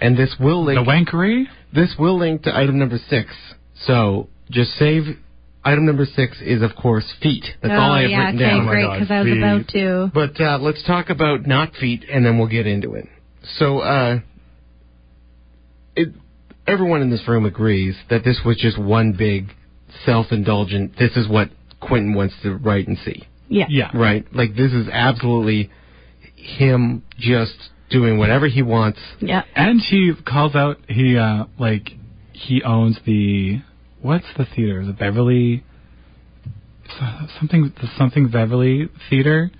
and 0.00 0.16
this 0.16 0.36
will 0.38 0.64
link. 0.64 0.78
The 0.78 0.90
wankery? 0.90 1.44
this 1.72 1.94
will 1.98 2.18
link 2.18 2.42
to 2.44 2.56
item 2.56 2.78
number 2.78 2.98
six. 3.08 3.30
So 3.86 4.28
just 4.50 4.72
save. 4.72 5.18
Item 5.62 5.84
number 5.84 6.06
six 6.06 6.40
is 6.40 6.62
of 6.62 6.70
course 6.74 7.04
feet. 7.20 7.44
That's 7.60 7.72
oh, 7.72 7.76
all 7.76 7.92
I 7.92 8.02
have 8.02 8.10
yeah, 8.10 8.24
written 8.26 8.36
okay, 8.36 8.50
down. 8.50 8.60
Oh 8.66 8.70
great, 8.70 8.86
God, 8.86 8.94
because 8.94 9.10
I 9.10 9.20
was 9.20 9.26
feet. 9.26 9.38
about 9.38 9.68
to. 9.68 10.10
But 10.14 10.40
uh, 10.40 10.58
let's 10.58 10.82
talk 10.86 11.10
about 11.10 11.46
not 11.46 11.74
feet, 11.74 12.04
and 12.10 12.24
then 12.24 12.38
we'll 12.38 12.48
get 12.48 12.66
into 12.66 12.94
it. 12.94 13.06
So, 13.58 13.80
uh, 13.80 14.20
it, 15.96 16.14
everyone 16.66 17.02
in 17.02 17.10
this 17.10 17.26
room 17.28 17.44
agrees 17.46 17.96
that 18.10 18.24
this 18.24 18.40
was 18.44 18.56
just 18.56 18.78
one 18.78 19.12
big 19.12 19.48
self-indulgent. 20.04 20.96
This 20.98 21.16
is 21.16 21.28
what 21.28 21.50
Quentin 21.80 22.14
wants 22.14 22.34
to 22.42 22.54
write 22.54 22.86
and 22.88 22.96
see, 23.04 23.26
Yeah. 23.48 23.66
Yeah. 23.68 23.90
right? 23.94 24.24
Like 24.34 24.54
this 24.54 24.72
is 24.72 24.88
absolutely 24.92 25.70
him 26.36 27.02
just 27.18 27.70
doing 27.90 28.18
whatever 28.18 28.46
he 28.46 28.62
wants. 28.62 28.98
Yeah. 29.20 29.42
And 29.56 29.80
he 29.80 30.12
calls 30.26 30.54
out 30.54 30.78
he 30.88 31.16
uh 31.16 31.46
like 31.58 31.90
he 32.32 32.62
owns 32.62 32.98
the 33.04 33.60
what's 34.00 34.26
the 34.36 34.44
theater? 34.54 34.84
The 34.86 34.92
Beverly 34.92 35.64
something 37.38 37.72
the 37.80 37.88
something 37.98 38.28
Beverly 38.28 38.88
Theater 39.08 39.50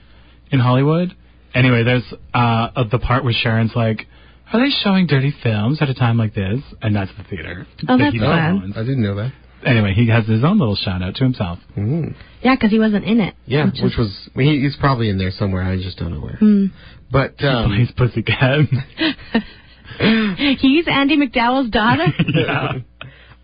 in 0.51 0.61
Hollywood. 0.61 1.15
Anyway, 1.55 1.83
there's 1.83 2.05
uh 2.35 2.85
the 2.91 2.99
part 2.99 3.25
where 3.25 3.33
Sharon's 3.33 3.75
like, 3.75 4.07
"Are 4.53 4.61
they 4.61 4.71
showing 4.83 5.07
dirty 5.07 5.35
films 5.43 5.79
at 5.81 5.89
a 5.89 5.95
time 5.95 6.17
like 6.19 6.35
this?" 6.35 6.61
And 6.83 6.95
that's 6.95 7.11
the 7.17 7.25
theater. 7.25 7.67
Oh, 7.89 7.97
that's 7.99 8.13
he 8.13 8.19
fun. 8.21 8.73
I 8.77 8.81
didn't 8.81 9.03
know 9.03 9.17
that. 9.17 9.33
Anyway, 9.65 9.93
he 9.95 10.09
has 10.09 10.27
his 10.27 10.43
own 10.43 10.59
little 10.59 10.75
shout 10.77 11.03
out 11.03 11.15
to 11.17 11.25
himself. 11.25 11.59
Mm. 11.77 12.15
Yeah, 12.43 12.55
because 12.55 12.71
he 12.71 12.79
wasn't 12.79 13.05
in 13.05 13.21
it. 13.21 13.35
Yeah, 13.45 13.67
Which 13.67 13.75
which, 13.83 13.93
is- 13.93 13.99
was 13.99 14.29
he, 14.35 14.61
he's 14.63 14.77
probably 14.77 15.11
in 15.11 15.19
there 15.19 15.31
somewhere. 15.31 15.63
I 15.63 15.77
just 15.77 15.99
don't 15.99 16.13
know 16.15 16.21
where. 16.21 16.37
Hmm. 16.37 16.67
But 17.13 17.43
um, 17.45 17.71
Plays 17.71 17.91
Pussycat. 17.97 18.61
He's 20.61 20.87
Andie 20.89 21.17
MacDowell's 21.17 21.71
daughter. 21.71 22.07
yeah. 22.35 22.73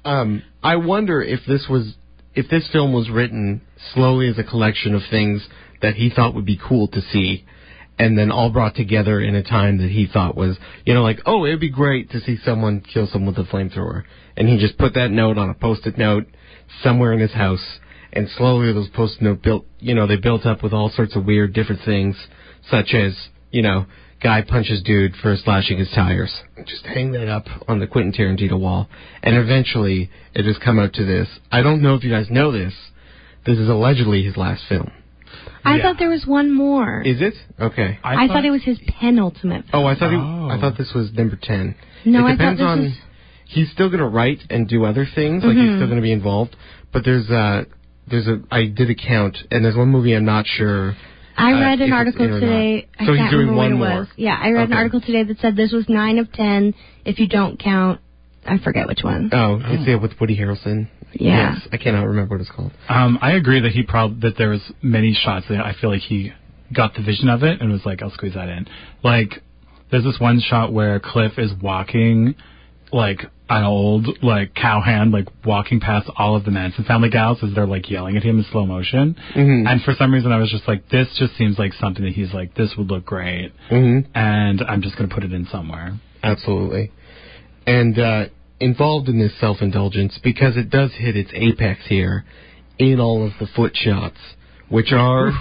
Um, 0.05 0.43
I 0.63 0.77
wonder 0.77 1.21
if 1.21 1.41
this 1.47 1.67
was 1.69 1.97
if 2.35 2.49
this 2.49 2.69
film 2.73 2.93
was 2.93 3.11
written 3.11 3.61
slowly 3.93 4.29
as 4.29 4.39
a 4.39 4.45
collection 4.45 4.95
of 4.95 5.03
things 5.11 5.47
that 5.83 5.95
he 5.95 6.09
thought 6.11 6.35
would 6.35 6.47
be 6.47 6.59
cool 6.63 6.87
to 6.89 7.01
see, 7.01 7.45
and 7.99 8.19
then 8.19 8.31
all 8.31 8.51
brought 8.51 8.75
together 8.75 9.21
in 9.21 9.35
a 9.35 9.43
time 9.43 9.79
that 9.79 9.91
he 9.91 10.07
thought 10.07 10.37
was, 10.37 10.57
you 10.85 10.95
know, 10.95 11.03
like, 11.03 11.21
oh, 11.27 11.45
it'd 11.47 11.61
be 11.61 11.71
great 11.71 12.11
to 12.11 12.21
see 12.21 12.37
someone 12.45 12.81
kill 12.81 13.07
someone 13.11 13.35
with 13.35 13.47
a 13.47 13.51
flamethrower, 13.51 14.05
and 14.37 14.49
he 14.49 14.59
just 14.59 14.79
put 14.79 14.95
that 14.95 15.11
note 15.11 15.39
on 15.39 15.49
a 15.49 15.55
post-it 15.55 15.97
note 15.97 16.27
somewhere 16.83 17.13
in 17.13 17.21
his 17.21 17.33
house, 17.33 17.79
and 18.13 18.29
slowly 18.37 18.73
those 18.73 18.89
post-it 18.91 19.23
note 19.23 19.43
built, 19.43 19.67
you 19.79 19.95
know, 19.95 20.07
they 20.07 20.17
built 20.17 20.45
up 20.45 20.63
with 20.63 20.73
all 20.73 20.91
sorts 20.91 21.17
of 21.17 21.25
weird 21.25 21.53
different 21.53 21.83
things, 21.85 22.17
such 22.71 22.95
as, 22.95 23.15
you 23.51 23.63
know, 23.63 23.87
guy 24.23 24.43
punches 24.43 24.83
dude 24.83 25.15
for 25.23 25.37
slashing 25.37 25.79
his 25.79 25.91
tires. 25.95 26.33
Just 26.67 26.85
hang 26.87 27.13
that 27.13 27.29
up 27.29 27.47
on 27.69 27.81
the 27.81 27.87
Quentin 27.87 28.13
Tarantino 28.13 28.59
wall. 28.59 28.89
And 29.23 29.37
eventually, 29.37 30.11
it 30.35 30.45
has 30.47 30.57
come 30.65 30.79
out 30.79 30.95
to 30.95 31.05
this. 31.05 31.29
I 31.53 31.63
don't 31.63 31.83
know 31.83 31.95
if 31.95 32.05
you 32.05 32.11
guys 32.11 32.27
know 32.31 32.51
this. 32.51 32.75
This 33.45 33.59
is 33.59 33.69
allegedly 33.69 34.25
his 34.25 34.37
last 34.37 34.63
film. 34.69 34.91
I 35.67 35.77
Yeah. 35.77 35.83
thought 35.83 35.97
there 35.99 36.09
was 36.11 36.25
one 36.27 36.53
more. 36.55 37.03
Is 37.05 37.21
it? 37.21 37.35
Okay. 37.61 37.99
I, 38.05 38.27
thought, 38.29 38.45
it 38.45 38.51
was 38.51 38.63
his 38.63 38.79
penultimate. 39.01 39.65
Oh, 39.73 39.85
I 39.85 39.95
thought 39.97 40.11
he, 40.11 40.17
Oh. 40.17 40.49
I 40.51 40.61
thought 40.61 40.79
this 40.79 40.93
was 40.95 41.13
number 41.13 41.37
ten. 41.37 41.75
No, 42.05 42.27
it 42.27 42.33
I 42.33 42.37
thought 42.37 42.57
this 42.57 42.67
on. 42.67 42.83
was- 42.85 42.99
He's 43.49 43.71
still 43.71 43.89
going 43.89 44.01
to 44.01 44.09
write 44.09 44.41
and 44.51 44.67
do 44.69 44.85
other 44.85 45.05
things. 45.07 45.45
Like 45.45 45.57
he's 45.57 45.63
Mhm. 45.71 45.77
still 45.77 45.87
going 45.87 45.99
to 45.99 46.03
be 46.03 46.11
involved. 46.13 46.57
But 46.93 47.05
there's 47.05 47.31
uh 47.31 47.65
there's 48.09 48.27
a 48.27 48.41
I 48.51 48.67
did 48.67 48.91
a 48.91 48.95
count, 48.95 49.37
and 49.53 49.65
there's 49.65 49.77
one 49.77 49.89
movie 49.89 50.15
I'm 50.15 50.25
not 50.25 50.47
sure. 50.47 50.97
I 51.37 51.53
uh, 51.53 51.61
read 51.61 51.81
if 51.81 51.87
an 51.89 51.93
article 51.93 52.25
in 52.25 52.31
or 52.33 52.41
today. 52.41 52.87
I 52.99 53.05
So 53.07 53.13
he's 53.13 53.19
can't 53.21 53.31
doing 53.31 53.49
remember 53.49 53.57
one 53.57 53.79
what 53.81 53.87
it 53.87 53.91
more. 53.93 53.99
was. 54.01 54.09
Yeah, 54.17 54.37
I 54.41 54.51
read 54.51 54.69
an 54.69 54.73
article 54.75 55.01
today 55.01 55.23
that 55.25 55.39
said 55.41 55.55
this 55.55 55.71
was 55.73 55.89
nine 55.89 56.19
of 56.19 56.33
ten. 56.33 56.75
If 57.05 57.19
you 57.21 57.29
don't 57.29 57.57
count, 57.59 58.01
I 58.49 58.59
forget 58.59 58.87
which 58.87 59.01
one. 59.03 59.31
Oh, 59.33 59.61
it's 59.65 59.87
yeah 59.89 59.97
with 59.97 60.13
Woody 60.21 60.37
Harrelson. 60.37 60.89
Yeah. 61.13 61.55
Yes, 61.55 61.69
I 61.73 61.77
cannot 61.77 62.07
remember 62.07 62.37
what 62.37 62.41
it's 62.43 62.51
called. 62.51 62.73
Um, 62.89 63.19
I 63.23 63.33
agree 63.33 63.61
that 63.61 63.73
he 63.73 63.83
probably 63.83 64.21
that 64.29 64.37
there 64.39 64.51
was 64.51 64.61
many 64.83 65.15
shots 65.15 65.47
that 65.49 65.61
I 65.65 65.73
feel 65.81 65.91
like 65.91 66.03
he 66.03 66.33
got 66.73 66.95
the 66.95 67.03
vision 67.03 67.29
of 67.29 67.43
it 67.43 67.61
and 67.61 67.71
was 67.71 67.85
like, 67.87 68.03
I'll 68.03 68.11
squeeze 68.11 68.35
that 68.35 68.49
in. 68.49 68.67
Like, 69.03 69.43
there's 69.91 70.05
this 70.05 70.19
one 70.19 70.41
shot 70.41 70.73
where 70.73 70.99
Cliff 71.01 71.39
is 71.39 71.53
walking, 71.63 72.35
like 72.93 73.21
an 73.49 73.63
old 73.63 74.23
like 74.25 74.53
cowhand, 74.55 75.13
like 75.13 75.29
walking 75.45 75.79
past 75.79 76.11
all 76.17 76.35
of 76.35 76.45
the 76.45 76.51
Manson 76.51 76.83
family 76.85 77.09
gals 77.09 77.39
as 77.45 77.55
they're 77.55 77.67
like 77.67 77.89
yelling 77.89 78.17
at 78.17 78.23
him 78.25 78.39
in 78.41 78.45
slow 78.51 78.67
motion. 78.67 79.15
Mhm. 79.37 79.71
And 79.71 79.81
for 79.83 79.95
some 79.95 80.13
reason, 80.13 80.33
I 80.33 80.39
was 80.39 80.51
just 80.51 80.67
like, 80.67 80.89
this 80.89 81.07
just 81.19 81.37
seems 81.37 81.57
like 81.57 81.73
something 81.75 82.05
that 82.05 82.15
he's 82.15 82.35
like, 82.35 82.55
this 82.55 82.75
would 82.77 82.91
look 82.91 83.05
great, 83.07 83.53
hmm 83.69 84.01
and 84.15 84.61
I'm 84.63 84.83
just 84.83 84.97
gonna 84.97 85.09
put 85.15 85.23
it 85.23 85.33
in 85.33 85.47
somewhere. 85.47 85.95
Absolutely. 86.25 86.91
And 87.69 87.97
uh, 87.99 88.25
involved 88.61 89.09
in 89.09 89.19
this 89.19 89.33
self 89.41 89.59
indulgence 89.61 90.19
because 90.23 90.57
it 90.57 90.71
does 90.71 90.93
hit 90.97 91.17
its 91.17 91.31
apex 91.35 91.81
here 91.89 92.25
in 92.79 93.01
all 93.01 93.27
of 93.27 93.33
the 93.41 93.47
foot 93.55 93.73
shots, 93.75 94.19
which 94.69 94.93
are 94.93 95.31
hmm. 95.31 95.37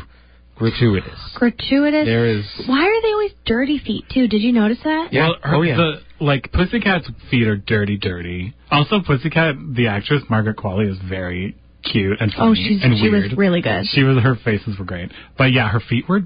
gratuitous. 0.56 1.20
Gratuitous. 1.36 2.06
There 2.06 2.28
is. 2.28 2.46
Why 2.66 2.86
are 2.86 3.02
they 3.02 3.12
always 3.12 3.32
dirty 3.46 3.80
feet 3.80 4.06
too? 4.14 4.28
Did 4.28 4.42
you 4.42 4.52
notice 4.52 4.80
that? 4.84 5.10
Yeah. 5.12 5.30
Well, 5.30 5.36
her, 5.44 5.56
Oh, 5.56 5.62
yeah. 5.62 5.76
The, 5.78 6.26
like 6.26 6.52
Pussycat's 6.52 7.10
feet 7.30 7.48
are 7.48 7.58
dirty, 7.58 7.98
dirty. 7.98 8.56
Also, 8.72 9.02
Pussycat, 9.06 9.56
the 9.76 9.88
actress 9.88 10.24
Margaret 10.30 10.58
Qualley, 10.58 10.90
is 10.90 10.98
very 11.08 11.56
cute 11.84 12.20
and 12.20 12.32
oh, 12.36 12.40
funny 12.40 12.52
Oh, 12.52 12.56
she's 12.56 12.84
and 12.84 12.98
she 12.98 13.10
weird. 13.10 13.24
was 13.32 13.38
really 13.38 13.62
good. 13.62 13.86
She 13.92 14.04
was 14.04 14.22
her 14.24 14.36
faces 14.44 14.78
were 14.80 14.86
great, 14.86 15.12
but 15.38 15.52
yeah, 15.52 15.70
her 15.70 15.82
feet 15.82 16.08
were 16.10 16.22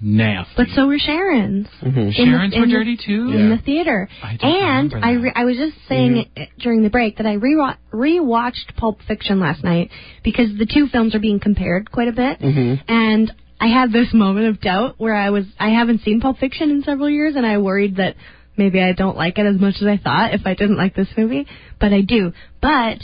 nasty. 0.00 0.52
But 0.56 0.68
so 0.74 0.86
were 0.86 0.98
Sharon's. 0.98 1.68
Mhm. 1.82 1.86
in 1.86 1.94
the- 2.06 2.12
Sharon's 2.12 2.54
in 2.54 2.60
were 2.60 2.66
the- 2.66 2.72
dirty 2.72 2.96
too. 2.96 3.30
in 3.32 3.48
the 3.50 3.58
theater. 3.58 4.08
I 4.22 4.36
don't 4.36 4.50
and 4.50 4.92
remember 4.92 5.06
I 5.06 5.12
re- 5.12 5.32
I 5.34 5.44
was 5.44 5.56
just 5.56 5.76
saying 5.88 6.26
it 6.36 6.48
during 6.58 6.82
the 6.82 6.90
break 6.90 7.16
that 7.18 7.26
I 7.26 7.34
re 7.34 7.54
rewatched 7.92 8.74
Pulp 8.76 9.00
Fiction 9.02 9.40
last 9.40 9.64
night 9.64 9.90
because 10.22 10.54
the 10.56 10.66
two 10.66 10.86
films 10.88 11.14
are 11.14 11.18
being 11.20 11.40
compared 11.40 11.90
quite 11.90 12.08
a 12.08 12.12
bit, 12.12 12.40
Mhm. 12.40 12.80
and 12.88 13.32
I 13.60 13.68
had 13.68 13.92
this 13.92 14.12
moment 14.24 14.46
of 14.48 14.60
doubt 14.60 14.94
where 14.98 15.14
I 15.14 15.30
was 15.30 15.46
I 15.58 15.70
haven't 15.70 16.02
seen 16.02 16.20
Pulp 16.20 16.38
Fiction 16.38 16.70
in 16.70 16.82
several 16.82 17.08
years, 17.08 17.36
and 17.36 17.46
I 17.46 17.58
worried 17.58 17.96
that 17.96 18.16
maybe 18.56 18.80
I 18.82 18.92
don't 18.92 19.16
like 19.16 19.38
it 19.38 19.46
as 19.46 19.58
much 19.60 19.76
as 19.80 19.86
I 19.86 19.96
thought 19.96 20.34
if 20.34 20.46
I 20.46 20.54
didn't 20.54 20.76
like 20.76 20.94
this 20.94 21.08
movie, 21.16 21.46
but 21.80 21.92
I 21.92 22.02
do. 22.02 22.32
But 22.60 22.98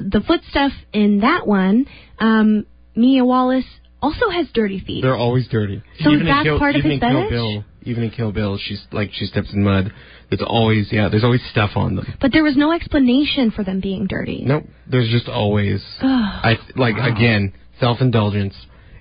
the 0.00 0.20
foot 0.20 0.42
stuff 0.50 0.72
in 0.92 1.20
that 1.20 1.46
one, 1.46 1.86
um, 2.18 2.64
Mia 2.94 3.24
Wallace 3.24 3.66
also 4.06 4.30
has 4.30 4.46
dirty 4.54 4.80
feet. 4.80 5.02
They're 5.02 5.16
always 5.16 5.46
dirty. 5.48 5.82
So 6.00 6.10
even 6.10 6.14
is 6.14 6.20
in 6.20 6.26
that 6.26 6.44
Kill, 6.44 6.58
part 6.58 6.76
of 6.76 6.82
his 6.84 6.92
in 6.94 7.00
fetish? 7.00 7.30
Bill, 7.30 7.64
even 7.82 8.02
in 8.04 8.10
Kill 8.10 8.32
Bill, 8.32 8.58
she's 8.58 8.82
like 8.92 9.10
she 9.12 9.26
steps 9.26 9.52
in 9.52 9.62
mud. 9.62 9.92
It's 10.30 10.42
always 10.46 10.88
yeah. 10.92 11.08
There's 11.08 11.24
always 11.24 11.42
stuff 11.50 11.70
on 11.76 11.96
them. 11.96 12.06
but 12.20 12.32
there 12.32 12.42
was 12.42 12.56
no 12.56 12.72
explanation 12.72 13.50
for 13.50 13.62
them 13.64 13.80
being 13.80 14.06
dirty. 14.06 14.42
Nope. 14.44 14.64
There's 14.90 15.10
just 15.10 15.28
always. 15.28 15.82
I 16.02 16.54
like 16.74 16.96
again 16.96 17.52
self 17.80 18.00
indulgence. 18.00 18.54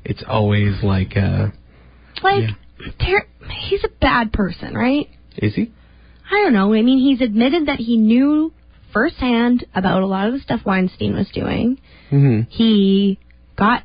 It's 0.04 0.24
always 0.28 0.84
like 0.84 1.18
uh 1.18 1.48
Like, 2.22 2.50
ter- 3.00 3.28
he's 3.70 3.84
a 3.84 3.90
bad 4.00 4.32
person, 4.34 4.74
right? 4.76 5.08
is 5.38 5.56
he? 5.56 5.72
I 6.32 6.42
don't 6.44 6.54
know. 6.54 6.74
I 6.74 6.82
mean, 6.82 7.00
he's 7.00 7.22
admitted 7.22 7.68
that 7.68 7.80
he 7.80 7.98
knew 7.98 8.54
firsthand 8.94 9.66
about 9.76 10.02
a 10.02 10.06
lot 10.06 10.28
of 10.28 10.34
the 10.34 10.40
stuff 10.40 10.62
Weinstein 10.66 11.14
was 11.14 11.28
doing. 11.34 11.80
Mm-hmm. 12.12 12.50
He 12.50 13.20
got, 13.58 13.84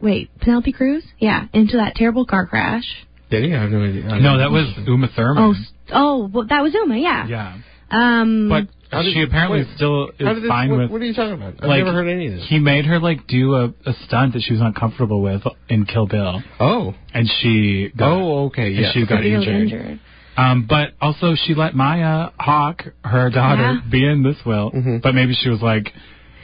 wait, 0.00 0.30
Penelope 0.40 0.72
Cruz? 0.72 1.04
Yeah, 1.18 1.46
into 1.52 1.76
that 1.78 1.94
terrible 1.94 2.24
car 2.26 2.46
crash. 2.46 2.84
Did 3.30 3.44
he? 3.44 3.54
I 3.54 3.62
have 3.62 3.70
no 3.70 3.82
idea. 3.82 4.02
No, 4.04 4.18
know. 4.18 4.38
that 4.38 4.50
was 4.50 4.72
Uma 4.86 5.08
Thurman. 5.14 5.42
Oh, 5.42 5.54
oh, 5.92 6.30
well, 6.32 6.46
that 6.48 6.62
was 6.62 6.72
Uma, 6.74 6.96
yeah. 6.96 7.26
yeah. 7.26 7.56
Um, 7.90 8.48
But 8.48 8.68
How 8.90 9.02
did- 9.02 9.14
she 9.14 9.22
apparently 9.22 9.60
wait, 9.60 9.68
still 9.76 10.12
How 10.18 10.30
is 10.30 10.34
did 10.36 10.42
this, 10.44 10.48
fine 10.48 10.70
what, 10.70 10.78
with. 10.78 10.90
what 10.90 11.02
are 11.02 11.04
you 11.04 11.14
talking 11.14 11.34
about? 11.34 11.54
I've 11.60 11.68
like, 11.68 11.84
never 11.84 11.92
heard 11.92 12.08
any 12.08 12.26
of 12.28 12.32
this. 12.34 12.46
He 12.48 12.58
made 12.58 12.84
her 12.86 12.98
like 13.00 13.26
do 13.26 13.54
a, 13.54 13.64
a 13.84 13.92
stunt 14.06 14.34
that 14.34 14.42
she 14.42 14.52
was 14.52 14.60
uncomfortable 14.62 15.22
with 15.22 15.42
in 15.68 15.86
Kill 15.86 16.06
Bill, 16.06 16.42
oh. 16.60 16.94
and 17.14 17.28
she 17.40 17.90
got, 17.96 18.12
Oh, 18.12 18.44
okay. 18.46 18.70
Yeah. 18.70 18.92
she 18.92 19.06
got 19.06 19.24
injured. 19.24 19.54
injured. 19.72 20.00
Um, 20.36 20.66
but 20.68 20.90
also 21.00 21.34
she 21.34 21.54
let 21.54 21.74
Maya 21.74 22.28
Hawke, 22.38 22.82
her 23.02 23.30
daughter, 23.30 23.80
Yeah. 23.82 23.90
be 23.90 24.06
in 24.06 24.22
this 24.22 24.36
will. 24.44 24.70
Mhm. 24.70 25.00
But 25.02 25.14
maybe 25.14 25.32
she 25.34 25.48
was 25.48 25.62
like, 25.62 25.92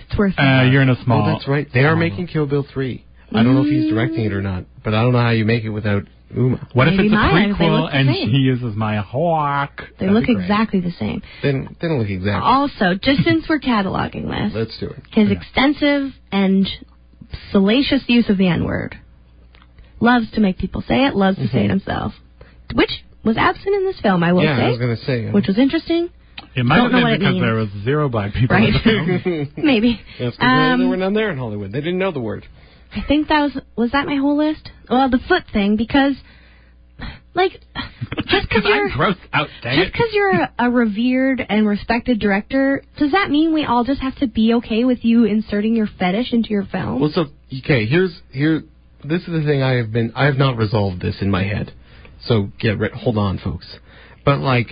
It's 0.09 0.17
worth 0.19 0.33
uh, 0.39 0.43
it. 0.65 0.73
"You're 0.73 0.83
in 0.83 0.89
a 0.91 1.03
small." 1.05 1.23
Oh, 1.29 1.33
that's 1.35 1.47
right. 1.47 1.69
They 1.73 1.81
are 1.85 1.95
making 1.97 2.27
Kill 2.29 2.47
Bill 2.47 2.63
three. 2.73 3.05
I 3.35 3.43
don't 3.43 3.55
know 3.55 3.63
if 3.63 3.69
he's 3.69 3.91
directing 3.91 4.25
it 4.25 4.33
or 4.33 4.43
not, 4.43 4.65
but 4.85 4.95
I 4.95 5.03
don't 5.03 5.13
know 5.13 5.21
how 5.21 5.31
you 5.31 5.45
make 5.45 5.65
it 5.65 5.71
without 5.71 6.03
Uma. 6.35 6.67
What 6.73 6.89
if 6.89 6.95
it's 6.99 7.13
a 7.13 7.15
Maya, 7.15 7.49
they 7.49 7.55
prequel 7.55 7.81
look 7.83 7.91
the 7.91 7.97
and 7.99 8.09
same. 8.15 8.31
he 8.31 8.39
uses 8.39 8.75
Maya 8.77 9.03
Hawke? 9.03 9.71
They 9.99 10.07
That'd 10.07 10.15
look 10.15 10.27
be 10.27 10.35
great. 10.35 10.45
exactly 10.45 10.81
the 10.81 10.91
same. 10.93 11.23
They 11.43 11.53
don't, 11.53 11.69
they 11.81 11.89
don't 11.89 11.99
look 11.99 12.09
exactly. 12.09 12.43
Also, 12.43 12.95
just 12.95 13.23
since 13.25 13.45
we're 13.49 13.61
cataloging 13.61 14.29
this, 14.31 14.53
Let's 14.55 14.79
do 14.79 14.87
it. 14.91 15.03
his 15.13 15.31
extensive 15.31 16.13
and 16.31 16.67
salacious 17.51 18.03
use 18.07 18.29
of 18.31 18.39
the 18.39 18.49
N 18.49 18.65
word. 18.65 18.97
Loves 20.01 20.31
to 20.33 20.41
make 20.41 20.59
people 20.59 20.83
say 20.89 21.05
it, 21.07 21.15
loves 21.15 21.37
to 21.39 21.49
say 21.49 21.65
it 21.65 21.71
himself. 21.71 22.13
Which 22.75 22.91
was 23.25 23.37
absent 23.37 23.75
in 23.75 23.85
this 23.85 24.01
film, 24.01 24.23
I 24.25 24.33
will 24.33 24.41
Mm-hmm. 24.43 24.49
yeah, 24.49 24.57
say. 24.59 24.67
I 24.67 24.71
was 24.71 24.79
gonna 24.79 24.97
say. 24.97 25.31
which 25.31 25.47
was 25.47 25.59
interesting. 25.59 26.09
It 26.57 26.65
might 26.67 26.77
Don't 26.79 26.91
have 26.91 26.93
know 26.93 26.99
been 26.99 27.05
what 27.05 27.13
it 27.15 27.19
because 27.21 27.33
means. 27.35 27.43
there 27.45 27.55
was 27.55 27.69
zero 27.85 28.09
black 28.09 28.35
people 28.35 28.57
Right. 28.57 28.69
in 28.69 28.73
the 28.75 29.21
film. 29.23 29.53
Maybe. 29.65 30.01
That's 30.19 30.37
because 30.37 30.73
Um, 30.75 30.81
there 30.81 30.89
were 30.89 30.97
none 30.97 31.15
there 31.15 31.31
in 31.31 31.39
Hollywood. 31.39 31.73
They 31.73 31.81
didn't 31.81 31.99
know 31.99 32.11
the 32.11 32.21
word. 32.21 32.47
I 32.95 33.03
think 33.07 33.29
that 33.29 33.41
was 33.41 33.59
was 33.77 33.93
that 33.93 34.07
my 34.07 34.17
whole 34.17 34.37
list? 34.37 34.71
Well, 34.89 35.09
the 35.09 35.21
foot 35.29 35.45
thing 35.53 35.77
because 35.77 36.15
like 37.35 37.53
just 38.27 38.49
because 38.49 38.65
you're 38.65 38.91
I'm 38.91 38.99
grossed 38.99 39.21
out, 39.33 39.49
dang 39.63 39.79
just 39.79 39.93
because 39.93 40.09
you're 40.13 40.31
a, 40.31 40.53
a 40.59 40.71
revered 40.71 41.45
and 41.49 41.67
respected 41.67 42.21
director, 42.21 42.83
does 42.99 43.13
that 43.13 43.31
mean 43.31 43.55
we 43.55 43.65
all 43.65 43.85
just 43.85 44.03
have 44.03 44.17
to 44.17 44.27
be 44.27 44.55
okay 44.55 44.85
with 44.85 45.05
you 45.05 45.25
inserting 45.25 45.75
your 45.75 45.89
fetish 45.99 46.33
into 46.33 46.51
your 46.51 46.65
film? 46.65 47.01
Well, 47.01 47.11
so 47.13 47.27
okay, 47.61 47.87
here's 47.87 48.21
here. 48.31 48.63
This 49.05 49.23
is 49.23 49.29
the 49.29 49.43
thing 49.45 49.63
I 49.63 49.75
have 49.75 49.93
been. 49.93 50.13
I 50.15 50.27
have 50.27 50.37
not 50.37 50.57
resolved 50.57 51.01
this 51.01 51.17
in 51.21 51.31
my 51.31 51.45
head. 51.45 51.73
So 52.25 52.51
get 52.61 52.79
re- 52.79 52.91
hold 52.95 53.19
on, 53.19 53.39
folks. 53.39 53.67
But 54.25 54.39
like 54.39 54.69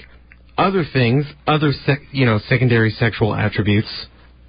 other 0.56 0.84
things, 0.92 1.24
other 1.46 1.72
sec, 1.72 2.00
you 2.12 2.26
know, 2.26 2.38
secondary 2.48 2.90
sexual 2.90 3.34
attributes 3.34 4.06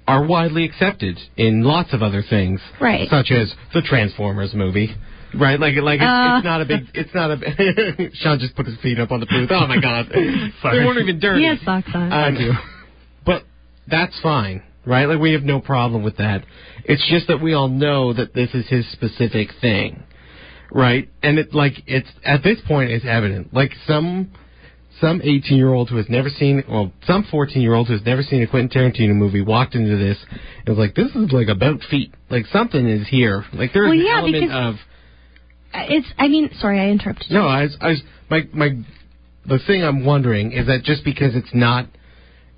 are 0.08 0.24
widely 0.26 0.64
accepted 0.64 1.18
in 1.36 1.62
lots 1.62 1.92
of 1.92 2.02
other 2.02 2.22
things, 2.28 2.60
Right. 2.80 3.08
Such 3.08 3.30
as 3.30 3.52
the 3.72 3.82
Transformers 3.82 4.52
movie. 4.54 4.94
Right, 5.34 5.58
like 5.58 5.74
like 5.76 6.00
it's, 6.00 6.04
Uh. 6.04 6.34
it's 6.38 6.44
not 6.44 6.60
a 6.60 6.64
big, 6.66 6.80
it's 6.92 7.14
not 7.14 7.30
a. 7.30 8.10
Sean 8.14 8.38
just 8.38 8.54
put 8.54 8.66
his 8.66 8.76
feet 8.80 8.98
up 8.98 9.10
on 9.12 9.20
the 9.20 9.26
booth. 9.26 9.48
Oh 9.50 9.66
my 9.66 9.80
god, 9.80 10.06
Sorry. 10.12 10.52
they 10.78 10.84
weren't 10.84 10.98
even 11.00 11.18
dirty. 11.20 11.40
he 11.40 11.46
has 11.46 11.58
socks 11.64 11.88
on. 11.94 12.12
I 12.12 12.30
do. 12.36 12.52
But 13.24 13.44
that's 13.86 14.18
fine, 14.20 14.62
right? 14.84 15.06
Like 15.08 15.20
we 15.20 15.32
have 15.32 15.42
no 15.42 15.58
problem 15.60 16.02
with 16.02 16.18
that. 16.18 16.44
It's 16.84 17.08
just 17.08 17.28
that 17.28 17.40
we 17.40 17.54
all 17.54 17.68
know 17.68 18.12
that 18.12 18.34
this 18.34 18.50
is 18.52 18.66
his 18.68 18.86
specific 18.92 19.48
thing, 19.62 20.02
right? 20.70 21.08
And 21.22 21.38
it 21.38 21.54
like 21.54 21.74
it's 21.86 22.08
at 22.26 22.42
this 22.42 22.58
point 22.68 22.90
it's 22.90 23.06
evident. 23.06 23.54
Like 23.54 23.72
some 23.86 24.32
some 25.02 25.20
18 25.22 25.58
year 25.58 25.74
old 25.74 25.90
who 25.90 25.96
has 25.96 26.08
never 26.08 26.30
seen, 26.30 26.62
well, 26.68 26.92
some 27.06 27.26
14 27.30 27.60
year 27.60 27.74
old 27.74 27.88
who 27.88 27.94
has 27.94 28.06
never 28.06 28.22
seen 28.22 28.40
a 28.40 28.46
Quentin 28.46 28.70
Tarantino 28.70 29.14
movie 29.14 29.42
walked 29.42 29.74
into 29.74 29.96
this 29.96 30.16
and 30.64 30.68
was 30.68 30.78
like, 30.78 30.94
"This 30.94 31.08
is 31.14 31.32
like 31.32 31.48
about 31.48 31.82
feet. 31.90 32.14
Like 32.30 32.46
something 32.46 32.88
is 32.88 33.06
here. 33.08 33.44
Like 33.52 33.72
there's 33.74 33.90
Well, 33.90 34.00
an 34.00 34.06
element 34.06 34.52
of." 34.52 34.76
it's 35.74 36.06
I 36.16 36.28
mean, 36.28 36.50
sorry, 36.58 36.80
I 36.80 36.88
interrupted. 36.88 37.30
you. 37.30 37.36
No, 37.36 37.46
I 37.46 37.62
was, 37.64 37.76
I 37.80 37.88
was, 37.88 38.02
my, 38.30 38.48
my, 38.52 38.68
the 39.46 39.58
thing 39.66 39.82
I'm 39.82 40.04
wondering 40.04 40.52
is 40.52 40.66
that 40.68 40.84
just 40.84 41.04
because 41.04 41.34
it's 41.34 41.52
not 41.52 41.86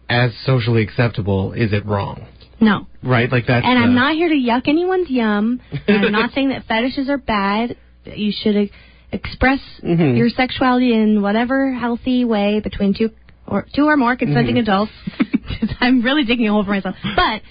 as 0.09 0.33
socially 0.45 0.83
acceptable, 0.83 1.53
is 1.53 1.73
it 1.73 1.87
wrong? 1.87 2.27
No. 2.61 2.87
Right? 3.03 3.31
Like 3.31 3.47
that's. 3.47 3.65
And 3.67 3.79
I'm 3.79 3.91
uh, 3.91 3.95
not 3.95 4.15
here 4.15 4.29
to 4.29 4.35
yuck 4.35 4.69
anyone's 4.69 5.11
yum. 5.11 5.61
I'm 5.89 6.13
not 6.13 6.31
saying 6.35 6.51
that 6.51 6.67
fetishes 6.67 7.09
are 7.09 7.19
bad. 7.19 7.77
That 8.05 8.19
you 8.19 8.33
should 8.39 8.71
express 9.15 9.61
Mhm. 9.83 10.17
your 10.17 10.29
sexuality 10.29 10.93
in 10.93 11.23
whatever 11.23 11.73
healthy 11.73 12.25
way 12.25 12.61
between 12.61 12.95
two 12.95 13.11
or 13.47 13.67
two 13.75 13.87
or 13.87 13.97
more 13.97 14.17
consenting 14.17 14.57
Mm-hmm. 14.57 14.71
adults. 14.71 14.93
I'm 15.81 16.03
really 16.03 16.25
digging 16.25 16.49
a 16.49 16.53
hole 16.53 16.65
for 16.65 16.71
myself. 16.71 16.97
But 17.17 17.43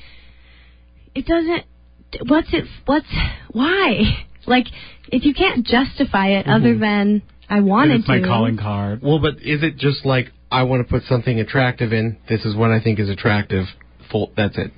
it 1.15 1.25
doesn't. 1.25 1.63
What's 2.27 2.53
it? 2.53 2.65
What's 2.85 3.07
why? 3.51 4.25
Like, 4.45 4.67
if 5.09 5.23
you 5.23 5.33
can't 5.33 5.65
justify 5.65 6.31
it 6.31 6.47
other 6.47 6.77
than 6.77 7.21
I 7.49 7.61
wanted 7.61 8.01
it's 8.01 8.09
my 8.09 8.19
to. 8.19 8.27
calling 8.27 8.57
card. 8.57 8.99
Well, 9.01 9.19
but 9.19 9.35
is 9.41 9.63
it 9.63 9.77
just 9.77 10.05
like 10.05 10.33
I 10.51 10.63
want 10.63 10.85
to 10.85 10.91
put 10.91 11.03
something 11.03 11.39
attractive 11.39 11.93
in? 11.93 12.17
This 12.27 12.43
is 12.43 12.53
what 12.53 12.69
I 12.69 12.81
think 12.81 12.99
is 12.99 13.07
attractive. 13.07 13.67
Full. 14.11 14.33
That's 14.35 14.57
it. 14.57 14.71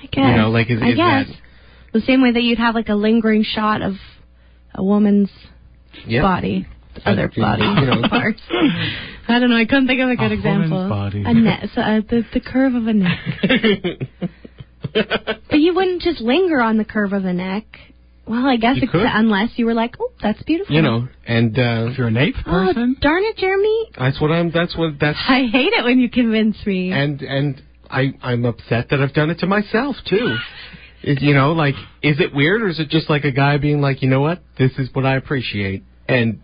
I 0.00 0.06
guess. 0.06 0.24
You 0.24 0.36
know, 0.36 0.50
like, 0.50 0.70
is- 0.70 0.80
I 0.80 0.90
is 0.90 0.94
guess. 0.96 1.26
that- 1.26 1.36
The 1.94 2.00
same 2.02 2.22
way 2.22 2.30
that 2.30 2.42
you'd 2.44 2.58
have 2.58 2.76
like 2.76 2.88
a 2.88 2.94
lingering 2.94 3.42
shot 3.42 3.82
of 3.82 3.94
a 4.72 4.84
woman's 4.84 5.30
Yeah. 6.06 6.22
body, 6.22 6.66
other 7.04 7.30
you 7.34 7.42
body 7.42 7.62
know. 7.62 8.02
parts. 8.08 8.40
I 8.50 9.38
don't 9.38 9.50
know. 9.50 9.56
I 9.56 9.64
couldn't 9.64 9.86
think 9.86 10.00
of 10.00 10.08
a 10.10 10.16
good 10.16 10.30
A 10.30 10.34
example. 10.34 10.88
body. 10.88 11.22
A 11.24 11.34
neck, 11.34 11.64
so, 11.74 11.80
uh, 11.80 12.00
the 12.08 12.22
the 12.32 12.40
curve 12.40 12.74
of 12.74 12.86
a 12.86 12.92
neck. 12.92 13.18
But 14.94 15.60
you 15.60 15.74
wouldn't 15.74 16.02
just 16.02 16.20
linger 16.20 16.60
on 16.60 16.76
the 16.78 16.84
curve 16.84 17.12
of 17.12 17.24
a 17.24 17.32
neck. 17.32 17.64
Well, 18.26 18.46
I 18.46 18.56
guess 18.56 18.76
You 18.76 18.82
ex- 18.82 18.92
could. 18.92 19.06
unless 19.06 19.50
you 19.56 19.66
were 19.66 19.74
like, 19.74 19.94
oh, 20.00 20.10
that's 20.22 20.42
beautiful. 20.42 20.74
you 20.74 20.82
know, 20.82 21.08
and 21.26 21.58
uh, 21.58 21.88
If 21.90 21.98
you're 21.98 22.08
an 22.08 22.16
ape 22.16 22.34
Oh, 22.46 22.50
person, 22.50 22.96
darn 23.00 23.22
it, 23.24 23.36
Jeremy! 23.36 23.90
that's 23.98 24.20
what 24.20 24.30
I'm. 24.30 24.50
That's 24.50 24.76
what 24.76 24.94
that's. 25.00 25.18
I 25.28 25.46
hate 25.50 25.72
it 25.72 25.84
when 25.84 25.98
you 26.00 26.10
convince 26.10 26.56
me. 26.66 26.90
and 26.92 27.22
and 27.22 27.62
I 27.90 28.12
I'm 28.22 28.44
upset 28.44 28.88
that 28.90 29.00
I've 29.00 29.14
done 29.14 29.30
it 29.30 29.38
to 29.40 29.46
myself 29.46 29.96
too. 30.06 30.36
Is, 31.02 31.18
you 31.20 31.34
know, 31.34 31.52
like, 31.52 31.74
is 32.02 32.18
it 32.18 32.34
weird 32.34 32.62
or 32.62 32.68
is 32.68 32.80
it 32.80 32.88
just 32.88 33.08
like 33.08 33.24
a 33.24 33.30
guy 33.30 33.56
being 33.58 33.80
like, 33.80 34.02
you 34.02 34.08
know 34.08 34.20
what, 34.20 34.42
this 34.58 34.72
is 34.78 34.88
what 34.92 35.06
I 35.06 35.16
appreciate, 35.16 35.84
and 36.08 36.40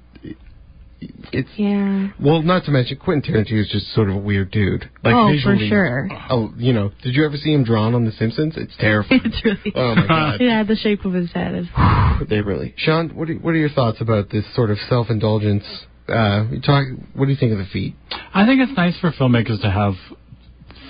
it's 1.32 1.48
yeah. 1.57 2.09
well, 2.22 2.42
not 2.42 2.64
to 2.64 2.70
mention 2.70 2.98
Quentin 2.98 3.34
Tarantino 3.34 3.61
is 3.61 3.68
just 3.68 3.92
sort 3.94 4.09
of 4.09 4.16
a 4.16 4.18
weird 4.18 4.50
dude. 4.50 4.88
Like 5.02 5.14
Oh, 5.14 5.34
for 5.42 5.57
sure. 5.59 6.09
Oh, 6.30 6.52
you 6.57 6.72
know, 6.72 6.92
did 7.02 7.14
you 7.14 7.24
ever 7.24 7.36
see 7.36 7.52
him 7.52 7.64
drawn 7.64 7.94
on 7.94 8.05
The 8.05 8.12
Simpsons? 8.12 8.55
It's 8.57 8.76
terrifying. 8.78 9.20
It's 9.24 9.44
really. 9.44 9.72
oh 9.74 9.94
my 9.94 10.07
god, 10.07 10.36
Yeah, 10.40 10.62
the 10.62 10.76
shape 10.76 11.05
of 11.05 11.12
his 11.12 11.32
head 11.32 11.55
is. 11.55 11.66
they 12.28 12.40
really. 12.40 12.74
Sean, 12.76 13.11
what 13.11 13.28
are 13.28 13.34
what 13.34 13.50
are 13.50 13.59
your 13.59 13.70
thoughts 13.70 14.00
about 14.00 14.30
this 14.30 14.44
sort 14.55 14.70
of 14.70 14.78
self 14.88 15.11
indulgence? 15.11 15.64
Uh, 16.09 16.44
you 16.50 16.61
talk. 16.61 16.86
What 17.14 17.26
do 17.26 17.32
you 17.32 17.38
think 17.38 17.52
of 17.52 17.59
the 17.59 17.66
feet? 17.72 17.94
I 18.32 18.46
think 18.46 18.61
it's 18.61 18.76
nice 18.76 18.98
for 19.00 19.11
filmmakers 19.12 19.61
to 19.62 19.70
have 19.70 19.94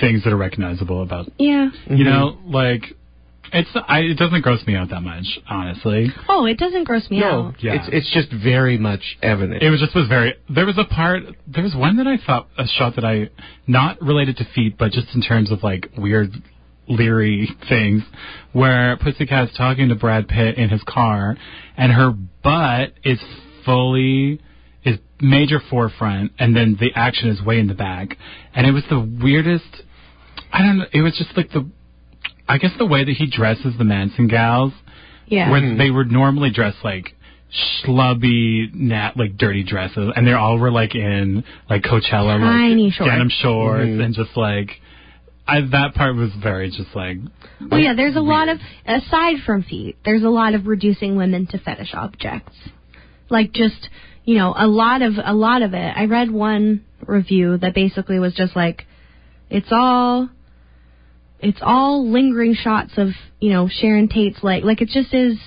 things 0.01 0.25
that 0.25 0.33
are 0.33 0.37
recognizable 0.37 1.03
about. 1.03 1.31
Yeah. 1.39 1.69
You 1.89 2.05
know, 2.05 2.39
like 2.45 2.83
it's 3.55 3.71
I, 3.89 4.01
it 4.01 4.19
doesn't 4.19 4.43
gross 4.43 4.67
me 4.67 4.75
out 4.77 4.91
that 4.91 5.01
much, 5.03 5.25
honestly. 5.49 6.09
Oh, 6.29 6.45
it 6.47 6.59
doesn't 6.59 6.85
gross 6.85 7.09
me 7.11 7.21
No, 7.21 7.47
out. 7.49 7.55
Yeah. 7.63 7.75
it's 7.75 7.89
it's 7.93 8.13
just 8.13 8.31
very 8.43 8.77
much 8.77 9.17
evident. 9.23 9.63
It 9.63 9.71
was 9.71 9.81
just 9.81 9.95
was 9.95 10.09
very. 10.09 10.35
There 10.49 10.67
was 10.67 10.77
a 10.79 10.85
part. 10.85 11.23
There 11.47 11.63
was 11.63 11.75
one 11.75 11.97
that 11.97 12.07
I 12.07 12.19
thought 12.27 12.49
a 12.59 12.67
shot 12.67 12.97
that 12.97 13.05
I 13.05 13.31
not 13.67 14.01
related 14.03 14.37
to 14.39 14.45
feet, 14.55 14.77
but 14.79 14.93
just 14.93 15.15
in 15.15 15.23
terms 15.23 15.51
of 15.51 15.63
like 15.63 15.89
weird 15.97 16.31
leery 16.89 17.49
things, 17.69 18.03
where 18.53 18.99
Pussycat's 18.99 19.57
talking 19.57 19.89
to 19.89 19.95
Brad 19.95 20.29
Pitt 20.29 20.59
in 20.59 20.69
his 20.69 20.83
car, 20.87 21.37
and 21.77 21.93
her 21.93 22.11
butt 22.11 22.93
is 23.05 23.19
fully 23.65 24.41
is 24.85 24.99
major 25.21 25.61
forefront, 25.71 26.33
and 26.39 26.55
then 26.55 26.77
the 26.79 26.91
action 26.95 27.31
is 27.31 27.41
way 27.43 27.59
in 27.59 27.69
the 27.69 27.75
back. 27.75 28.19
And 28.55 28.67
it 28.67 28.73
was 28.73 28.83
the 28.91 29.01
weirdest. 29.01 29.83
I 30.53 30.59
don't 30.63 30.79
know. 30.79 30.85
It 30.93 31.01
was 31.01 31.17
just 31.17 31.37
like 31.37 31.51
the, 31.53 31.69
I 32.49 32.59
guess 32.59 32.73
the 32.79 32.87
way 32.87 33.05
that 33.05 33.13
he 33.13 33.27
dresses 33.27 33.75
the 33.79 33.85
Manson 33.85 34.29
gals, 34.29 34.73
Yeah. 35.27 35.51
when 35.51 35.79
they 35.79 35.91
were 35.91 36.05
normally 36.05 36.51
dressed 36.51 36.85
like 36.85 37.15
schlubby, 37.83 38.73
nat 38.75 39.13
like 39.17 39.37
dirty 39.37 39.63
dresses, 39.63 40.13
and 40.17 40.27
they 40.27 40.33
all 40.33 40.59
were 40.59 40.71
like 40.71 40.95
in 40.95 41.45
like 41.71 41.83
Coachella, 41.83 42.39
Tiny 42.39 42.85
like 42.85 42.95
shorts. 42.95 43.11
denim 43.11 43.29
shorts, 43.29 43.87
Mhm. 43.87 44.05
and 44.05 44.15
just 44.15 44.37
like. 44.37 44.81
I, 45.47 45.61
that 45.61 45.95
part 45.95 46.17
was 46.17 46.31
very 46.43 46.71
just 46.71 46.97
like 46.97 47.19
Well, 47.71 47.79
yeah, 47.79 47.93
there's 47.93 48.17
a 48.17 48.23
lot 48.23 48.49
of 48.49 48.59
aside 48.87 49.41
from 49.45 49.63
feet, 49.63 49.97
there's 50.03 50.23
a 50.23 50.31
lot 50.31 50.55
of 50.55 50.67
reducing 50.67 51.17
women 51.17 51.47
to 51.49 51.59
fetish 51.59 51.93
objects. 51.93 52.57
Like 53.29 53.53
just, 53.53 53.91
you 54.25 54.37
know, 54.39 54.55
a 54.57 54.67
lot 54.67 55.03
of 55.03 55.13
a 55.23 55.35
lot 55.35 55.61
of 55.61 55.75
it. 55.75 55.93
I 55.95 56.07
read 56.07 56.31
one 56.31 56.81
review 57.07 57.59
that 57.59 57.75
basically 57.75 58.19
was 58.19 58.33
just 58.35 58.57
like 58.57 58.87
it's 59.51 59.69
all 59.71 60.31
it's 61.41 61.59
all 61.63 62.09
lingering 62.09 62.55
shots 62.55 62.93
of, 62.97 63.09
you 63.41 63.51
know, 63.51 63.69
Sharon 63.69 64.09
Tate's 64.09 64.43
leg. 64.43 64.65
Like 64.65 64.81
it 64.81 64.89
just 64.89 65.13
is 65.13 65.39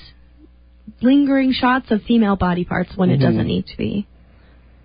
lingering 1.02 1.54
shots 1.54 1.92
of 1.92 2.02
female 2.04 2.36
body 2.36 2.66
parts 2.66 2.96
when 2.96 3.10
it 3.10 3.18
Mhm. 3.20 3.22
doesn't 3.24 3.48
need 3.48 3.66
to 3.68 3.78
be. 3.78 4.06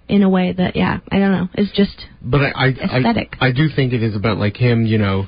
In 0.08 0.22
a 0.22 0.28
way 0.28 0.52
that, 0.52 0.76
yeah, 0.76 0.98
I 1.10 1.18
don't 1.18 1.30
know. 1.32 1.48
It's 1.54 1.72
just 1.72 2.06
But 2.20 2.42
I, 2.42 2.50
I, 2.54 2.66
Aesthetic. 2.68 3.36
I, 3.40 3.46
I 3.46 3.52
do 3.52 3.68
think 3.68 3.92
it 3.92 4.02
is 4.02 4.14
about 4.14 4.36
like 4.36 4.56
him, 4.56 4.84
you 4.84 4.98
know, 4.98 5.26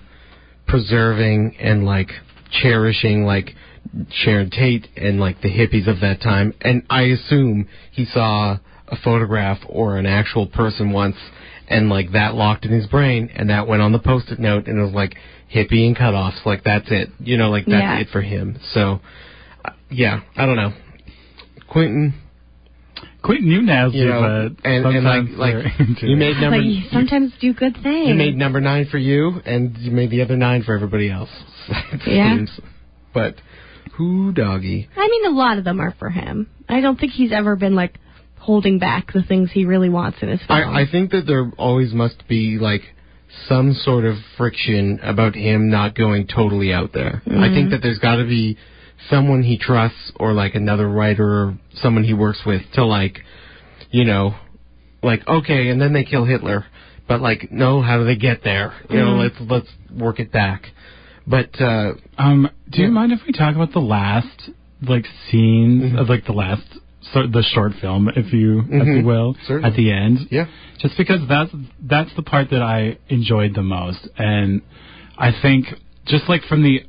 preserving 0.67 1.57
and 1.61 1.85
like 1.87 2.11
cherishing 2.51 3.25
like 3.25 3.55
Sharon 4.11 4.51
Tate 4.51 4.89
and 4.97 5.21
like 5.21 5.41
the 5.41 5.49
hippies 5.49 5.87
of 5.87 6.01
that 6.01 6.21
time. 6.21 6.55
And 6.61 6.83
I 6.91 7.03
assume 7.03 7.67
he 7.93 8.05
saw 8.05 8.59
a 8.89 8.97
photograph 8.97 9.59
or 9.69 9.97
an 9.97 10.07
actual 10.07 10.47
person 10.47 10.91
once, 10.91 11.17
and 11.69 11.89
like 11.89 12.13
that 12.13 12.35
locked 12.35 12.65
in 12.65 12.73
his 12.73 12.87
brain, 12.87 13.31
and 13.35 13.51
that 13.51 13.67
went 13.67 13.83
on 13.83 13.93
the 13.93 13.99
post-it 13.99 14.39
note, 14.39 14.67
and 14.67 14.79
it 14.79 14.83
was 14.83 14.93
like 14.93 15.15
hippie 15.53 15.87
and 15.87 15.97
cutoffs. 15.97 16.45
Like 16.45 16.65
that's 16.65 16.87
it. 16.91 17.11
You 17.21 17.37
know, 17.37 17.51
like 17.51 17.65
that's 17.67 17.81
Yeah. 17.83 17.99
it 18.01 18.09
for 18.13 18.21
him. 18.23 18.59
So, 18.73 19.01
uh, 19.65 19.71
yeah, 19.91 20.21
I 20.37 20.47
don't 20.47 20.57
know. 20.57 20.73
Quentin, 21.69 22.15
Quentin, 23.23 23.47
you 23.49 23.63
nailed 23.63 23.95
you 23.95 24.05
it, 24.05 24.09
know, 24.09 24.51
but 24.61 24.69
and, 24.71 24.87
and 24.87 25.05
like 25.05 25.55
like 25.65 26.03
you 26.03 26.17
made 26.17 26.37
number 26.37 26.59
like 26.59 26.65
you 26.67 26.73
you- 26.73 26.89
sometimes 26.93 27.33
do 27.41 27.53
good 27.55 27.75
things. 27.83 28.09
you 28.09 28.15
made 28.15 28.37
number 28.37 28.61
nine 28.61 28.87
for 28.91 28.99
you, 28.99 29.41
and 29.47 29.77
you 29.79 29.91
made 29.91 30.11
the 30.11 30.23
other 30.23 30.37
nine 30.37 30.63
for 30.63 30.75
everybody 30.75 31.11
else. 31.11 31.31
it 31.69 32.01
Yeah. 32.07 32.37
seems. 32.37 32.51
But 33.15 33.37
who 33.97 34.33
doggy? 34.33 34.89
I 34.97 35.09
mean, 35.09 35.27
a 35.27 35.31
lot 35.37 35.57
of 35.59 35.65
them 35.65 35.81
are 35.81 35.95
for 35.99 36.11
him. 36.11 36.49
I 36.69 36.81
don't 36.81 36.99
think 36.99 37.13
he's 37.13 37.33
ever 37.33 37.57
been 37.57 37.75
like 37.75 37.99
holding 38.45 38.79
back 38.79 39.13
the 39.13 39.23
things 39.23 39.51
he 39.53 39.65
really 39.65 39.89
wants 39.89 40.19
in 40.23 40.29
his 40.29 40.41
film. 40.47 40.59
I, 40.77 40.83
I 40.83 40.85
think 40.91 41.11
that 41.13 41.27
there 41.27 41.51
always 41.57 41.93
must 41.95 42.27
be 42.29 42.59
like 42.61 42.83
some 43.49 43.73
sort 43.73 44.05
of 44.05 44.17
friction 44.37 45.01
about 45.03 45.35
him 45.35 45.71
not 45.71 45.95
going 45.95 46.27
totally 46.27 46.73
out 46.73 46.91
there. 46.93 47.23
I 47.27 47.49
think 47.55 47.71
that 47.71 47.81
there's 47.83 47.99
got 47.99 48.17
to 48.17 48.25
be 48.25 48.57
someone 49.11 49.43
he 49.43 49.57
trusts 49.59 50.13
or 50.21 50.33
like 50.33 50.55
another 50.55 50.89
writer 50.89 51.27
or 51.27 51.59
someone 51.83 52.05
he 52.05 52.15
works 52.15 52.41
with 52.47 52.63
to 52.75 52.85
like, 52.85 53.21
you 53.91 54.05
know, 54.05 54.35
like 55.03 55.27
okay, 55.27 55.69
and 55.71 55.81
then 55.81 55.93
they 55.93 56.05
kill 56.05 56.25
Hitler, 56.27 56.67
but 57.09 57.21
like 57.21 57.51
no, 57.51 57.83
how 57.83 57.99
do 57.99 58.05
they 58.05 58.17
get 58.17 58.45
there? 58.45 58.73
You 58.91 58.99
know, 58.99 59.17
let's 59.17 59.37
let's 59.41 59.69
work 59.99 60.21
it 60.21 60.31
back. 60.31 60.67
But 61.27 61.59
uh 61.61 61.95
Um, 62.19 62.49
do 62.71 62.81
you 62.83 62.89
Yeah. 62.89 62.93
mind 62.93 63.13
if 63.13 63.21
we 63.27 63.33
talk 63.33 63.55
about 63.57 63.73
the 63.73 63.81
last 63.81 64.51
like 64.83 65.07
scenes 65.31 65.93
Mhm. 65.93 65.99
of 66.01 66.09
like 66.09 66.25
the 66.27 66.33
last 66.33 66.63
so 67.13 67.27
the 67.27 67.43
short 67.43 67.73
film, 67.81 68.09
if 68.09 68.33
you 68.33 68.61
if 68.61 68.87
you 68.87 69.03
Mhm. 69.03 69.05
will, 69.05 69.37
Certainly. 69.47 69.69
at 69.71 69.77
the 69.77 69.91
end? 69.93 70.29
yeah, 70.31 70.47
Just 70.79 70.97
because 70.97 71.21
that's 71.29 71.51
that's 71.83 72.13
the 72.15 72.23
part 72.23 72.51
that 72.51 72.63
I 72.63 72.97
enjoyed 73.09 73.55
the 73.55 73.63
most, 73.63 74.09
and 74.19 74.63
I 75.19 75.31
think 75.43 75.67
just 76.07 76.29
like 76.29 76.43
from 76.45 76.63
the 76.63 76.83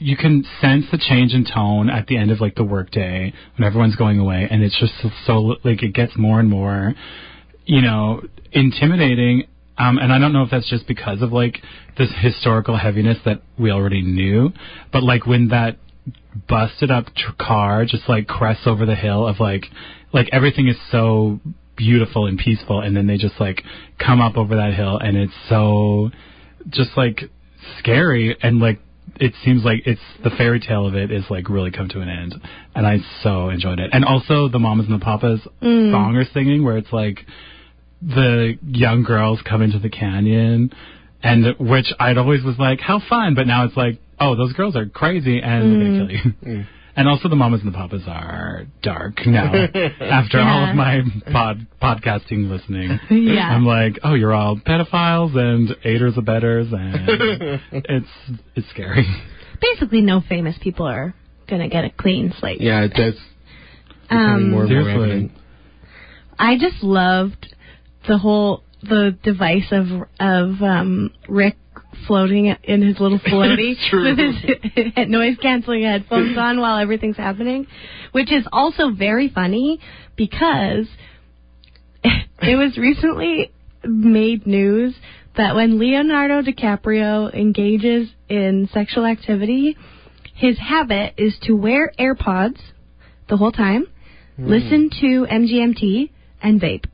you 0.00 0.16
can 0.16 0.44
sense 0.60 0.84
the 0.92 0.98
change 0.98 1.34
in 1.34 1.44
tone 1.44 1.90
at 1.90 2.06
the 2.06 2.16
end 2.16 2.30
of 2.30 2.40
like 2.40 2.54
the 2.54 2.62
workday 2.64 3.32
when 3.56 3.66
everyone's 3.66 3.96
going 3.96 4.18
away, 4.20 4.46
and 4.50 4.62
it's 4.62 4.78
just 4.78 4.92
so, 5.02 5.10
so 5.26 5.56
like 5.64 5.82
it 5.82 5.92
gets 5.92 6.16
more 6.16 6.38
and 6.38 6.48
more, 6.48 6.94
you 7.66 7.80
know, 7.80 8.22
intimidating. 8.52 9.44
Um, 9.76 9.98
and 9.98 10.12
I 10.12 10.18
don't 10.18 10.32
know 10.32 10.42
if 10.42 10.50
that's 10.50 10.68
just 10.68 10.86
because 10.86 11.22
of 11.22 11.32
like 11.32 11.62
this 11.96 12.10
historical 12.20 12.76
heaviness 12.76 13.18
that 13.24 13.42
we 13.58 13.70
already 13.70 14.02
knew, 14.02 14.52
but 14.92 15.02
like 15.02 15.26
when 15.26 15.48
that 15.48 15.76
busted 16.48 16.90
up 16.90 17.06
tr- 17.16 17.32
car 17.38 17.84
just 17.84 18.08
like 18.08 18.26
crests 18.26 18.66
over 18.66 18.86
the 18.86 18.94
hill 18.94 19.26
of 19.26 19.40
like 19.40 19.66
like 20.12 20.28
everything 20.32 20.68
is 20.68 20.76
so 20.90 21.40
beautiful 21.76 22.26
and 22.26 22.38
peaceful 22.38 22.80
and 22.80 22.96
then 22.96 23.06
they 23.06 23.16
just 23.16 23.38
like 23.40 23.62
come 23.98 24.20
up 24.20 24.36
over 24.36 24.56
that 24.56 24.74
hill 24.74 24.98
and 24.98 25.16
it's 25.16 25.32
so 25.48 26.10
just 26.68 26.90
like 26.96 27.22
scary 27.78 28.36
and 28.42 28.58
like 28.60 28.80
it 29.20 29.32
seems 29.44 29.64
like 29.64 29.82
it's 29.86 30.00
the 30.22 30.30
fairy 30.30 30.60
tale 30.60 30.86
of 30.86 30.94
it 30.94 31.10
is 31.10 31.24
like 31.30 31.48
really 31.48 31.70
come 31.70 31.88
to 31.88 32.00
an 32.00 32.08
end 32.08 32.34
and 32.74 32.86
i 32.86 32.98
so 33.22 33.48
enjoyed 33.48 33.78
it 33.80 33.90
and 33.92 34.04
also 34.04 34.48
the 34.48 34.58
mamas 34.58 34.86
and 34.88 35.00
the 35.00 35.04
papas 35.04 35.40
Mm. 35.62 35.90
song 35.92 36.16
are 36.16 36.24
singing 36.32 36.64
where 36.64 36.76
it's 36.76 36.92
like 36.92 37.24
the 38.00 38.56
young 38.64 39.02
girls 39.02 39.40
come 39.48 39.60
into 39.62 39.78
the 39.78 39.88
canyon 39.90 40.72
and 41.22 41.56
which 41.58 41.86
i'd 42.00 42.18
always 42.18 42.42
was 42.44 42.56
like 42.58 42.80
how 42.80 43.00
fun 43.08 43.34
but 43.34 43.46
now 43.46 43.64
it's 43.64 43.76
like 43.76 43.98
oh 44.20 44.34
those 44.36 44.52
girls 44.52 44.76
are 44.76 44.86
crazy 44.86 45.40
and 45.40 45.62
they're 45.72 45.88
gonna 45.88 45.98
kill 45.98 46.10
you 46.10 46.32
Mm. 46.58 46.66
and 46.96 47.08
also 47.08 47.28
the 47.28 47.36
mamas 47.36 47.60
and 47.62 47.72
the 47.72 47.76
papas 47.76 48.02
are 48.06 48.66
dark 48.82 49.24
now 49.26 49.52
after 50.00 50.40
all 50.40 50.68
of 50.70 50.74
my 50.76 51.00
pod 51.32 51.66
podcasting 51.82 52.48
listening 52.48 52.98
Yeah. 53.10 53.48
i'm 53.54 53.64
like 53.66 53.98
oh 54.04 54.14
you're 54.14 54.32
all 54.34 54.56
pedophiles 54.56 55.36
and 55.36 55.74
aiders 55.84 56.16
of 56.16 56.24
betters 56.24 56.68
and 56.72 57.08
it's 57.72 58.08
it's 58.54 58.68
scary 58.70 59.06
Basically, 59.60 60.02
no 60.02 60.20
famous 60.28 60.56
people 60.62 60.86
are 60.86 61.14
gonna 61.50 61.68
get 61.68 61.84
a 61.84 61.90
clean 61.90 62.32
slate. 62.38 62.60
yeah, 62.60 62.86
that's 62.96 63.16
Um, 64.08 64.50
more 64.52 64.60
more 64.60 64.68
Seriously. 64.68 64.92
evident. 64.94 65.32
I 66.38 66.56
just 66.56 66.80
loved 66.84 67.54
the 68.06 68.18
whole 68.18 68.62
the 68.82 69.16
device 69.22 69.70
of 69.72 69.86
of 70.20 70.62
um 70.62 71.10
Rick 71.28 71.56
floating 72.06 72.46
in 72.46 72.82
his 72.82 72.98
little 73.00 73.18
floaty 73.26 73.74
with 73.92 74.18
his 74.74 74.92
noise 75.08 75.36
canceling 75.40 75.82
headphones 75.82 76.36
on 76.38 76.60
while 76.60 76.78
everything's 76.78 77.16
happening, 77.16 77.66
which 78.12 78.32
is 78.32 78.46
also 78.52 78.90
very 78.90 79.28
funny 79.28 79.80
because 80.16 80.86
it 82.04 82.56
was 82.56 82.76
recently 82.76 83.50
made 83.84 84.46
news 84.46 84.94
that 85.36 85.54
when 85.54 85.78
Leonardo 85.78 86.42
DiCaprio 86.42 87.32
engages 87.32 88.08
in 88.28 88.68
sexual 88.72 89.06
activity, 89.06 89.76
his 90.34 90.58
habit 90.58 91.14
is 91.16 91.36
to 91.42 91.52
wear 91.52 91.92
AirPods 91.98 92.58
the 93.28 93.36
whole 93.36 93.52
time, 93.52 93.86
listen 94.36 94.90
to 95.00 95.26
MGMT, 95.30 96.10
and 96.42 96.60
vape. 96.60 96.84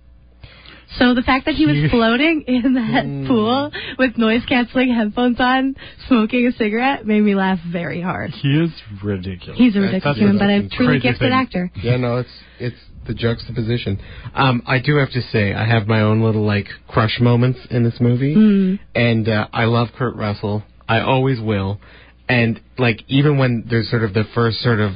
So 0.98 1.14
the 1.14 1.22
fact 1.22 1.46
that 1.46 1.54
he 1.54 1.66
was 1.66 1.90
floating 1.90 2.42
in 2.46 2.74
that 2.74 3.04
Mm. 3.04 3.26
pool 3.26 3.72
with 3.98 4.16
noise 4.18 4.42
canceling 4.46 4.92
headphones 4.94 5.40
on, 5.40 5.74
smoking 6.08 6.46
a 6.46 6.52
cigarette, 6.52 7.06
made 7.06 7.20
me 7.22 7.34
laugh 7.34 7.58
very 7.70 8.00
hard. 8.00 8.30
he 8.30 8.58
is 8.60 8.70
ridiculous 9.02 9.58
He's 9.58 9.74
a 9.76 9.80
ridiculous 9.80 10.04
that's 10.04 10.18
human, 10.18 10.38
but 10.38 10.50
a 10.50 10.58
a 10.66 10.68
truly 10.68 10.98
gifted 11.00 11.30
thing. 11.30 11.32
actor. 11.32 11.70
Yeah, 11.82 11.96
no, 11.96 12.18
it's 12.18 12.30
it's 12.60 12.76
the 13.06 13.14
juxtaposition. 13.14 13.98
Um, 14.34 14.62
I 14.66 14.78
do 14.78 14.96
have 14.96 15.10
to 15.10 15.20
say, 15.22 15.52
I 15.52 15.64
have 15.66 15.86
my 15.86 16.00
own 16.00 16.22
little 16.22 16.44
like 16.46 16.68
crush 16.88 17.20
moments 17.20 17.58
in 17.70 17.82
this 17.84 18.00
movie, 18.00 18.34
Mm. 18.34 18.78
and 18.94 19.28
uh, 19.28 19.48
I 19.52 19.64
love 19.64 19.88
Kurt 19.98 20.16
Russell. 20.16 20.62
I 20.88 21.00
always 21.00 21.40
will, 21.40 21.80
and 22.28 22.60
like 22.78 23.02
even 23.08 23.36
when 23.38 23.64
there's 23.68 23.90
sort 23.90 24.04
of 24.04 24.14
the 24.14 24.24
first 24.34 24.60
sort 24.60 24.80
of 24.80 24.92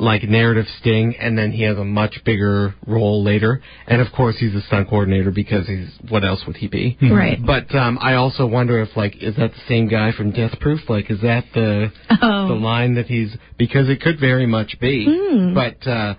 like 0.00 0.22
narrative 0.24 0.66
sting, 0.80 1.14
and 1.20 1.36
then 1.38 1.52
he 1.52 1.62
has 1.62 1.76
a 1.78 1.84
much 1.84 2.24
bigger 2.24 2.74
role 2.86 3.22
later, 3.22 3.60
and 3.86 4.00
of 4.00 4.08
course 4.16 4.36
he's 4.38 4.54
a 4.54 4.62
stunt 4.62 4.88
coordinator 4.88 5.30
because 5.30 5.66
he's 5.68 5.90
what 6.08 6.24
else 6.24 6.40
would 6.46 6.56
he 6.56 6.66
be? 6.68 6.96
Mhm. 7.00 7.10
Right. 7.16 7.38
But 7.44 7.72
um, 7.74 7.98
I 8.00 8.14
also 8.14 8.46
wonder 8.46 8.80
if 8.80 8.96
like 8.96 9.22
is 9.22 9.36
that 9.36 9.52
the 9.52 9.60
same 9.68 9.88
guy 9.88 10.12
from 10.12 10.30
Death 10.30 10.58
Proof? 10.58 10.80
Like 10.88 11.10
is 11.10 11.20
that 11.20 11.44
the 11.54 11.92
Oh. 12.22 12.48
the 12.48 12.54
line 12.54 12.94
that 12.94 13.06
he's 13.06 13.36
because 13.58 13.88
it 13.88 14.00
could 14.00 14.18
very 14.18 14.46
much 14.46 14.80
be. 14.80 15.04
Hmm. 15.06 15.54
But 15.54 15.86
uh 15.86 16.14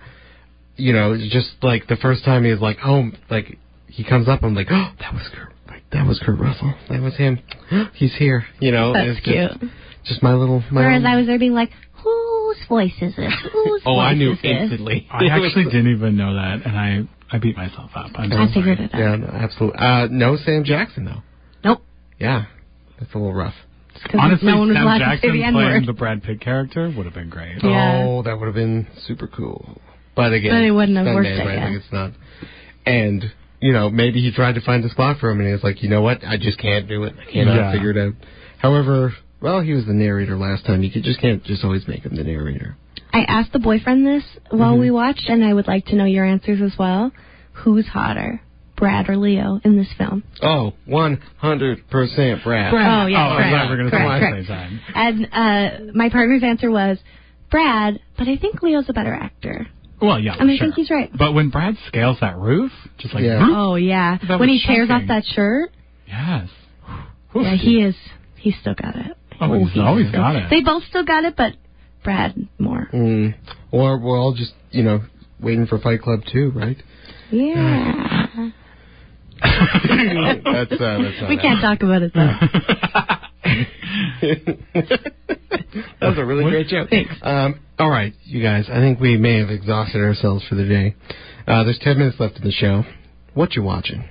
you 0.76 0.92
know, 0.92 1.12
it's 1.12 1.32
just 1.32 1.50
like 1.62 1.86
the 1.88 1.96
first 1.96 2.24
time 2.24 2.44
he 2.44 2.50
was 2.50 2.60
like, 2.60 2.78
oh, 2.84 3.10
like 3.30 3.58
he 3.88 4.04
comes 4.04 4.26
up, 4.28 4.42
I'm 4.42 4.54
like, 4.54 4.68
oh, 4.70 4.88
that 5.00 5.12
was 5.12 5.28
Kurt, 5.34 5.52
like 5.68 5.82
that 5.92 6.06
was 6.06 6.18
Kurt 6.24 6.38
Russell, 6.38 6.72
that 6.88 7.00
was 7.02 7.14
him. 7.16 7.38
He's 7.94 8.14
here. 8.16 8.46
You 8.60 8.70
know, 8.72 8.92
That's 8.94 9.18
it's 9.18 9.26
just, 9.26 9.58
cute. 9.60 9.70
just 10.06 10.22
my 10.22 10.32
little. 10.34 10.64
My 10.70 10.80
Whereas 10.82 11.00
own- 11.02 11.06
I 11.06 11.16
was 11.16 11.26
there 11.26 11.38
being 11.38 11.52
like, 11.52 11.70
whose 12.54 12.66
voice 12.68 12.92
is 13.00 13.14
this? 13.16 13.32
Whose 13.52 13.82
Oh, 13.86 13.94
voice 13.96 14.00
I 14.10 14.14
knew 14.14 14.32
is 14.32 14.42
this? 14.42 14.50
instantly. 14.50 15.06
i 15.10 15.26
actually 15.26 15.64
didn't 15.64 15.92
even 15.92 16.16
know 16.16 16.34
that 16.34 16.64
and 16.66 16.76
i 16.78 17.02
i 17.34 17.38
beat 17.38 17.56
myself 17.56 17.90
up 17.94 18.10
i'm 18.16 18.32
I 18.32 18.46
so 18.48 18.54
figured 18.54 18.80
it 18.80 18.94
out. 18.94 18.98
Yeah, 19.00 19.16
no, 19.16 19.26
absolutely. 19.26 19.78
Uh, 19.78 20.06
no 20.10 20.36
Sam 20.36 20.64
Jackson 20.64 21.04
though. 21.04 21.22
Nope. 21.64 21.82
Yeah, 22.18 22.44
that's 23.00 23.12
a 23.14 23.18
little 23.18 23.32
rough. 23.34 23.54
Just 23.94 24.04
'cause 24.06 24.20
honestly 24.22 24.48
no 24.50 24.58
one 24.58 24.68
was 24.68 24.76
sam 24.76 24.84
allowed 24.84 24.98
to 24.98 25.04
say 25.04 25.10
jackson 25.10 25.30
the 25.32 25.38
playing 25.38 25.44
N-word. 25.56 25.86
the 25.86 25.92
brad 25.92 26.22
pitt 26.22 26.40
character 26.40 26.92
would 26.96 27.04
have 27.06 27.14
been 27.14 27.28
great 27.30 27.62
Yeah. 27.62 28.04
Oh, 28.06 28.22
that 28.22 28.38
would 28.38 28.46
have 28.46 28.54
been 28.54 28.86
super 29.06 29.26
cool. 29.26 29.80
But 30.14 30.32
again, 30.34 30.52
But 30.52 30.62
it 30.62 30.70
wouldn't 30.72 30.96
have 30.98 31.06
worked, 31.06 31.28
I 31.28 31.38
right? 31.44 31.58
Like 31.70 31.74
it's 31.80 31.92
not. 31.92 32.12
And 32.86 33.24
you 33.60 33.72
know, 33.72 33.88
maybe 33.90 34.20
he 34.20 34.32
tried 34.32 34.56
to 34.56 34.60
find 34.60 34.84
a 34.84 34.88
spot 34.90 35.18
for 35.20 35.30
him, 35.30 35.38
and 35.38 35.46
he 35.46 35.52
was 35.52 35.62
like, 35.62 35.82
you 35.84 35.88
know 35.88 36.02
what, 36.02 36.24
I 36.26 36.36
just 36.36 36.58
can't 36.58 36.88
do 36.88 37.04
it. 37.04 37.14
I 37.20 37.30
cannot 37.30 37.54
Yeah. 37.54 37.72
figure 37.72 37.90
it 37.92 37.96
out. 37.96 38.14
However, 38.58 39.14
well, 39.42 39.60
he 39.60 39.72
was 39.74 39.84
the 39.86 39.92
narrator 39.92 40.36
last 40.38 40.64
time. 40.64 40.82
You 40.82 40.90
could, 40.90 41.02
just 41.02 41.20
can't 41.20 41.42
just 41.44 41.64
always 41.64 41.86
make 41.88 42.04
him 42.04 42.14
the 42.16 42.24
narrator. 42.24 42.76
I 43.12 43.24
asked 43.28 43.52
the 43.52 43.58
boyfriend 43.58 44.06
this 44.06 44.24
while 44.50 44.78
we 44.78 44.90
watched, 44.90 45.28
and 45.28 45.44
I 45.44 45.52
would 45.52 45.66
like 45.66 45.84
to 45.86 45.96
know 45.96 46.04
your 46.06 46.24
answers 46.24 46.60
as 46.62 46.78
well. 46.78 47.12
Who's 47.52 47.86
hotter, 47.86 48.40
Brad 48.76 49.10
or 49.10 49.16
Leo, 49.18 49.60
in 49.64 49.76
this 49.76 49.88
film? 49.98 50.22
Oh, 50.40 50.72
100% 50.88 52.42
Brad. 52.44 52.72
Oh, 52.74 53.06
yeah, 53.06 53.28
oh, 53.28 53.32
I 53.32 53.36
correct, 53.36 53.50
thought 53.52 53.64
we 53.64 53.70
were 53.70 53.76
going 53.76 53.90
to 53.90 53.96
say 53.96 54.02
correct, 54.02 54.36
it 54.36 54.40
the 54.40 54.46
same 54.46 54.56
time. 54.56 54.80
And 54.94 55.88
uh, 55.90 55.92
my 55.94 56.08
partner's 56.08 56.42
answer 56.42 56.70
was 56.70 56.98
Brad, 57.50 58.00
but 58.16 58.28
I 58.28 58.36
think 58.38 58.62
Leo's 58.62 58.86
a 58.88 58.92
better 58.94 59.12
actor. 59.12 59.66
Well, 60.00 60.18
yeah, 60.18 60.34
And 60.38 60.50
I 60.50 60.56
sure. 60.56 60.66
think 60.66 60.74
he's 60.76 60.90
right. 60.90 61.10
But 61.16 61.32
when 61.34 61.50
Brad 61.50 61.76
scales 61.88 62.16
that 62.22 62.36
roof, 62.38 62.72
just 62.98 63.14
like, 63.14 63.22
Yeah. 63.24 63.38
"Vroom," 63.44 63.54
Oh 63.54 63.74
yeah, 63.76 64.18
when 64.38 64.48
he 64.48 64.54
was 64.56 64.64
tears 64.66 64.88
off 64.90 65.02
that 65.08 65.24
shirt, 65.26 65.70
yes. 66.08 66.48
yeah, 67.34 67.54
he 67.56 67.82
is. 67.82 67.94
He's 68.36 68.56
still 68.60 68.74
got 68.74 68.96
it. 68.96 69.16
Oh, 69.42 69.64
he's 69.66 69.78
always 69.78 70.10
got 70.10 70.36
it. 70.36 70.50
They 70.50 70.62
both 70.62 70.84
still 70.88 71.04
got 71.04 71.24
it, 71.24 71.34
but 71.36 71.54
Brad 72.04 72.34
more. 72.58 72.88
Mm. 72.92 73.34
Or 73.70 73.98
we're 73.98 74.18
all 74.18 74.34
just, 74.34 74.52
you 74.70 74.82
know, 74.82 75.00
waiting 75.40 75.66
for 75.66 75.78
Fight 75.78 76.02
Club 76.02 76.20
2, 76.32 76.52
right? 76.54 76.76
Yeah. 77.30 78.26
that's, 79.42 80.72
uh, 80.72 80.98
that's 81.02 81.20
not 81.20 81.28
we 81.28 81.36
can't 81.36 81.60
talk 81.60 81.82
about 81.82 82.02
it 82.02 82.12
though. 82.14 82.30
that 84.72 86.00
was 86.00 86.18
a 86.18 86.24
really 86.24 86.44
What? 86.44 86.50
great 86.50 86.68
joke. 86.68 86.90
Thanks. 86.90 87.12
Um, 87.22 87.60
all 87.78 87.90
right, 87.90 88.12
you 88.24 88.42
guys. 88.42 88.66
I 88.70 88.76
think 88.76 89.00
we 89.00 89.16
may 89.16 89.38
have 89.38 89.50
exhausted 89.50 90.00
ourselves 90.00 90.44
for 90.48 90.54
the 90.54 90.64
day. 90.66 90.94
Uh, 91.46 91.64
there's 91.64 91.78
ten 91.80 91.98
minutes 91.98 92.20
left 92.20 92.36
in 92.36 92.44
the 92.44 92.52
show. 92.52 92.84
What 93.34 93.54
you 93.56 93.62
watching? 93.62 94.04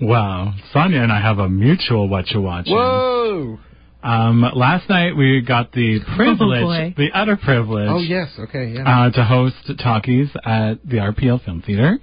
Wow. 0.00 0.54
Sonia 0.72 1.02
and 1.02 1.12
I 1.12 1.20
have 1.20 1.38
a 1.38 1.48
mutual 1.48 2.08
what 2.08 2.30
you 2.30 2.40
watching. 2.40 2.74
Whoa! 2.74 3.58
Um, 4.02 4.44
last 4.54 4.88
night 4.88 5.16
we 5.16 5.40
got 5.40 5.72
the 5.72 6.00
privilege, 6.16 6.62
boy. 6.62 6.94
the 6.96 7.08
utter 7.12 7.36
privilege, 7.36 7.88
Oh 7.90 7.98
yes. 7.98 8.28
Okay. 8.38 8.72
Yeah. 8.74 9.06
uh, 9.06 9.10
to 9.10 9.24
host 9.24 9.56
talkies 9.78 10.28
at 10.44 10.74
the 10.84 10.96
RPL 10.98 11.44
Film 11.44 11.62
Theater. 11.66 11.98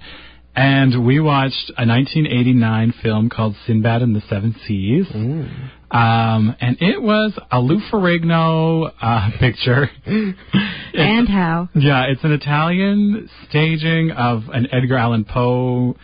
And 0.56 1.04
we 1.04 1.18
watched 1.18 1.70
a 1.76 1.84
1989 1.84 2.94
film 3.02 3.28
called 3.28 3.56
Sinbad 3.66 4.02
and 4.02 4.14
the 4.14 4.22
Seven 4.28 4.54
Seas. 4.64 5.06
Mm. 5.08 5.70
Um, 5.90 6.54
and 6.60 6.76
it 6.80 7.02
was 7.02 7.32
a 7.50 7.58
Lou 7.60 7.80
Ferrigno 7.90 8.92
uh, 9.02 9.30
picture. 9.40 9.90
and 10.06 11.28
how? 11.28 11.68
Yeah, 11.74 12.04
it's 12.08 12.22
an 12.22 12.30
Italian 12.32 13.28
staging 13.48 14.12
of 14.12 14.44
an 14.52 14.68
Edgar 14.72 14.96
Allan 14.96 15.24
Poe 15.24 15.96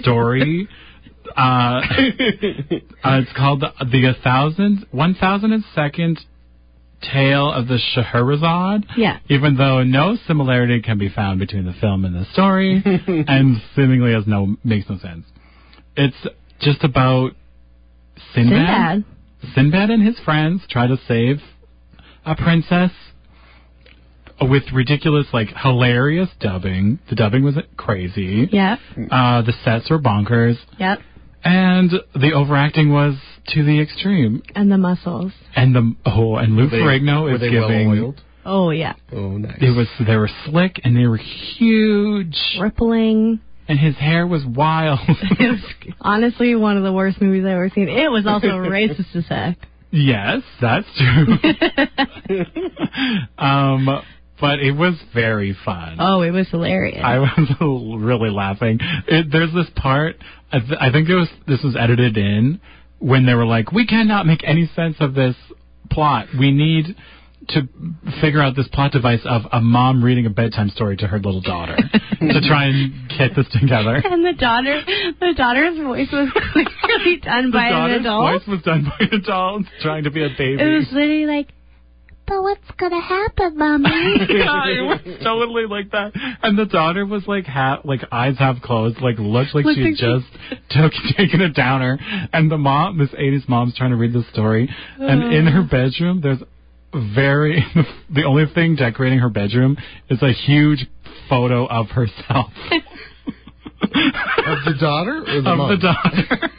story. 0.00 0.68
Uh, 1.36 1.40
uh, 1.40 1.82
it's 3.20 3.32
called 3.36 3.60
the, 3.62 3.72
the 3.90 4.06
a 4.06 4.14
thousand, 4.22 4.86
one 4.90 5.14
thousand 5.14 5.52
and 5.52 5.64
second 5.74 6.20
tale 7.12 7.50
of 7.52 7.68
the 7.68 7.78
Scheherazade. 7.92 8.86
Yeah. 8.96 9.18
Even 9.28 9.56
though 9.56 9.82
no 9.82 10.16
similarity 10.26 10.80
can 10.80 10.98
be 10.98 11.08
found 11.08 11.38
between 11.38 11.66
the 11.66 11.74
film 11.80 12.04
and 12.04 12.14
the 12.14 12.24
story, 12.32 12.82
and 12.84 13.56
seemingly 13.76 14.12
has 14.12 14.26
no 14.26 14.56
makes 14.64 14.88
no 14.88 14.98
sense. 14.98 15.26
It's 15.96 16.16
just 16.60 16.82
about 16.84 17.32
Sinbad. 18.34 19.04
Sinbad. 19.04 19.04
Sinbad 19.54 19.90
and 19.90 20.06
his 20.06 20.18
friends 20.24 20.62
try 20.70 20.86
to 20.86 20.96
save 21.06 21.38
a 22.24 22.34
princess 22.34 22.90
with 24.40 24.64
ridiculous, 24.72 25.26
like 25.32 25.48
hilarious 25.56 26.28
dubbing. 26.40 26.98
The 27.08 27.16
dubbing 27.16 27.44
was 27.44 27.56
crazy. 27.76 28.48
Yep. 28.50 28.78
Uh, 29.10 29.42
the 29.42 29.52
sets 29.64 29.90
were 29.90 29.98
bonkers, 29.98 30.56
Yep. 30.78 31.00
And 31.44 31.90
the 32.14 32.32
overacting 32.34 32.92
was 32.92 33.14
to 33.48 33.62
the 33.62 33.80
extreme. 33.80 34.42
And 34.54 34.72
the 34.72 34.78
muscles. 34.78 35.32
And 35.54 35.74
the 35.74 35.94
oh, 36.06 36.36
and 36.36 36.56
Lou 36.56 36.64
Were 36.64 36.70
they- 36.70 36.76
Ferrigno 36.78 37.22
were 37.24 37.34
is 37.34 37.40
they 37.40 37.50
giving. 37.50 37.88
well-oiled? 37.90 38.20
Oh 38.46 38.70
yeah. 38.70 38.94
Oh, 39.12 39.36
nice. 39.38 39.56
it 39.60 39.74
was 39.76 39.86
they 40.06 40.16
were 40.16 40.28
slick 40.46 40.80
and 40.84 40.96
they 40.96 41.06
were 41.06 41.16
huge, 41.18 42.36
Rippling. 42.60 43.40
and 43.68 43.78
his 43.78 43.96
hair 43.96 44.26
was 44.26 44.44
wild. 44.44 44.98
It 45.08 45.50
was 45.50 45.94
honestly 46.00 46.54
one 46.54 46.76
of 46.76 46.82
the 46.82 46.92
worst 46.92 47.20
movies 47.22 47.44
I've 47.44 47.52
ever 47.52 47.70
seen. 47.74 47.88
It 47.88 48.10
was 48.10 48.26
also 48.26 48.48
racist 48.48 49.14
as 49.16 49.24
heck. 49.28 49.56
yes, 49.90 50.42
that's 50.60 50.86
true. 50.98 51.38
um, 53.38 54.02
but 54.40 54.58
it 54.60 54.72
was 54.72 54.94
very 55.14 55.56
fun. 55.64 55.96
Oh, 56.00 56.22
it 56.22 56.30
was 56.30 56.48
hilarious. 56.48 57.00
I 57.04 57.18
was 57.18 57.50
really 58.00 58.30
laughing. 58.30 58.78
It, 59.08 59.26
there's 59.30 59.52
this 59.54 59.68
part. 59.76 60.16
I, 60.52 60.58
th- 60.60 60.78
I 60.80 60.90
think 60.92 61.08
it 61.08 61.14
was 61.14 61.28
this 61.46 61.62
was 61.62 61.76
edited 61.78 62.16
in 62.16 62.60
when 62.98 63.26
they 63.26 63.34
were 63.34 63.46
like, 63.46 63.72
"We 63.72 63.86
cannot 63.86 64.26
make 64.26 64.42
any 64.44 64.70
sense 64.74 64.96
of 65.00 65.14
this 65.14 65.36
plot. 65.90 66.26
We 66.38 66.50
need 66.50 66.96
to 67.48 67.68
figure 68.22 68.40
out 68.40 68.56
this 68.56 68.66
plot 68.68 68.90
device 68.92 69.20
of 69.26 69.42
a 69.52 69.60
mom 69.60 70.02
reading 70.02 70.24
a 70.24 70.30
bedtime 70.30 70.70
story 70.70 70.96
to 70.96 71.06
her 71.06 71.18
little 71.18 71.42
daughter 71.42 71.76
to 72.20 72.40
try 72.48 72.64
and 72.64 73.08
get 73.18 73.36
this 73.36 73.46
together." 73.52 73.96
and 74.04 74.24
the 74.24 74.32
daughter, 74.32 74.80
the 75.20 75.34
daughter's 75.36 75.76
voice 75.78 76.08
was 76.12 76.30
clearly 76.82 77.16
done 77.18 77.46
The 77.50 77.52
by 77.52 77.66
an 77.66 77.72
daughter's 77.72 78.00
adult. 78.00 78.32
voice 78.40 78.48
was 78.48 78.62
done 78.62 78.84
by 78.84 78.96
an 79.06 79.14
adult 79.20 79.62
trying 79.82 80.04
to 80.04 80.10
be 80.10 80.24
a 80.24 80.28
baby. 80.30 80.62
It 80.62 80.76
was 80.78 80.86
literally 80.92 81.26
like, 81.26 81.48
but 82.26 82.42
what's 82.42 82.70
gonna 82.78 83.00
happen, 83.00 83.56
mommy? 83.58 83.88
yeah, 84.28 84.64
it 84.66 84.82
was 84.82 85.18
totally 85.22 85.66
like 85.66 85.90
that. 85.92 86.12
And 86.42 86.58
the 86.58 86.64
daughter 86.66 87.04
was 87.06 87.26
like 87.26 87.44
half, 87.46 87.80
like 87.84 88.00
eyes 88.12 88.36
half 88.38 88.60
closed, 88.62 89.00
like 89.00 89.18
looked 89.18 89.54
like 89.54 89.64
Looked 89.64 89.76
she 89.76 89.82
had 89.82 89.90
like 89.90 89.96
she- 89.98 90.06
just 90.06 90.70
took 90.70 90.92
taken 91.16 91.40
a 91.40 91.50
downer. 91.52 91.98
And 92.32 92.50
the 92.50 92.58
mom, 92.58 92.98
this 92.98 93.10
'80s 93.10 93.48
mom's 93.48 93.76
trying 93.76 93.90
to 93.90 93.96
read 93.96 94.12
the 94.12 94.24
story, 94.32 94.68
and 94.98 95.22
uh. 95.24 95.26
in 95.36 95.46
her 95.46 95.62
bedroom, 95.62 96.20
there's 96.22 96.42
very 97.14 97.64
the 98.10 98.24
only 98.24 98.44
thing 98.54 98.76
decorating 98.76 99.18
her 99.18 99.28
bedroom 99.30 99.76
is 100.08 100.22
a 100.22 100.32
huge 100.32 100.86
photo 101.28 101.66
of 101.66 101.88
herself. 101.88 102.50
of 103.82 104.64
the 104.64 104.74
daughter 104.80 105.18
or 105.26 105.42
the 105.42 105.50
of 105.50 105.58
mom? 105.58 105.68
the 105.70 105.76
daughter. 105.76 106.50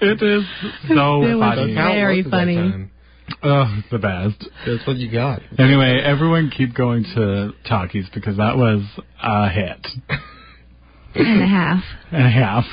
it 0.00 0.22
is 0.22 0.44
so 0.88 1.22
It 1.22 1.34
was 1.34 1.56
funny. 1.56 1.74
How 1.74 1.92
Very 1.92 2.16
was 2.22 2.24
that 2.26 2.30
funny. 2.30 2.90
Time? 3.28 3.38
Oh, 3.42 3.74
it's 3.78 3.90
the 3.90 3.98
best. 3.98 4.48
That's 4.66 4.86
what 4.86 4.96
you 4.96 5.10
got. 5.10 5.40
Anyway, 5.58 6.00
everyone 6.04 6.50
keep 6.56 6.74
going 6.74 7.04
to 7.14 7.52
talkies 7.68 8.06
because 8.14 8.36
that 8.36 8.56
was 8.56 8.82
a 9.22 9.48
hit 9.48 9.86
and 11.14 11.42
a 11.42 11.46
half. 11.46 11.82
and 12.12 12.26
a 12.26 12.30
half. 12.30 12.64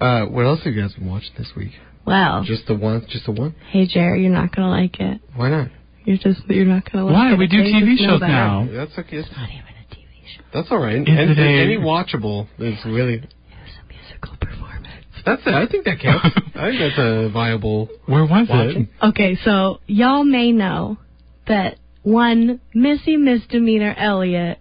Uh, 0.00 0.26
what 0.26 0.46
else 0.46 0.60
have 0.64 0.74
you 0.74 0.80
guys 0.82 0.94
been 0.94 1.08
watching 1.08 1.32
this 1.38 1.50
week? 1.56 1.72
Well, 2.06 2.42
Just 2.44 2.66
the 2.66 2.74
one? 2.74 3.06
Just 3.10 3.26
the 3.26 3.32
one? 3.32 3.54
hey 3.70 3.86
Jerry, 3.86 4.22
you're 4.22 4.32
not 4.32 4.54
gonna 4.54 4.70
like 4.70 4.98
it. 5.00 5.20
Why 5.36 5.50
not? 5.50 5.68
You're 6.04 6.16
just 6.16 6.40
you're 6.48 6.64
not 6.64 6.90
gonna 6.90 7.04
like 7.04 7.14
Why? 7.14 7.32
it. 7.34 7.38
We 7.38 7.46
do 7.46 7.58
TV 7.62 7.96
shows 7.98 8.20
now. 8.20 8.66
That's 8.72 8.92
okay. 8.98 9.18
It's 9.18 9.28
not 9.36 9.48
even 9.50 9.60
a 9.60 9.94
TV 9.94 10.06
show. 10.36 10.42
That's 10.54 10.68
all 10.70 10.78
right. 10.78 10.96
Is 10.96 11.04
And, 11.06 11.30
it 11.30 11.38
a- 11.38 11.62
any 11.62 11.76
watchable 11.76 12.48
is 12.58 12.78
really. 12.86 13.14
It 13.16 13.20
was 13.22 13.74
a 13.78 13.92
musical 13.92 14.36
performance. 14.40 14.86
That's 15.24 15.42
it. 15.46 15.54
I 15.54 15.66
think 15.66 15.84
that 15.84 16.00
counts. 16.00 16.24
I 16.54 16.70
think 16.70 16.80
that's 16.80 16.98
a 16.98 17.28
viable 17.32 17.88
Where 18.06 18.24
was 18.24 18.46
watching. 18.48 18.88
it? 19.02 19.06
Okay, 19.08 19.38
so 19.44 19.80
y'all 19.86 20.24
may 20.24 20.52
know 20.52 20.98
that 21.46 21.76
one 22.02 22.60
Missy 22.74 23.16
Misdemeanor 23.16 23.94
Elliott 23.96 24.58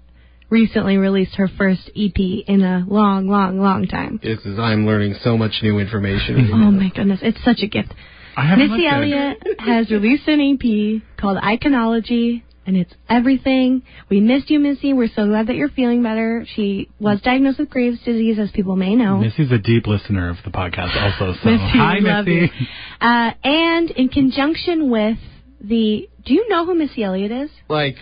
recently 0.49 0.97
released 0.97 1.35
her 1.35 1.47
first 1.47 1.89
EP 1.95 2.17
in 2.17 2.61
a 2.63 2.83
long, 2.87 3.27
long, 3.27 3.59
long 3.59 3.85
time. 3.87 4.19
This 4.21 4.39
is 4.45 4.57
I'm 4.59 4.85
learning 4.85 5.15
so 5.21 5.37
much 5.37 5.59
new 5.61 5.79
information. 5.79 6.49
Oh 6.53 6.71
my 6.71 6.89
goodness, 6.89 7.19
it's 7.21 7.43
such 7.43 7.59
a 7.63 7.67
gift. 7.67 7.93
I 8.35 8.55
Missy 8.55 8.69
looked 8.69 8.83
at 8.83 9.03
it. 9.03 9.13
Elliott 9.13 9.59
has 9.59 9.91
released 9.91 10.27
an 10.27 10.39
EP 10.39 11.01
called 11.19 11.37
Iconology, 11.37 12.43
and 12.69 12.77
it's 12.77 12.93
everything. 13.09 13.81
We 14.09 14.21
missed 14.21 14.51
you, 14.51 14.59
Missy. 14.59 14.93
We're 14.93 15.09
so 15.15 15.25
glad 15.25 15.47
that 15.47 15.55
you're 15.55 15.69
feeling 15.69 16.03
better. 16.03 16.45
She 16.55 16.87
was 16.99 17.19
diagnosed 17.21 17.57
with 17.57 17.71
Graves' 17.71 17.97
disease, 18.05 18.37
as 18.37 18.51
people 18.51 18.75
may 18.75 18.93
know. 18.93 19.17
Missy's 19.17 19.51
a 19.51 19.57
deep 19.57 19.87
listener 19.87 20.29
of 20.29 20.37
the 20.45 20.51
podcast, 20.51 20.95
also. 20.95 21.33
So 21.43 21.49
Missy, 21.49 21.63
hi, 21.63 21.97
love 21.99 22.25
Missy. 22.25 22.51
you. 22.59 22.67
Uh, 23.01 23.31
and 23.43 23.89
in 23.89 24.09
conjunction 24.09 24.91
with 24.91 25.17
the, 25.59 26.07
do 26.23 26.33
you 26.35 26.47
know 26.47 26.67
who 26.67 26.75
Missy 26.75 27.03
Elliott 27.03 27.31
is? 27.31 27.49
Like, 27.67 27.95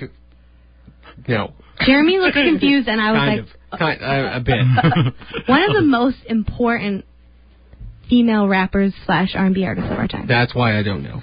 no. 1.30 1.53
Jeremy 1.86 2.18
looks 2.20 2.36
confused, 2.36 2.89
and 2.89 2.99
I 2.99 3.11
was 3.13 3.20
kind 3.20 3.39
like, 3.39 3.49
of. 3.72 3.80
Kind, 3.80 4.01
uh, 4.01 4.32
a 4.34 4.39
bit. 4.41 5.45
one 5.47 5.63
of 5.63 5.76
the 5.76 5.82
most 5.82 6.18
important 6.28 7.05
female 8.09 8.49
rappers 8.49 8.93
slash 9.05 9.30
R&B 9.34 9.63
artists 9.65 9.89
of 9.89 9.97
our 9.97 10.09
time. 10.09 10.28
That's 10.28 10.53
why 10.53 10.78
I 10.78 10.84
don't 10.84 11.03
know. 11.03 11.22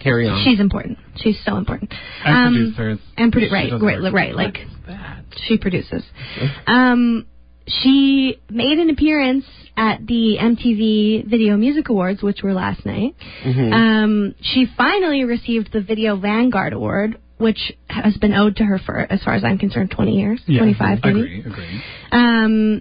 Carry 0.00 0.28
on. 0.28 0.42
She's 0.44 0.60
important. 0.60 0.98
She's 1.16 1.38
so 1.44 1.56
important. 1.56 1.92
And 2.24 2.36
Um, 2.36 2.54
producers. 2.54 2.98
And 3.16 3.32
produ- 3.32 3.48
She 3.48 3.52
right, 3.54 4.02
right, 4.02 4.12
right. 4.12 4.34
Like 4.34 4.58
That. 4.86 5.24
she 5.46 5.58
produces. 5.58 6.02
Um, 6.66 7.26
she 7.66 8.36
made 8.50 8.78
an 8.78 8.90
appearance 8.90 9.44
at 9.76 10.06
the 10.06 10.38
MTV 10.38 11.26
Video 11.28 11.56
Music 11.56 11.88
Awards, 11.88 12.22
which 12.22 12.42
were 12.42 12.54
last 12.54 12.84
night. 12.86 13.14
Mhm. 13.44 13.72
Um, 13.72 14.34
she 14.40 14.66
finally 14.76 15.24
received 15.24 15.72
the 15.72 15.80
Video 15.80 16.16
Vanguard 16.16 16.72
Award, 16.72 17.16
which 17.36 17.72
has 17.88 18.16
been 18.16 18.32
owed 18.34 18.56
to 18.56 18.64
her 18.64 18.78
for, 18.78 19.06
as 19.10 19.22
far 19.22 19.34
as 19.34 19.44
I'm 19.44 19.58
concerned, 19.58 19.90
20 19.90 20.18
years, 20.18 20.40
Yeah, 20.46 20.58
25 20.60 21.00
maybe. 21.04 21.20
Agree, 21.20 21.38
agree. 21.40 21.64
Um, 22.10 22.80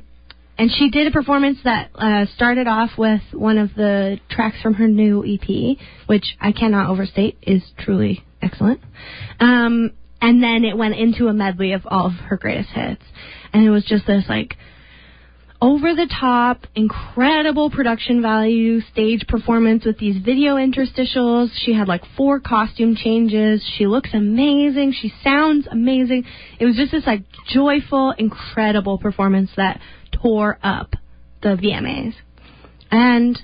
and 0.58 0.72
she 0.72 0.90
did 0.90 1.08
a 1.08 1.12
performance 1.12 1.60
that 1.64 1.92
uh, 1.96 2.26
started 2.36 2.68
off 2.68 2.92
with 2.98 3.22
one 3.32 3.58
of 3.58 3.76
the 3.76 4.20
tracks 4.30 4.58
from 4.62 4.76
her 4.76 4.88
new 4.88 5.24
EP, 5.24 5.78
which 6.08 6.36
I 6.40 6.52
cannot 6.52 6.90
overstate 6.90 7.38
is 7.42 7.62
truly 7.80 8.26
excellent. 8.42 8.82
Um, 9.40 9.92
and 10.20 10.42
then 10.42 10.64
it 10.64 10.76
went 10.76 10.96
into 10.96 11.28
a 11.28 11.34
medley 11.34 11.74
of 11.74 11.82
all 11.86 12.08
of 12.08 12.14
her 12.14 12.38
greatest 12.38 12.70
hits, 12.70 13.04
and 13.54 13.66
it 13.66 13.70
was 13.70 13.86
just 13.86 14.08
this 14.08 14.26
like 14.28 14.58
over 15.60 15.96
the 15.96 16.08
top, 16.20 16.68
incredible 16.76 17.72
production 17.72 18.22
value 18.22 18.80
stage 18.82 19.26
performance 19.28 19.86
with 19.86 19.98
these 19.98 20.24
video 20.24 20.56
interstitials. 20.56 21.50
She 21.56 21.74
had 21.74 21.88
like 21.88 22.04
four 22.16 22.40
costume 22.40 22.96
changes. 22.96 23.64
She 23.78 23.88
looks 23.88 24.12
amazing. 24.14 24.94
She 25.00 25.12
sounds 25.24 25.68
amazing. 25.70 26.26
It 26.60 26.66
was 26.66 26.76
just 26.76 26.92
this 26.92 27.08
like 27.08 27.24
joyful, 27.50 28.14
incredible 28.18 29.00
performance 29.00 29.50
that 29.58 29.82
tore 30.22 30.58
up 30.64 30.94
the 31.42 31.50
VMAs. 31.50 32.14
And 32.92 33.38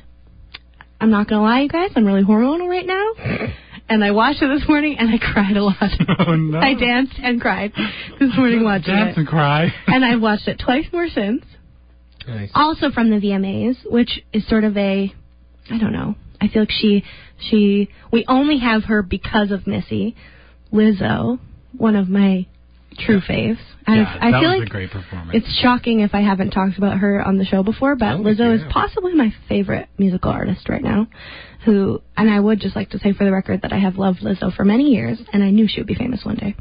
I'm 1.01 1.09
not 1.09 1.27
gonna 1.27 1.41
lie, 1.43 1.61
you 1.61 1.69
guys, 1.69 1.91
I'm 1.95 2.05
really 2.05 2.23
hormonal 2.23 2.67
right 2.69 2.85
now. 2.85 3.49
And 3.89 4.01
I 4.01 4.11
watched 4.11 4.41
it 4.41 4.47
this 4.47 4.67
morning 4.67 4.95
and 4.97 5.09
I 5.09 5.17
cried 5.17 5.57
a 5.57 5.63
lot. 5.63 5.75
Oh 6.27 6.35
no! 6.35 6.57
I 6.57 6.73
danced 6.73 7.15
and 7.21 7.39
cried 7.39 7.73
this 8.17 8.29
morning 8.37 8.63
watching 8.63 8.93
Dance 8.95 9.01
it. 9.01 9.05
Dance 9.07 9.17
and 9.17 9.27
cry. 9.27 9.73
And 9.87 10.05
I've 10.05 10.21
watched 10.21 10.47
it 10.47 10.57
twice 10.63 10.85
more 10.93 11.09
since 11.09 11.43
Nice. 12.25 12.49
also 12.55 12.91
from 12.91 13.09
the 13.09 13.17
VMAs, 13.17 13.75
which 13.91 14.21
is 14.31 14.47
sort 14.47 14.63
of 14.63 14.77
a, 14.77 15.13
I 15.69 15.77
don't 15.77 15.91
know. 15.91 16.15
I 16.39 16.47
feel 16.47 16.61
like 16.61 16.71
she, 16.71 17.03
she, 17.49 17.89
we 18.09 18.23
only 18.29 18.59
have 18.59 18.85
her 18.85 19.03
because 19.03 19.51
of 19.51 19.67
Missy, 19.67 20.15
Lizzo, 20.71 21.39
one 21.77 21.97
of 21.97 22.07
my 22.07 22.47
true 22.97 23.19
faves. 23.21 23.57
I, 23.85 23.95
yeah, 23.95 24.17
I 24.21 24.31
that 24.31 24.39
feel 24.39 24.49
was 24.51 24.59
like 24.59 24.67
a 24.67 24.71
great 24.71 24.91
performance. 24.91 25.31
it's 25.33 25.59
shocking 25.61 25.99
if 25.99 26.15
I 26.15 26.21
haven't 26.21 26.51
talked 26.51 26.77
about 26.77 26.99
her 26.99 27.21
on 27.21 27.37
the 27.37 27.43
show 27.45 27.63
before, 27.63 27.95
but 27.97 28.13
Oh, 28.13 28.19
Lizzo 28.19 28.39
yeah. 28.57 28.65
is 28.65 28.71
possibly 28.71 29.13
my 29.13 29.33
favorite 29.49 29.89
musical 29.97 30.31
artist 30.31 30.69
right 30.69 30.81
now. 30.83 31.07
Who, 31.65 32.01
and 32.17 32.29
I 32.29 32.39
would 32.39 32.59
just 32.59 32.75
like 32.75 32.89
to 32.91 32.99
say 32.99 33.13
for 33.13 33.23
the 33.25 33.31
record 33.31 33.61
that 33.61 33.71
I 33.73 33.79
have 33.79 33.97
loved 33.97 34.19
Lizzo 34.19 34.53
for 34.55 34.63
many 34.65 34.85
years, 34.91 35.17
and 35.33 35.43
I 35.43 35.49
knew 35.49 35.67
she 35.67 35.79
would 35.81 35.87
be 35.87 35.95
famous 35.95 36.23
one 36.23 36.35
day. 36.35 36.55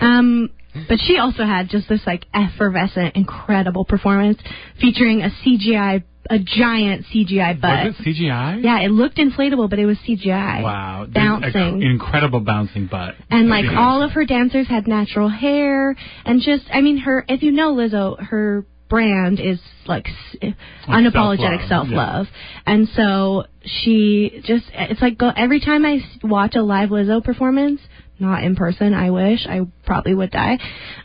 Um, 0.00 0.50
but 0.88 0.98
she 1.06 1.18
also 1.18 1.44
had 1.44 1.68
just 1.68 1.88
this 1.88 2.00
like 2.06 2.26
effervescent, 2.34 3.14
incredible 3.16 3.84
performance 3.84 4.38
featuring 4.80 5.22
a 5.22 5.28
CGI, 5.44 6.02
a 6.30 6.38
giant 6.38 7.04
CGI 7.12 7.60
butt. 7.60 7.86
was 7.86 7.94
it 8.00 8.04
CGI? 8.16 8.62
Yeah, 8.64 8.80
it 8.80 8.90
looked 8.90 9.18
inflatable, 9.18 9.68
but 9.70 9.78
it 9.78 9.86
was 9.86 9.98
CGI. 10.08 10.62
Wow. 10.62 11.06
Bouncing. 11.08 11.82
a- 11.82 11.86
incredible 11.86 12.40
bouncing 12.40 12.86
butt. 12.86 13.14
And 13.30 13.48
like 13.48 13.64
Yeah. 13.66 13.78
all 13.78 14.02
of 14.02 14.12
her 14.12 14.24
dancers 14.24 14.66
had 14.66 14.86
natural 14.88 15.28
hair, 15.28 15.94
and 16.24 16.40
just 16.40 16.64
I 16.72 16.80
mean 16.80 16.98
her. 16.98 17.24
If 17.28 17.42
you 17.42 17.52
know 17.52 17.74
Lizzo, 17.74 18.18
her 18.20 18.64
brand 18.88 19.40
is 19.40 19.60
like 19.86 20.08
s- 20.08 20.52
unapologetic 20.88 21.68
self-love, 21.68 21.68
self 21.68 21.88
love, 21.90 22.26
and 22.66 22.88
so 22.90 23.44
she 23.64 24.40
just 24.44 24.64
it's 24.74 25.00
like 25.02 25.18
go 25.18 25.30
every 25.34 25.60
time 25.60 25.84
I 25.84 26.00
watch 26.22 26.54
a 26.54 26.62
live 26.62 26.90
Lizzo 26.90 27.22
performance. 27.22 27.80
Not 28.20 28.44
in 28.44 28.54
person. 28.54 28.94
I 28.94 29.10
wish 29.10 29.44
I 29.44 29.62
probably 29.84 30.14
would 30.14 30.30
die. 30.30 30.58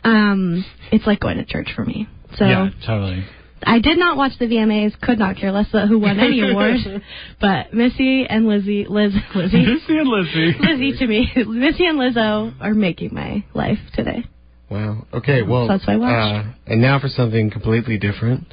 Um, 0.04 0.64
it's 0.92 1.06
like 1.08 1.18
going 1.18 1.38
to 1.38 1.44
church 1.44 1.72
for 1.74 1.84
me. 1.84 2.06
So 2.36 2.46
Yeah, 2.46 2.70
totally. 2.86 3.24
I 3.62 3.78
did 3.78 3.98
not 3.98 4.16
watch 4.16 4.32
the 4.38 4.46
VMAs. 4.46 4.98
Could 5.00 5.18
not 5.18 5.36
care 5.36 5.52
less 5.52 5.68
about 5.70 5.88
who 5.88 5.98
won 5.98 6.18
any 6.18 6.40
award. 6.50 7.02
But 7.40 7.72
Missy 7.74 8.26
and 8.28 8.46
Lizzie, 8.46 8.86
Liz, 8.88 9.12
Lizzie, 9.34 9.66
Missy 9.66 9.98
and 9.98 10.08
Lizzie. 10.08 10.54
Lizzie 10.60 10.98
to 10.98 11.06
me, 11.06 11.30
Missy 11.36 11.86
and 11.86 11.98
Lizzo 11.98 12.54
are 12.60 12.74
making 12.74 13.14
my 13.14 13.44
life 13.54 13.78
today. 13.94 14.24
Wow. 14.70 15.06
Okay. 15.12 15.42
Well. 15.42 15.66
That's 15.68 15.86
what 15.86 15.92
I 15.92 15.96
watched. 15.96 16.46
Uh, 16.46 16.52
and 16.66 16.80
now 16.80 17.00
for 17.00 17.08
something 17.08 17.50
completely 17.50 17.98
different. 17.98 18.46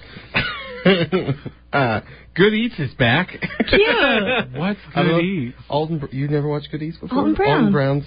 uh, 1.73 2.01
Good 2.35 2.53
Eats 2.53 2.79
is 2.79 2.93
back. 2.95 3.29
Cute. 3.69 4.51
What's 4.53 4.79
Good 4.95 5.21
Eats? 5.21 5.57
Alton. 5.69 6.07
You 6.11 6.27
never 6.27 6.47
watched 6.47 6.69
Good 6.71 6.81
Eats 6.81 6.97
before? 6.97 7.19
Alton 7.19 7.35
Brown. 7.35 7.57
Alton 7.57 7.71
Brown's. 7.71 8.05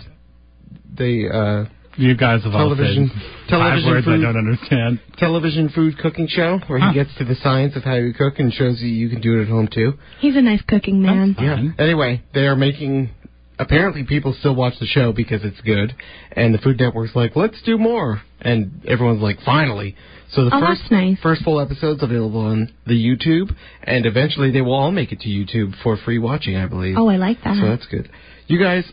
They 0.93 1.29
uh, 1.33 1.65
You 1.97 2.15
guys 2.15 2.45
have 2.45 2.55
all 2.55 2.75
Television- 2.75 3.09
said 3.11 3.49
television 3.49 3.83
five 3.83 3.93
words 3.93 4.05
food. 4.07 4.21
I 4.21 4.23
don't 4.23 4.37
understand. 4.39 4.99
television 5.19 5.69
food 5.71 5.99
cooking 5.99 6.29
show 6.29 6.59
where 6.69 6.79
Huh. 6.79 6.89
he 6.89 6.95
gets 6.95 7.15
to 7.17 7.25
the 7.25 7.35
science 7.35 7.75
of 7.77 7.85
how 7.85 7.95
you 7.95 8.13
cook 8.15 8.39
and 8.39 8.53
shows 8.55 8.81
you 8.81 8.89
you 8.89 9.09
can 9.09 9.21
do 9.21 9.39
it 9.39 9.43
at 9.43 9.49
home 9.49 9.67
too. 9.67 9.95
He's 10.21 10.37
a 10.37 10.43
nice 10.43 10.63
cooking 10.63 11.03
man. 11.03 11.35
That's 11.39 11.49
fun. 11.57 11.75
Anyway, 11.79 12.23
they 12.33 12.47
are 12.47 12.57
making. 12.57 13.11
Apparently, 13.59 14.05
people 14.05 14.33
still 14.33 14.55
watch 14.55 14.79
the 14.79 14.87
show 14.87 15.13
because 15.13 15.45
it's 15.45 15.61
good, 15.61 15.93
and 16.33 16.55
the 16.55 16.59
Food 16.59 16.81
Network's 16.81 17.15
like, 17.15 17.37
"Let's 17.37 17.61
do 17.61 17.77
more," 17.77 18.23
and 18.41 18.71
everyone's 18.87 19.21
like, 19.21 19.39
"Finally!" 19.43 19.97
So 20.29 20.45
the 20.49 20.55
Oh, 20.57 20.61
first 20.61 20.83
that's 20.83 20.91
nice. 20.93 21.19
first 21.21 21.43
full 21.43 21.61
episode's 21.61 22.03
available 22.03 22.41
on 22.41 22.71
the 22.87 22.95
YouTube, 22.95 23.51
and 23.85 24.07
eventually 24.07 24.51
they 24.51 24.63
will 24.63 24.73
all 24.73 24.93
make 24.93 25.13
it 25.13 25.21
to 25.21 25.29
YouTube 25.29 25.75
for 25.83 25.97
free 25.99 26.19
watching, 26.19 26.57
I 26.57 26.67
believe. 26.67 26.97
Oh, 26.97 27.09
I 27.09 27.17
like 27.17 27.43
that. 27.43 27.57
so 27.57 27.63
that's 27.69 27.85
good. 27.87 28.09
You 28.47 28.59
guys, 28.59 28.91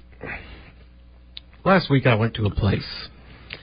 last 1.68 1.90
week 1.90 2.08
I 2.08 2.16
went 2.16 2.34
to 2.36 2.46
a 2.46 2.50
place. 2.50 3.08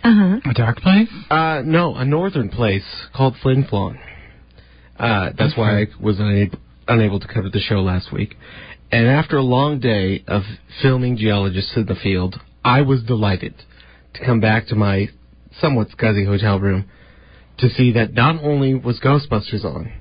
Uh 0.04 0.12
huh. 0.14 0.50
A 0.50 0.54
dark 0.54 0.76
place? 0.78 1.08
Uh, 1.30 1.62
no, 1.64 1.94
a 1.96 2.04
northern 2.04 2.50
place 2.50 2.84
called 3.16 3.34
Flin 3.42 3.64
Flon. 3.64 3.98
Uh, 4.98 5.30
that's 5.36 5.56
why 5.56 5.80
I 5.80 5.86
was 6.00 6.20
unable, 6.20 6.58
unable 6.86 7.18
to 7.18 7.26
cover 7.26 7.48
the 7.48 7.58
show 7.58 7.80
last 7.80 8.12
week. 8.12 8.36
And 8.92 9.08
after 9.08 9.38
a 9.38 9.42
long 9.42 9.80
day 9.80 10.22
of 10.28 10.42
filming 10.82 11.16
geologists 11.16 11.72
in 11.74 11.86
the 11.86 11.96
field, 11.96 12.36
I 12.64 12.82
was 12.82 13.02
delighted 13.02 13.54
to 14.14 14.24
come 14.24 14.40
back 14.40 14.68
to 14.68 14.76
my 14.76 15.08
somewhat 15.60 15.88
scuzzy 15.88 16.26
hotel 16.26 16.60
room 16.60 16.84
to 17.58 17.70
see 17.70 17.92
that 17.92 18.12
not 18.12 18.42
only 18.42 18.74
was 18.74 19.00
Ghostbusters 19.00 19.64
on, 19.64 19.92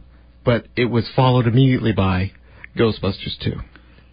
but 0.43 0.67
it 0.75 0.85
was 0.85 1.09
followed 1.15 1.47
immediately 1.47 1.93
by 1.93 2.31
Ghostbusters 2.77 3.39
2. 3.41 3.53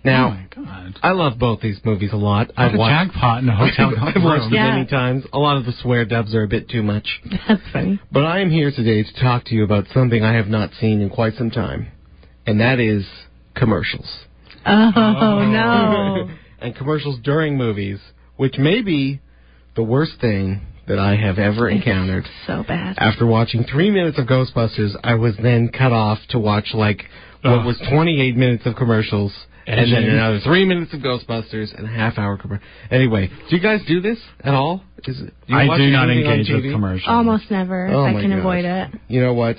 Now, 0.02 0.28
oh 0.28 0.30
my 0.30 0.46
god. 0.64 0.98
I 1.02 1.10
love 1.12 1.38
both 1.38 1.60
these 1.60 1.78
movies 1.84 2.10
a 2.12 2.16
lot. 2.16 2.50
I've 2.56 2.76
watched, 2.78 3.12
jackpot 3.12 3.42
in 3.42 3.48
a 3.48 3.56
hotel 3.56 3.88
I've 3.98 4.22
watched 4.22 4.42
room. 4.42 4.50
them 4.50 4.52
Yeah. 4.52 4.72
many 4.74 4.86
times. 4.86 5.24
A 5.32 5.38
lot 5.38 5.56
of 5.58 5.66
the 5.66 5.72
swear 5.82 6.04
dubs 6.06 6.34
are 6.34 6.42
a 6.42 6.48
bit 6.48 6.68
too 6.70 6.82
much. 6.82 7.20
That's 7.48 7.60
funny. 7.72 8.00
But 8.10 8.24
I 8.24 8.40
am 8.40 8.50
here 8.50 8.70
today 8.70 9.02
to 9.02 9.20
talk 9.20 9.44
to 9.46 9.54
you 9.54 9.62
about 9.64 9.86
something 9.92 10.22
I 10.24 10.34
have 10.34 10.48
not 10.48 10.70
seen 10.80 11.00
in 11.00 11.10
quite 11.10 11.34
some 11.36 11.50
time, 11.50 11.88
and 12.46 12.60
that 12.60 12.80
is 12.80 13.04
commercials. 13.54 14.08
Oh, 14.66 14.92
Oh. 14.96 15.44
no. 15.50 16.30
and 16.60 16.74
commercials 16.74 17.18
during 17.22 17.56
movies, 17.56 17.98
which 18.36 18.56
may 18.58 18.82
be 18.82 19.20
the 19.76 19.82
worst 19.82 20.12
thing 20.20 20.60
that 20.88 20.98
I 20.98 21.14
have 21.16 21.38
ever 21.38 21.68
encountered. 21.68 22.24
so 22.46 22.64
bad. 22.66 22.96
After 22.98 23.24
watching 23.26 23.64
three 23.64 23.90
minutes 23.90 24.18
of 24.18 24.26
Ghostbusters, 24.26 24.96
I 25.04 25.14
was 25.14 25.34
then 25.40 25.68
cut 25.68 25.92
off 25.92 26.18
to 26.30 26.38
watch 26.38 26.74
like 26.74 27.04
what 27.42 27.60
Ugh. 27.60 27.66
was 27.66 27.80
28 27.92 28.36
minutes 28.36 28.66
of 28.66 28.74
commercials. 28.76 29.32
And 29.66 29.78
then 29.78 30.02
Edging. 30.02 30.10
another 30.10 30.40
three 30.40 30.64
minutes 30.64 30.92
of 30.94 31.00
Ghostbusters 31.00 31.76
and 31.76 31.86
a 31.86 31.90
half 31.90 32.18
hour 32.18 32.36
commercial. 32.38 32.64
Anyway, 32.90 33.28
do 33.48 33.56
you 33.56 33.62
guys 33.62 33.80
do 33.86 34.00
this 34.00 34.18
at 34.42 34.54
all? 34.54 34.82
Is 35.04 35.20
it, 35.20 35.34
do 35.46 35.52
you 35.54 35.56
I 35.58 35.76
do 35.78 35.90
not 35.90 36.10
engage 36.10 36.48
with 36.50 36.64
commercials. 36.72 37.04
Almost 37.08 37.50
never. 37.50 37.86
Oh 37.88 38.06
if 38.06 38.12
my 38.14 38.18
I 38.18 38.22
can 38.22 38.30
gosh. 38.30 38.38
avoid 38.40 38.64
it. 38.64 38.88
You 39.08 39.20
know 39.20 39.34
what? 39.34 39.56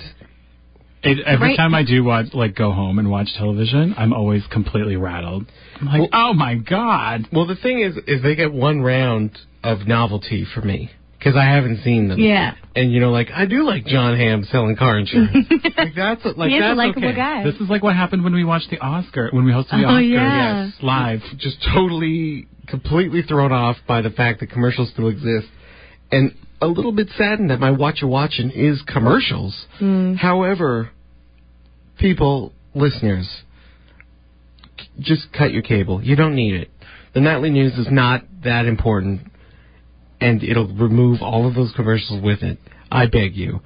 It, 1.04 1.18
every 1.26 1.50
Right. 1.50 1.58
time 1.58 1.74
I 1.74 1.84
do 1.84 2.04
watch, 2.04 2.28
like, 2.34 2.54
go 2.56 2.72
home 2.72 3.00
and 3.00 3.10
watch 3.10 3.28
television, 3.36 3.96
I'm 3.98 4.14
always 4.14 4.46
completely 4.52 4.98
rattled. 4.98 5.46
I'm 5.80 5.88
like, 5.88 6.00
Well- 6.02 6.10
oh 6.14 6.34
my 6.34 6.56
god. 6.56 7.28
Well, 7.32 7.48
the 7.48 7.56
thing 7.56 7.80
is, 7.82 7.98
is 8.08 8.22
they 8.22 8.36
get 8.36 8.54
one 8.54 8.82
round 8.82 9.32
of 9.64 9.88
novelty 9.88 10.46
for 10.46 10.62
me 10.62 10.92
because 11.22 11.38
I 11.38 11.46
haven't 11.46 11.84
seen 11.84 12.08
them. 12.08 12.18
Yeah. 12.18 12.56
And 12.76 12.92
you 12.92 13.00
know, 13.00 13.12
like 13.12 13.30
I 13.32 13.46
do 13.46 13.64
like 13.64 13.86
Jon 13.86 14.18
Hamm 14.18 14.44
selling 14.46 14.76
car 14.76 14.98
insurance. 14.98 15.36
like 15.78 15.94
that's 15.96 16.26
like 16.36 16.50
he 16.50 16.58
is 16.58 16.64
a 16.64 16.68
that's 16.70 16.78
likable 16.78 17.10
okay. 17.10 17.16
guy. 17.16 17.44
This 17.44 17.56
is 17.56 17.70
like 17.70 17.84
what 17.84 17.96
happened 17.96 18.24
when 18.24 18.34
we 18.34 18.44
watched 18.44 18.72
the 18.72 18.80
Oscar, 18.80 19.30
when 19.32 19.46
we 19.46 19.52
hosted 19.52 19.72
the 19.72 19.86
Oh, 19.86 19.90
Oscars 19.90 20.12
yeah. 20.12 20.66
Yes. 20.66 20.74
live. 20.82 21.20
Just 21.38 21.58
totally, 21.76 22.48
completely 22.68 23.22
thrown 23.22 23.52
off 23.52 23.78
by 23.88 24.02
the 24.02 24.10
fact 24.10 24.40
that 24.40 24.50
commercials 24.50 24.90
still 24.90 25.10
exist, 25.10 25.48
and 26.12 26.34
a 26.60 26.68
little 26.68 26.92
bit 26.92 27.10
saddened 27.18 27.52
that 27.52 27.60
my 27.60 27.70
what 27.70 28.02
you're 28.02 28.10
watching 28.10 28.50
is 28.50 28.82
commercials. 28.88 29.66
Mm. 29.80 30.18
However, 30.18 30.90
people, 32.00 32.52
listeners, 32.74 33.30
just 35.00 35.32
cut 35.38 35.52
your 35.52 35.62
cable. 35.62 36.02
You 36.02 36.16
don't 36.16 36.36
need 36.36 36.56
it. 36.56 36.70
The 37.14 37.20
nightly 37.20 37.52
news 37.52 37.74
is 37.74 37.88
not 37.92 38.24
that 38.44 38.66
important, 38.66 39.22
and 40.22 40.44
it'll 40.44 40.68
remove 40.68 41.22
all 41.22 41.48
of 41.48 41.56
those 41.56 41.72
commercials 41.76 42.22
with 42.24 42.42
it. 42.44 42.58
I 42.92 43.08
beg 43.08 43.36
you, 43.36 43.62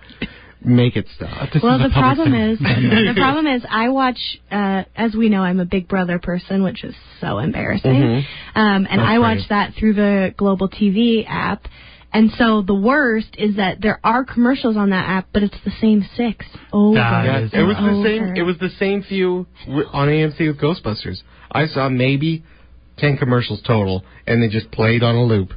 make 0.63 0.95
it 0.95 1.05
stop. 1.15 1.49
This 1.51 1.61
Well, 1.63 1.79
the 1.79 1.89
problem 1.89 2.31
thing. 2.31 2.41
is, 2.51 2.59
the 2.59 3.13
problem 3.17 3.47
is, 3.47 3.63
I 3.69 3.89
watch. 3.89 4.19
Uh, 4.51 4.83
as 4.95 5.13
we 5.15 5.29
know, 5.29 5.41
I'm 5.41 5.59
a 5.59 5.65
Big 5.65 5.87
Brother 5.87 6.19
person, 6.19 6.63
which 6.63 6.83
is 6.83 6.95
so 7.21 7.39
embarrassing. 7.39 7.91
Mhm. 7.91 8.17
Um, 8.55 8.87
and 8.89 8.99
That's 8.99 9.09
I 9.09 9.19
watch 9.19 9.47
that 9.49 9.73
through 9.75 9.93
the 9.95 10.33
Global 10.37 10.69
TV 10.69 11.25
app. 11.27 11.67
And 12.13 12.31
so 12.37 12.61
the 12.61 12.73
worst 12.75 13.35
is 13.37 13.57
that 13.57 13.81
there 13.81 13.99
are 14.01 14.23
commercials 14.23 14.77
on 14.77 14.91
that 14.91 15.05
app, 15.09 15.27
but 15.33 15.43
it's 15.43 15.57
the 15.65 15.71
same 15.81 16.07
six 16.15 16.45
over 16.71 16.95
That 16.95 17.25
Yeah, 17.25 17.39
is 17.39 17.49
it 17.53 17.61
was 17.63 17.75
and 17.77 17.87
the 17.87 18.07
same. 18.07 18.35
It 18.37 18.43
was 18.43 18.57
the 18.57 18.69
same 18.79 19.01
few 19.03 19.45
on 19.91 20.07
AMC 20.07 20.47
with 20.47 20.57
Ghostbusters. 20.59 21.23
I 21.51 21.65
saw 21.65 21.89
maybe 21.89 22.43
ten 22.97 23.17
commercials 23.17 23.61
total, 23.63 24.05
and 24.25 24.41
they 24.41 24.47
just 24.47 24.71
played 24.71 25.03
on 25.03 25.15
a 25.15 25.23
loop. 25.25 25.53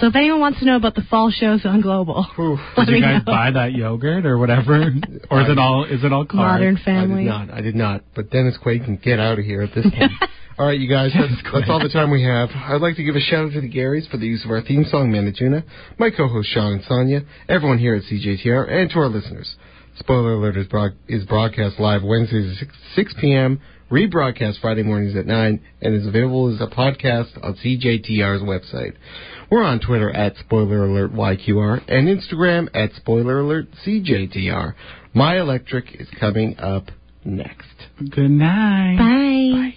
So 0.00 0.06
if 0.06 0.16
anyone 0.16 0.40
wants 0.40 0.58
to 0.60 0.64
know 0.64 0.76
about 0.76 0.94
the 0.94 1.02
fall 1.10 1.30
shows 1.30 1.60
on 1.66 1.82
Global, 1.82 2.26
let 2.76 2.86
Did 2.86 2.92
me 2.92 2.98
you 3.00 3.04
guys 3.04 3.22
know. 3.26 3.32
buy 3.32 3.50
that 3.50 3.72
yogurt 3.72 4.24
or 4.24 4.38
whatever, 4.38 4.74
or 5.30 5.42
is 5.42 5.48
it 5.50 5.58
all 5.58 5.84
is 5.84 6.02
it 6.02 6.12
all 6.12 6.24
carbs? 6.24 6.34
Modern 6.36 6.76
I 6.78 6.84
Family. 6.84 7.24
did 7.24 7.28
not. 7.30 7.50
I 7.50 7.60
did 7.60 7.74
not. 7.74 8.04
But 8.14 8.30
Dennis 8.30 8.56
Quaid 8.64 8.84
can 8.84 8.96
get 8.96 9.18
out 9.20 9.38
of 9.38 9.44
here 9.44 9.62
at 9.62 9.74
this 9.74 9.84
point. 9.98 10.12
all 10.58 10.66
right, 10.66 10.78
you 10.80 10.88
guys, 10.88 11.10
that's, 11.14 11.42
that's 11.52 11.68
all 11.68 11.80
the 11.82 11.90
time 11.90 12.10
we 12.10 12.22
have. 12.24 12.48
I'd 12.54 12.80
like 12.80 12.96
to 12.96 13.04
give 13.04 13.14
a 13.14 13.20
shout 13.20 13.46
out 13.46 13.52
to 13.52 13.60
the 13.60 13.70
Garys 13.70 14.08
for 14.10 14.16
the 14.16 14.26
use 14.26 14.42
of 14.44 14.50
our 14.50 14.62
theme 14.62 14.84
song, 14.90 15.10
Manituna, 15.12 15.64
my 15.98 16.08
co-host 16.10 16.48
Sean 16.50 16.72
and 16.74 16.84
Sonia, 16.88 17.20
everyone 17.48 17.78
here 17.78 17.94
at 17.94 18.02
CJTR, 18.04 18.70
and 18.70 18.90
to 18.90 18.98
our 19.00 19.08
listeners. 19.08 19.54
Spoiler 19.98 20.32
Alert 20.32 20.56
is, 20.56 20.66
broad- 20.66 20.96
is 21.08 21.24
broadcast 21.26 21.78
live 21.78 22.02
Wednesdays 22.02 22.52
at 22.62 22.68
6, 22.68 22.74
6 22.96 23.14
p.m., 23.20 23.60
rebroadcast 23.90 24.60
Friday 24.60 24.82
mornings 24.82 25.14
at 25.16 25.26
9, 25.26 25.60
and 25.82 25.94
is 25.94 26.06
available 26.06 26.54
as 26.54 26.60
a 26.60 26.66
podcast 26.72 27.42
on 27.44 27.54
CJTR's 27.62 28.40
website. 28.40 28.94
We're 29.50 29.64
on 29.64 29.80
Twitter 29.80 30.10
at 30.10 30.36
Spoiler 30.36 30.84
Alert 30.84 31.12
YQR 31.12 31.82
and 31.88 32.06
Instagram 32.06 32.68
at 32.72 32.92
Spoiler 32.94 33.40
Alert 33.40 33.66
CJTR. 33.84 34.74
My 35.12 35.38
Electric 35.40 36.00
is 36.00 36.08
coming 36.20 36.56
up 36.58 36.84
next. 37.24 37.66
Good 37.98 38.30
night. 38.30 38.96
Bye. 38.98 39.74